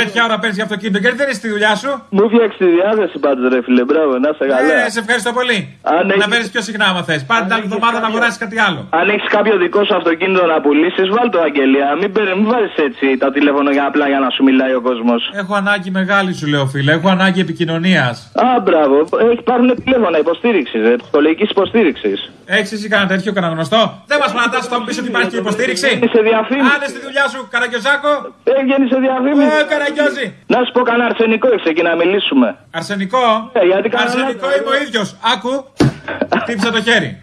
Τέτοια 0.00 0.20
ώρα 0.28 0.36
παίρνει 0.38 0.54
για 0.60 0.64
αυτοκίνητο 0.68 0.98
γιατί 1.04 1.16
δεν 1.20 1.26
είσαι 1.30 1.38
στη 1.42 1.48
δουλειά 1.54 1.74
σου. 1.82 1.90
Μου 2.16 2.24
φτιάξεις 2.30 2.58
τη 2.62 2.66
διάθεση 2.76 3.16
πάντως, 3.24 3.44
ρε 3.52 3.60
φίλε, 3.66 3.84
μπράβο, 3.90 4.12
να 4.24 4.30
σε 4.38 4.44
καλά. 4.52 4.84
Ε, 4.86 4.90
σε 4.94 4.98
ευχαριστώ 5.04 5.30
πολύ. 5.38 5.58
Αν 5.82 6.06
να 6.06 6.12
έχεις- 6.14 6.28
παίρνεις 6.32 6.48
πιο 6.54 6.62
συχνά 6.68 6.84
άμα 6.90 7.02
θες. 7.08 7.20
Πάρε 7.30 7.42
την 7.44 7.52
άλλη 7.54 7.64
εβδομάδα 7.68 7.96
να 8.04 8.06
αγοράσεις 8.10 8.38
κάτι 8.44 8.56
άλλο. 8.66 8.80
Αν 9.00 9.04
έχεις 9.14 9.28
κάποιο 9.36 9.54
δικό 9.64 9.80
σου 9.86 9.94
αυτοκίνητο 10.00 10.42
να 10.52 10.56
πουλήσεις, 10.64 11.06
βάλ 11.16 11.26
το 11.34 11.40
αγγελία. 11.48 11.88
Μην, 12.00 12.08
παίρνει- 12.14 12.36
μην 12.40 12.46
βάζεις 12.52 12.74
έτσι 12.88 13.06
τα 13.22 13.28
τηλέφωνα 13.36 13.70
για 13.76 13.84
απλά 13.90 14.06
για 14.12 14.20
να 14.24 14.28
σου 14.34 14.42
μιλάει 14.48 14.74
ο 14.80 14.82
κόσμος. 14.88 15.20
Έχω 15.42 15.54
ανάγκη 15.62 15.90
μεγάλη 16.00 16.30
σου 16.38 16.46
λέω 16.52 16.64
φίλε. 16.72 16.92
Έχω 16.98 17.08
ανάγκη 17.16 17.40
επικοινωνίας. 17.46 18.16
Α, 18.46 18.60
μπράβο. 18.66 18.96
Έχει 19.32 19.42
πάρουν 19.50 19.68
τηλέφωνα 19.84 20.18
υποστήριξης, 20.18 20.82
σχολική 21.08 21.42
υποστήριξης. 21.54 22.18
Έχεις 22.56 22.72
εσύ 22.72 22.88
κανένα 22.92 23.08
τέτοιο 23.14 23.32
κανένα 23.36 23.52
γνωστό; 23.56 23.80
Δεν 24.06 24.18
μας 24.22 24.32
παρατάσσει 24.36 24.68
θα 24.72 24.76
μου 24.78 24.84
πεις 24.86 24.98
ότι 25.00 25.08
υπάρχει 25.12 25.28
και 25.34 25.36
υποστήριξη. 25.44 25.88
σε 26.14 26.20
διαφήμιση. 26.28 26.70
Άντε 26.74 26.86
στη 26.92 27.00
δουλειά 27.06 27.26
σου, 27.32 27.40
Καραγκιόζάκο. 27.52 28.10
Έβγαινε 28.58 28.84
σε 28.92 28.98
διαφήμιση. 29.06 29.37
Ε, 29.42 29.64
Καραγκιόζη. 29.72 30.26
Να 30.46 30.58
σου 30.64 30.72
πω 30.72 30.80
κανένα 30.82 31.04
αρσενικό 31.04 31.48
έχει 31.52 31.68
εκεί 31.68 31.82
να 31.82 31.94
μιλήσουμε. 31.96 32.56
Αρσενικό; 32.70 33.50
Ε, 33.52 33.64
γιατί 33.64 33.88
κανένα- 33.88 34.10
Αρσενικό 34.10 34.46
είμαι 34.56 34.70
ο 34.76 34.82
ίδιος. 34.86 35.16
Άκου. 35.34 35.54
Τύψε 36.46 36.70
το 36.70 36.82
χέρι. 36.82 37.22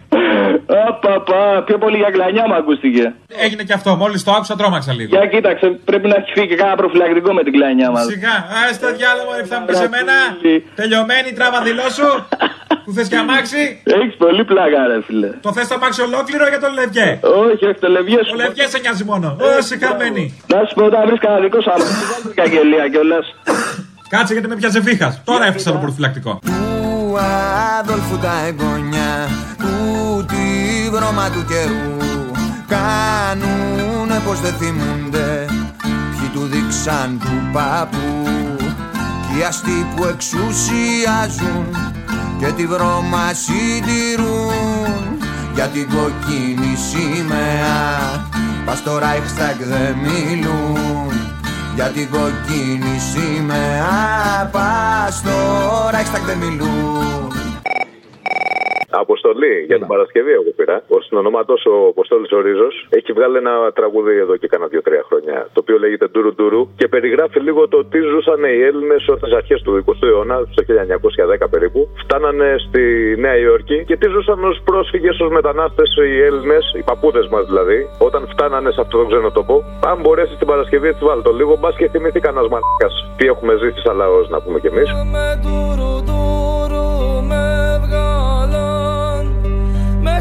Απαπα, 0.88 1.62
πιο 1.66 1.78
πολύ 1.78 1.96
για 1.96 2.10
κλανιά 2.10 2.44
μου 2.48 2.54
ακούστηκε. 2.54 3.14
Έγινε 3.44 3.62
και 3.62 3.72
αυτό. 3.72 3.94
Μόλις 3.96 4.24
το 4.24 4.30
άκουσα, 4.32 4.56
τρόμαξα 4.56 4.92
λίγο. 4.92 5.08
Για 5.16 5.26
κοίταξε, 5.26 5.66
πρέπει 5.84 6.08
να 6.08 6.14
έχει 6.16 6.30
φύγει 6.34 6.46
και 6.46 6.54
κάνα 6.54 6.74
προφυλακτικό 6.76 7.32
με 7.32 7.42
την 7.42 7.52
κλανιά 7.52 7.90
μας. 7.90 8.04
Σιγά, 8.04 8.34
α 8.58 8.60
το 8.80 8.88
διάλογο, 8.96 9.30
ρε, 9.36 9.44
θα 9.44 9.58
μου 9.60 9.66
πει 9.66 9.76
εμένα. 9.76 10.12
Τελειωμένη 10.74 11.32
τράβα 11.32 11.60
δηλώσου. 11.62 12.08
Που 12.86 12.92
θες 12.92 13.08
και 13.08 13.16
αμάξι. 13.16 13.62
Έχεις 13.98 14.14
πολύ 14.16 14.44
πλάκα, 14.44 14.80
ρε 14.86 14.98
φίλε. 15.06 15.30
Το 15.40 15.52
θες 15.52 15.66
το 15.68 15.74
αμάξι 15.74 16.00
ολόκληρο 16.08 16.48
για 16.52 16.60
τον 16.60 16.72
Λευγέ; 16.78 17.08
Όχι, 17.44 17.64
όχι, 17.68 17.78
το 17.84 17.88
λευγέ 17.88 18.18
Ο 18.32 18.34
Λευγέ 18.40 18.66
σε 18.72 18.78
νοιάζει 18.78 19.04
μόνο. 19.04 19.36
Ω, 19.40 19.62
σε 19.68 19.76
καμένη. 19.76 20.24
Να 20.52 20.58
σου 20.66 20.74
πω, 20.74 20.84
όταν 20.84 21.00
βρεις 21.06 21.20
κανένα 21.24 21.40
δικό 21.44 21.60
σου 21.60 21.70
αμάξι, 21.74 22.04
βάλτε 22.10 22.28
την 22.34 22.42
αγγελία 22.46 22.88
κιόλας. 22.92 23.26
Κάτσε 24.08 24.32
γιατί 24.32 24.48
με 24.48 24.56
πιάσε 24.56 24.80
βήχας. 24.80 25.22
Τώρα 25.24 25.44
έφτιαξα 25.44 25.72
το 25.72 25.78
προφυλακτικό. 25.78 26.32
του 26.44 27.18
Αδόλφου 27.78 28.18
τα 28.18 28.34
εγγόνια 28.46 29.10
που 29.58 29.74
τη 30.30 30.46
βρώμα 30.90 31.30
του 31.30 31.44
καιρού 31.50 31.96
κάνουνε 32.74 34.18
πως 34.26 34.40
δεν 34.40 34.52
θυμούνται 34.60 35.44
ποιοι 36.12 36.28
του 36.34 36.42
δείξαν 36.52 37.18
του 37.20 37.34
παππού 37.52 38.24
κι 39.26 39.38
οι 39.38 39.42
αστεί 39.42 39.86
που 39.96 40.04
εξουσιάζουν 40.04 41.66
και 42.38 42.46
τη 42.46 42.66
βρώμα 42.66 43.32
συντηρούν 43.32 45.18
για 45.54 45.66
την 45.66 45.86
κοκκίνη 45.88 46.76
σημαία. 46.90 48.28
Πας 48.64 48.78
στο 48.78 48.98
Reichstag 48.98 49.58
δεν 49.58 49.96
μιλούν 49.96 51.12
για 51.74 51.84
την 51.84 52.08
κοκκίνη 52.10 52.98
σημαία. 53.12 54.50
Πας 54.52 55.14
στο 55.16 55.30
Reichstag 55.92 56.22
δεν 56.26 56.38
μιλούν 56.38 57.45
Αποστολή 59.04 59.54
για 59.68 59.78
την 59.78 59.86
Παρασκευή, 59.86 60.32
εγώ 60.38 60.50
πήρα. 60.56 60.76
Ο 60.88 61.00
συνονόματο 61.00 61.54
ο 61.72 61.74
Αποστόλης 61.94 62.30
ο 62.32 62.40
Ρίζος 62.40 62.74
έχει 62.98 63.12
βγάλει 63.12 63.36
ένα 63.36 63.54
τραγούδι 63.78 64.14
εδώ 64.24 64.36
και 64.36 64.46
κάνα 64.52 64.66
δύο-τρία 64.66 65.02
χρόνια. 65.08 65.36
Το 65.54 65.58
οποίο 65.64 65.76
λέγεται 65.78 66.06
Ντουρου 66.06 66.34
Ντουρου 66.34 66.62
και 66.76 66.88
περιγράφει 66.88 67.40
λίγο 67.40 67.68
το 67.68 67.84
τι 67.84 67.98
ζούσαν 68.10 68.40
οι 68.44 68.60
Έλληνες 68.68 69.02
στις 69.18 69.32
αρχές 69.40 69.62
του 69.62 69.84
20ου 69.86 70.08
αιώνα, 70.08 70.36
στο 70.52 70.62
1910 71.42 71.50
περίπου. 71.50 71.88
Φτάνανε 72.02 72.48
στη 72.66 72.82
Νέα 73.18 73.36
Υόρκη 73.38 73.84
και 73.84 73.96
τι 73.96 74.08
ζούσαν 74.08 74.44
ως 74.44 74.60
πρόσφυγες, 74.64 75.20
ως 75.20 75.30
μετανάστες 75.30 75.88
οι 75.96 76.20
Έλληνες, 76.28 76.64
οι 76.78 76.82
παππούδες 76.82 77.26
μας 77.28 77.44
δηλαδή, 77.46 77.78
όταν 77.98 78.22
φτάνανε 78.32 78.70
σε 78.70 78.80
αυτό 78.80 78.98
το 78.98 79.06
ξένο 79.06 79.30
τόπο. 79.30 79.64
Αν 79.84 80.00
μπορέσει 80.00 80.34
την 80.36 80.46
Παρασκευή, 80.46 80.88
έτσι 80.88 81.04
βάλει 81.04 81.22
το 81.22 81.32
λίγο, 81.32 81.56
μπας 81.60 81.76
και 81.76 81.88
θυμηθεί 81.88 82.20
κανένας 82.20 82.48
μαλάκα. 82.48 82.88
Τι 83.16 83.26
έχουμε 83.26 83.56
ζήσει 83.56 83.80
σαν 83.80 83.96
λαός, 83.96 84.28
να 84.28 84.40
πούμε 84.42 84.60
κι 84.60 84.66
εμείς. 84.66 84.88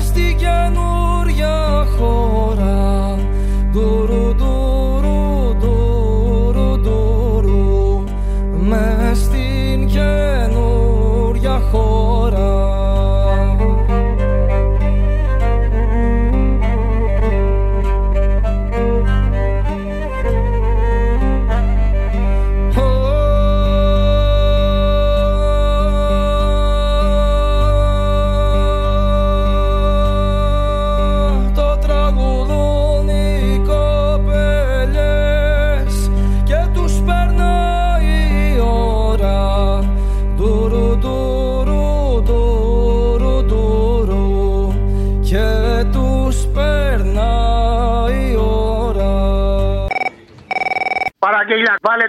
Στην 0.06 0.38
καινούρια 0.38 1.45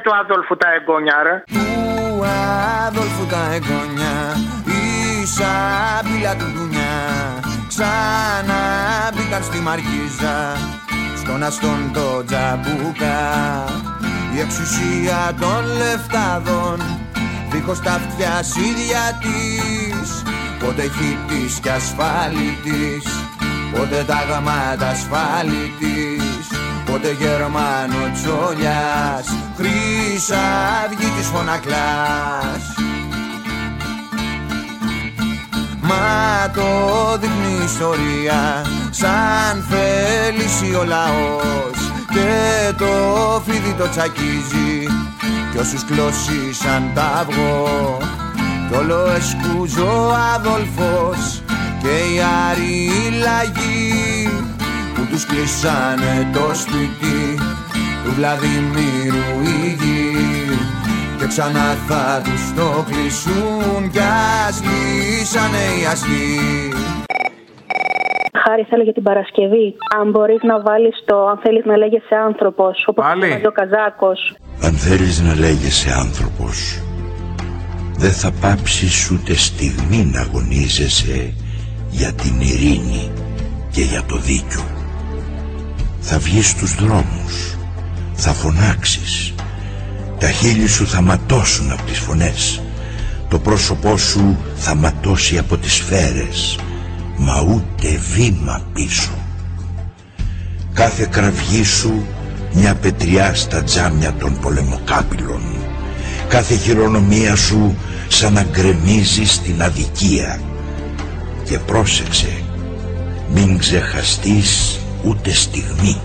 του 0.06 0.16
Αδόλφου 0.22 0.56
τα 0.56 0.68
εγγόνια, 0.76 1.22
ρε. 1.26 1.36
Του 1.52 2.24
Αδόλφου 2.86 3.26
τα 3.32 3.42
εγγόνια 3.54 4.14
Ίσα 5.22 5.54
μπήλα 6.04 6.36
του 6.36 6.48
δουνιά 6.56 6.96
Ξανά 7.68 8.62
μπήκαν 9.14 9.42
στη 9.42 9.58
Μαρκίζα 9.58 10.36
Στον 11.16 11.42
αστόν 11.42 11.90
το 11.92 12.24
τζαμπούκα. 12.24 13.18
Η 14.34 14.40
εξουσία 14.40 15.20
των 15.40 15.62
λεφτάδων 15.80 16.78
Δίχως 17.50 17.80
τα 17.80 17.92
αυτιά 17.92 18.34
ίδια 18.68 19.04
της. 19.22 20.22
Πότε 20.60 20.82
χίτης 20.82 21.60
κι 21.60 21.68
ασφάλιτης 21.68 23.06
Πότε 23.72 24.04
τα 24.06 24.24
γαμάτα 24.28 24.88
ασφάλιτης. 24.88 26.46
Πότε 26.86 27.10
Γερμανο 27.20 28.00
τσόλιας 28.14 29.45
Χρύσα 29.56 30.42
αυγή 30.84 31.10
της 31.16 31.26
φωνακλάς. 31.26 32.64
Μα 35.80 36.50
το 36.54 37.18
δείχνει 37.18 37.60
η 37.60 37.64
ιστορία 37.64 38.64
Σαν 38.90 39.64
θέληση 39.68 40.74
ο 40.74 40.84
λαός. 40.84 41.86
Και 42.16 42.72
το 42.78 43.42
φίδι 43.46 43.74
το 43.78 43.88
τσακίζει 43.88 44.86
Κι 45.52 45.58
όσους 45.58 45.84
κλώσει 45.84 46.52
σαν 46.52 46.90
ταυγό 46.94 47.98
Κι 48.68 48.76
όλο 48.76 49.10
εσκούζω 49.16 50.08
ο 50.08 50.14
Αδόλφος 50.34 51.42
Και 51.82 51.88
οι 51.88 52.20
άριοι 52.50 53.18
λαγοί 53.22 54.30
Που 54.94 55.06
τους 55.10 55.26
κλείσανε 55.26 56.30
το 56.32 56.50
σπίτι 56.54 57.38
Του 58.06 58.12
Βλαδιμίρου 58.12 59.28
η 59.42 59.68
γη 59.80 60.12
και 61.18 61.26
ξανά 61.26 61.68
θα 61.88 62.22
τους 62.24 62.54
το 62.56 62.84
κλείσουν 62.90 63.90
κι 63.90 63.98
ας 64.46 64.62
λύσανε 64.66 65.64
οι 65.76 65.84
αστεί 65.92 66.28
Χάρη 68.42 68.66
θέλω 68.68 68.82
για 68.82 68.92
την 68.92 69.02
Παρασκευή. 69.02 69.74
Αν 69.98 70.10
μπορείς 70.10 70.42
να 70.42 70.60
βάλεις 70.60 71.02
το 71.04 71.26
αν 71.26 71.38
θέλεις 71.42 71.64
να 71.64 71.76
λέγεσαι 71.76 72.14
άνθρωπος, 72.26 72.84
όπως 72.86 73.04
Πάλι; 73.04 73.46
ο 73.46 73.52
Καζάκος. 73.52 74.36
Αν 74.62 74.72
θέλεις 74.72 75.20
να 75.20 75.34
λέγεσαι 75.34 75.90
άνθρωπος 76.04 76.82
Δεν 77.98 78.12
θα 78.12 78.32
πάψεις 78.40 79.10
ούτε 79.10 79.34
στιγμή 79.34 80.10
να 80.12 80.20
αγωνίζεσαι 80.20 81.34
Για 81.90 82.12
την 82.12 82.40
ειρήνη 82.40 83.12
και 83.70 83.80
για 83.80 84.02
το 84.08 84.16
δίκιο 84.16 84.64
Θα 86.00 86.18
βγεις 86.18 86.48
στους 86.50 86.74
δρόμους 86.74 87.55
Θα 88.16 88.32
φωνάξεις. 88.32 89.34
Τα 90.18 90.30
χείλη 90.30 90.66
σου 90.66 90.86
θα 90.86 91.00
ματώσουν 91.00 91.70
από 91.70 91.82
τις 91.82 91.98
φωνές. 91.98 92.62
Το 93.28 93.38
πρόσωπό 93.38 93.96
σου 93.96 94.36
θα 94.56 94.74
ματώσει 94.74 95.38
από 95.38 95.56
τις 95.56 95.72
σφαίρες. 95.72 96.58
Μα 97.16 97.40
ούτε 97.40 98.00
βήμα 98.14 98.62
πίσω. 98.72 99.10
Κάθε 100.72 101.08
κραυγή 101.10 101.64
σου 101.64 102.06
μια 102.52 102.74
πετριά 102.74 103.34
στα 103.34 103.62
τζάμια 103.62 104.12
των 104.12 104.38
πολεμοκάπηλων. 104.40 105.40
Κάθε 106.28 106.54
χειρονομία 106.56 107.36
σου 107.36 107.76
σαν 108.08 108.32
να 108.32 108.42
γκρεμίζει 108.42 109.24
στην 109.24 109.62
αδικία. 109.62 110.40
Και 111.44 111.58
πρόσεξε 111.58 112.42
μην 113.34 113.58
ξεχαστείς 113.58 114.80
ούτε 115.04 115.32
στιγμή 115.32 116.00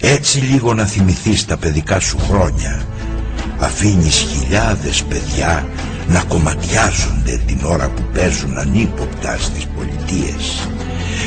Έτσι 0.00 0.38
λίγο 0.38 0.74
να 0.74 0.84
θυμηθείς 0.84 1.46
τα 1.46 1.56
παιδικά 1.56 2.00
σου 2.00 2.18
χρόνια. 2.28 2.82
Αφήνεις 3.58 4.16
χιλιάδες 4.16 5.02
παιδιά 5.02 5.66
να 6.08 6.22
κομματιάζονται 6.28 7.40
την 7.46 7.60
ώρα 7.64 7.88
που 7.88 8.02
παίζουν 8.12 8.58
ανύποπτα 8.58 9.36
στις 9.38 9.66
πολιτείες. 9.76 10.68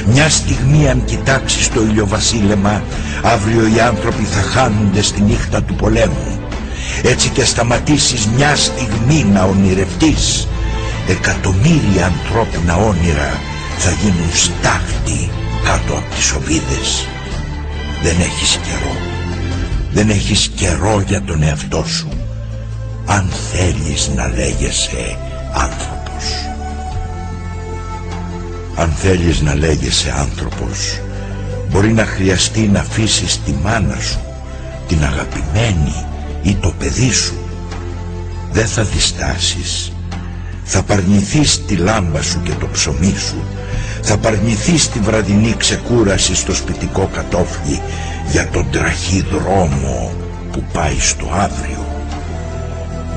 Μια 0.06 0.30
στιγμή 0.30 0.90
αν 0.90 1.06
κοιτάξεις 1.06 1.70
το 1.70 1.82
ηλιοβασίλεμα 1.82 2.84
Αύριο 3.24 3.68
οι 3.76 3.80
άνθρωποι 3.80 4.24
θα 4.24 4.42
χάνονται 4.42 5.02
στη 5.02 5.22
νύχτα 5.22 5.64
του 5.64 5.76
πολέμου. 5.76 6.40
Έτσι 7.04 7.30
και 7.30 7.44
σταματήσεις 7.46 8.28
μια 8.28 8.56
στιγμή 8.56 9.26
να 9.34 9.44
ονειρευτείς. 9.44 10.48
Εκατομμύρια 11.08 12.06
ανθρώπινα 12.06 12.76
όνειρα 12.76 13.40
θα 13.78 13.92
γίνουν 13.92 14.32
στάχτη 14.34 15.30
κάτω 15.64 15.94
από 15.94 16.16
τις 16.16 16.32
οβίδες 16.32 17.08
Δεν 18.02 18.20
έχεις 18.20 18.60
καιρό. 18.64 18.96
Δεν 19.92 20.10
έχεις 20.10 20.48
καιρό 20.56 21.04
για 21.08 21.22
τον 21.22 21.44
εαυτό 21.44 21.84
σου 21.88 22.10
Αν 23.06 23.30
θέλεις 23.52 24.10
να 24.16 24.28
λέγεσαι 24.28 25.18
άνθρωπος. 25.54 26.26
Αν 28.76 28.90
θέλεις 28.92 29.42
να 29.42 29.56
λέγεσαι 29.56 30.14
άνθρωπος 30.18 31.00
Μπορεί 31.70 31.94
να 31.94 32.06
χρειαστεί 32.06 32.68
να 32.68 32.80
αφήσεις 32.80 33.40
τη 33.46 33.52
μάνα 33.64 33.98
σου 34.00 34.20
Την 34.88 35.04
αγαπημένη 35.04 36.06
ή 36.42 36.56
το 36.56 36.74
παιδί 36.80 37.12
σου. 37.12 37.38
Δεν 38.52 38.68
θα 38.68 38.84
διστάσεις. 38.84 39.92
Θα 40.64 40.84
παρνηθείς 40.84 41.66
τη 41.66 41.76
λάμπα 41.76 42.22
σου 42.22 42.42
και 42.44 42.54
το 42.60 42.68
ψωμί 42.68 43.16
σου 43.28 43.44
Θα 44.12 44.18
παρνηθείς 44.18 44.90
τη 44.90 45.00
βραδινή 45.00 45.56
ξεκούραση 45.58 46.36
στο 46.36 46.54
σπιτικό 46.54 47.10
κατόφλι 47.14 47.82
Για 48.32 48.48
τον 48.48 48.70
τραχή 48.72 49.26
δρόμο 49.32 50.12
που 50.52 50.64
πάει 50.74 51.00
στο 51.00 51.28
αύριο 51.32 51.86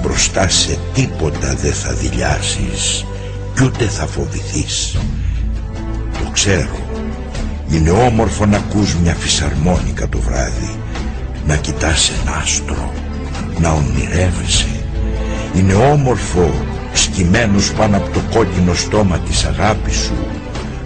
Μπροστά 0.03 0.49
σε 0.49 0.78
τίποτα 0.95 1.55
δεν 1.55 1.72
θα 1.72 1.93
δηλιάσεις 1.93 3.07
Κι 3.55 3.64
ούτε 3.64 3.84
θα 3.84 4.07
φοβηθείς 4.07 4.97
το 6.24 6.30
ξέρω. 6.32 6.78
Είναι 7.70 7.90
όμορφο 7.90 8.47
να 8.47 8.57
ακούς 8.57 8.95
μια 8.95 9.14
φυσαρμόνικα 9.14 10.09
το 10.09 10.18
βράδυ. 10.18 10.76
Να 11.47 11.57
κοιτάς 11.57 12.11
ένα 12.22 12.36
άστρο. 12.36 12.93
Να 13.59 13.70
ονειρεύεσαι. 13.70 14.84
Είναι 15.55 15.74
όμορφο 15.74 16.51
σκυμμένος 16.93 17.72
πάνω 17.72 17.97
από 17.97 18.11
το 18.11 18.20
κόκκινο 18.34 18.74
στόμα 18.74 19.18
της 19.18 19.45
αγάπης 19.45 19.97
σου 19.97 20.41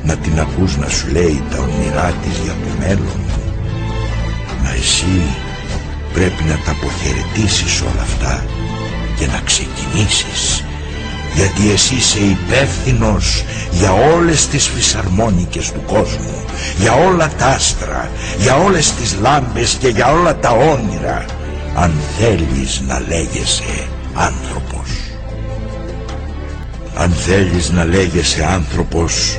να 0.06 0.16
την 0.16 0.40
ακούς 0.40 0.76
να 0.76 0.88
σου 0.88 1.06
λέει 1.12 1.42
τα 1.50 1.58
όνειρά 1.58 2.12
της 2.22 2.38
για 2.44 2.52
το 2.52 2.70
μέλλον. 2.78 3.20
Μα 4.62 4.70
εσύ 4.70 5.22
πρέπει 6.12 6.42
να 6.42 6.58
τα 6.64 6.70
αποχαιρετήσεις 6.70 7.80
όλα 7.80 8.02
αυτά 8.02 8.44
και 9.18 9.26
να 9.26 9.40
ξεκινήσεις 9.44 10.64
γιατί 11.36 11.70
εσύ 11.72 11.94
είσαι 11.94 12.18
υπεύθυνος 12.18 13.44
για 13.70 13.92
όλες 13.92 14.46
τις 14.46 14.66
φυσαρμόνικες 14.68 15.72
του 15.72 15.82
κόσμου, 15.86 16.44
για 16.78 16.92
όλα 16.92 17.30
τα 17.38 17.46
άστρα, 17.46 18.10
για 18.38 18.56
όλες 18.56 18.92
τις 18.92 19.16
λάμπες 19.20 19.76
και 19.80 19.88
για 19.88 20.12
όλα 20.12 20.36
τα 20.36 20.50
όνειρα, 20.50 21.24
αν 21.74 21.92
θέλεις 22.18 22.82
να 22.86 23.00
λέγεσαι 23.08 23.88
άνθρωπος. 24.14 24.90
Αν 26.96 27.10
θέλεις 27.10 27.70
να 27.70 27.84
λέγεσαι 27.84 28.44
άνθρωπος, 28.44 29.38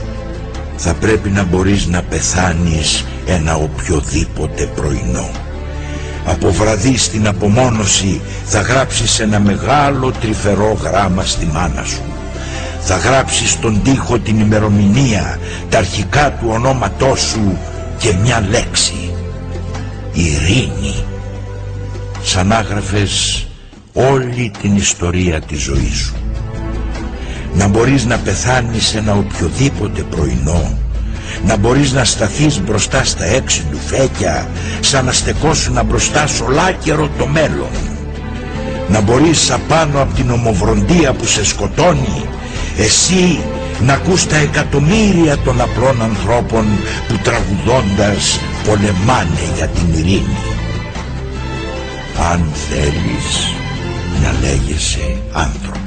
θα 0.77 0.93
πρέπει 0.93 1.29
να 1.29 1.43
μπορείς 1.43 1.85
να 1.85 2.01
πεθάνεις 2.01 3.05
ένα 3.25 3.55
οποιοδήποτε 3.55 4.65
πρωινό. 4.75 5.29
Από 6.25 6.51
βραδύ 6.51 6.97
στην 6.97 7.27
απομόνωση 7.27 8.21
θα 8.45 8.61
γράψεις 8.61 9.19
ένα 9.19 9.39
μεγάλο 9.39 10.11
τρυφερό 10.21 10.77
γράμμα 10.81 11.25
στη 11.25 11.45
μάνα 11.45 11.83
σου. 11.83 12.01
Θα 12.81 12.97
γράψεις 12.97 13.51
στον 13.51 13.81
τοίχο 13.83 14.19
την 14.19 14.39
ημερομηνία, 14.39 15.39
τα 15.69 15.77
αρχικά 15.77 16.31
του 16.31 16.47
ονόματός 16.49 17.19
σου 17.19 17.57
και 17.97 18.13
μια 18.21 18.45
λέξη. 18.49 19.13
Ειρήνη. 20.13 21.03
Σαν 22.21 22.51
άγραφες 22.51 23.47
όλη 23.93 24.51
την 24.61 24.75
ιστορία 24.75 25.41
της 25.41 25.61
ζωής 25.61 25.97
σου. 25.97 26.26
Να 27.57 27.67
μπορείς 27.67 28.05
να 28.05 28.17
πεθάνεις 28.17 28.95
ένα 28.95 29.13
οποιοδήποτε 29.13 30.01
πρωινό. 30.01 30.77
Να 31.45 31.57
μπορείς 31.57 31.91
να 31.91 32.03
σταθείς 32.03 32.61
μπροστά 32.61 33.03
στα 33.03 33.25
έξι 33.25 33.65
του 33.71 33.77
φέκια 33.85 34.47
σαν 34.79 35.05
να 35.05 35.11
στεκόσουν 35.11 35.79
μπροστά 35.85 36.27
σ' 36.27 36.41
ολάκερο 36.41 37.09
το 37.17 37.27
μέλλον. 37.27 37.69
Να 38.87 39.01
μπορείς 39.01 39.51
απάνω 39.51 40.01
από 40.01 40.13
την 40.13 40.31
ομοβροντία 40.31 41.13
που 41.13 41.25
σε 41.25 41.45
σκοτώνει 41.45 42.23
εσύ 42.77 43.39
να 43.79 43.93
ακούς 43.93 44.27
τα 44.27 44.35
εκατομμύρια 44.35 45.37
των 45.37 45.61
απλών 45.61 46.01
ανθρώπων 46.01 46.65
που 47.07 47.17
τραγουδώντας 47.23 48.39
πολεμάνε 48.65 49.53
για 49.55 49.67
την 49.67 49.93
ειρήνη. 49.93 50.37
Αν 52.31 52.51
θέλεις 52.69 53.53
να 54.23 54.33
λέγεσαι 54.41 55.21
άνθρωπος 55.31 55.86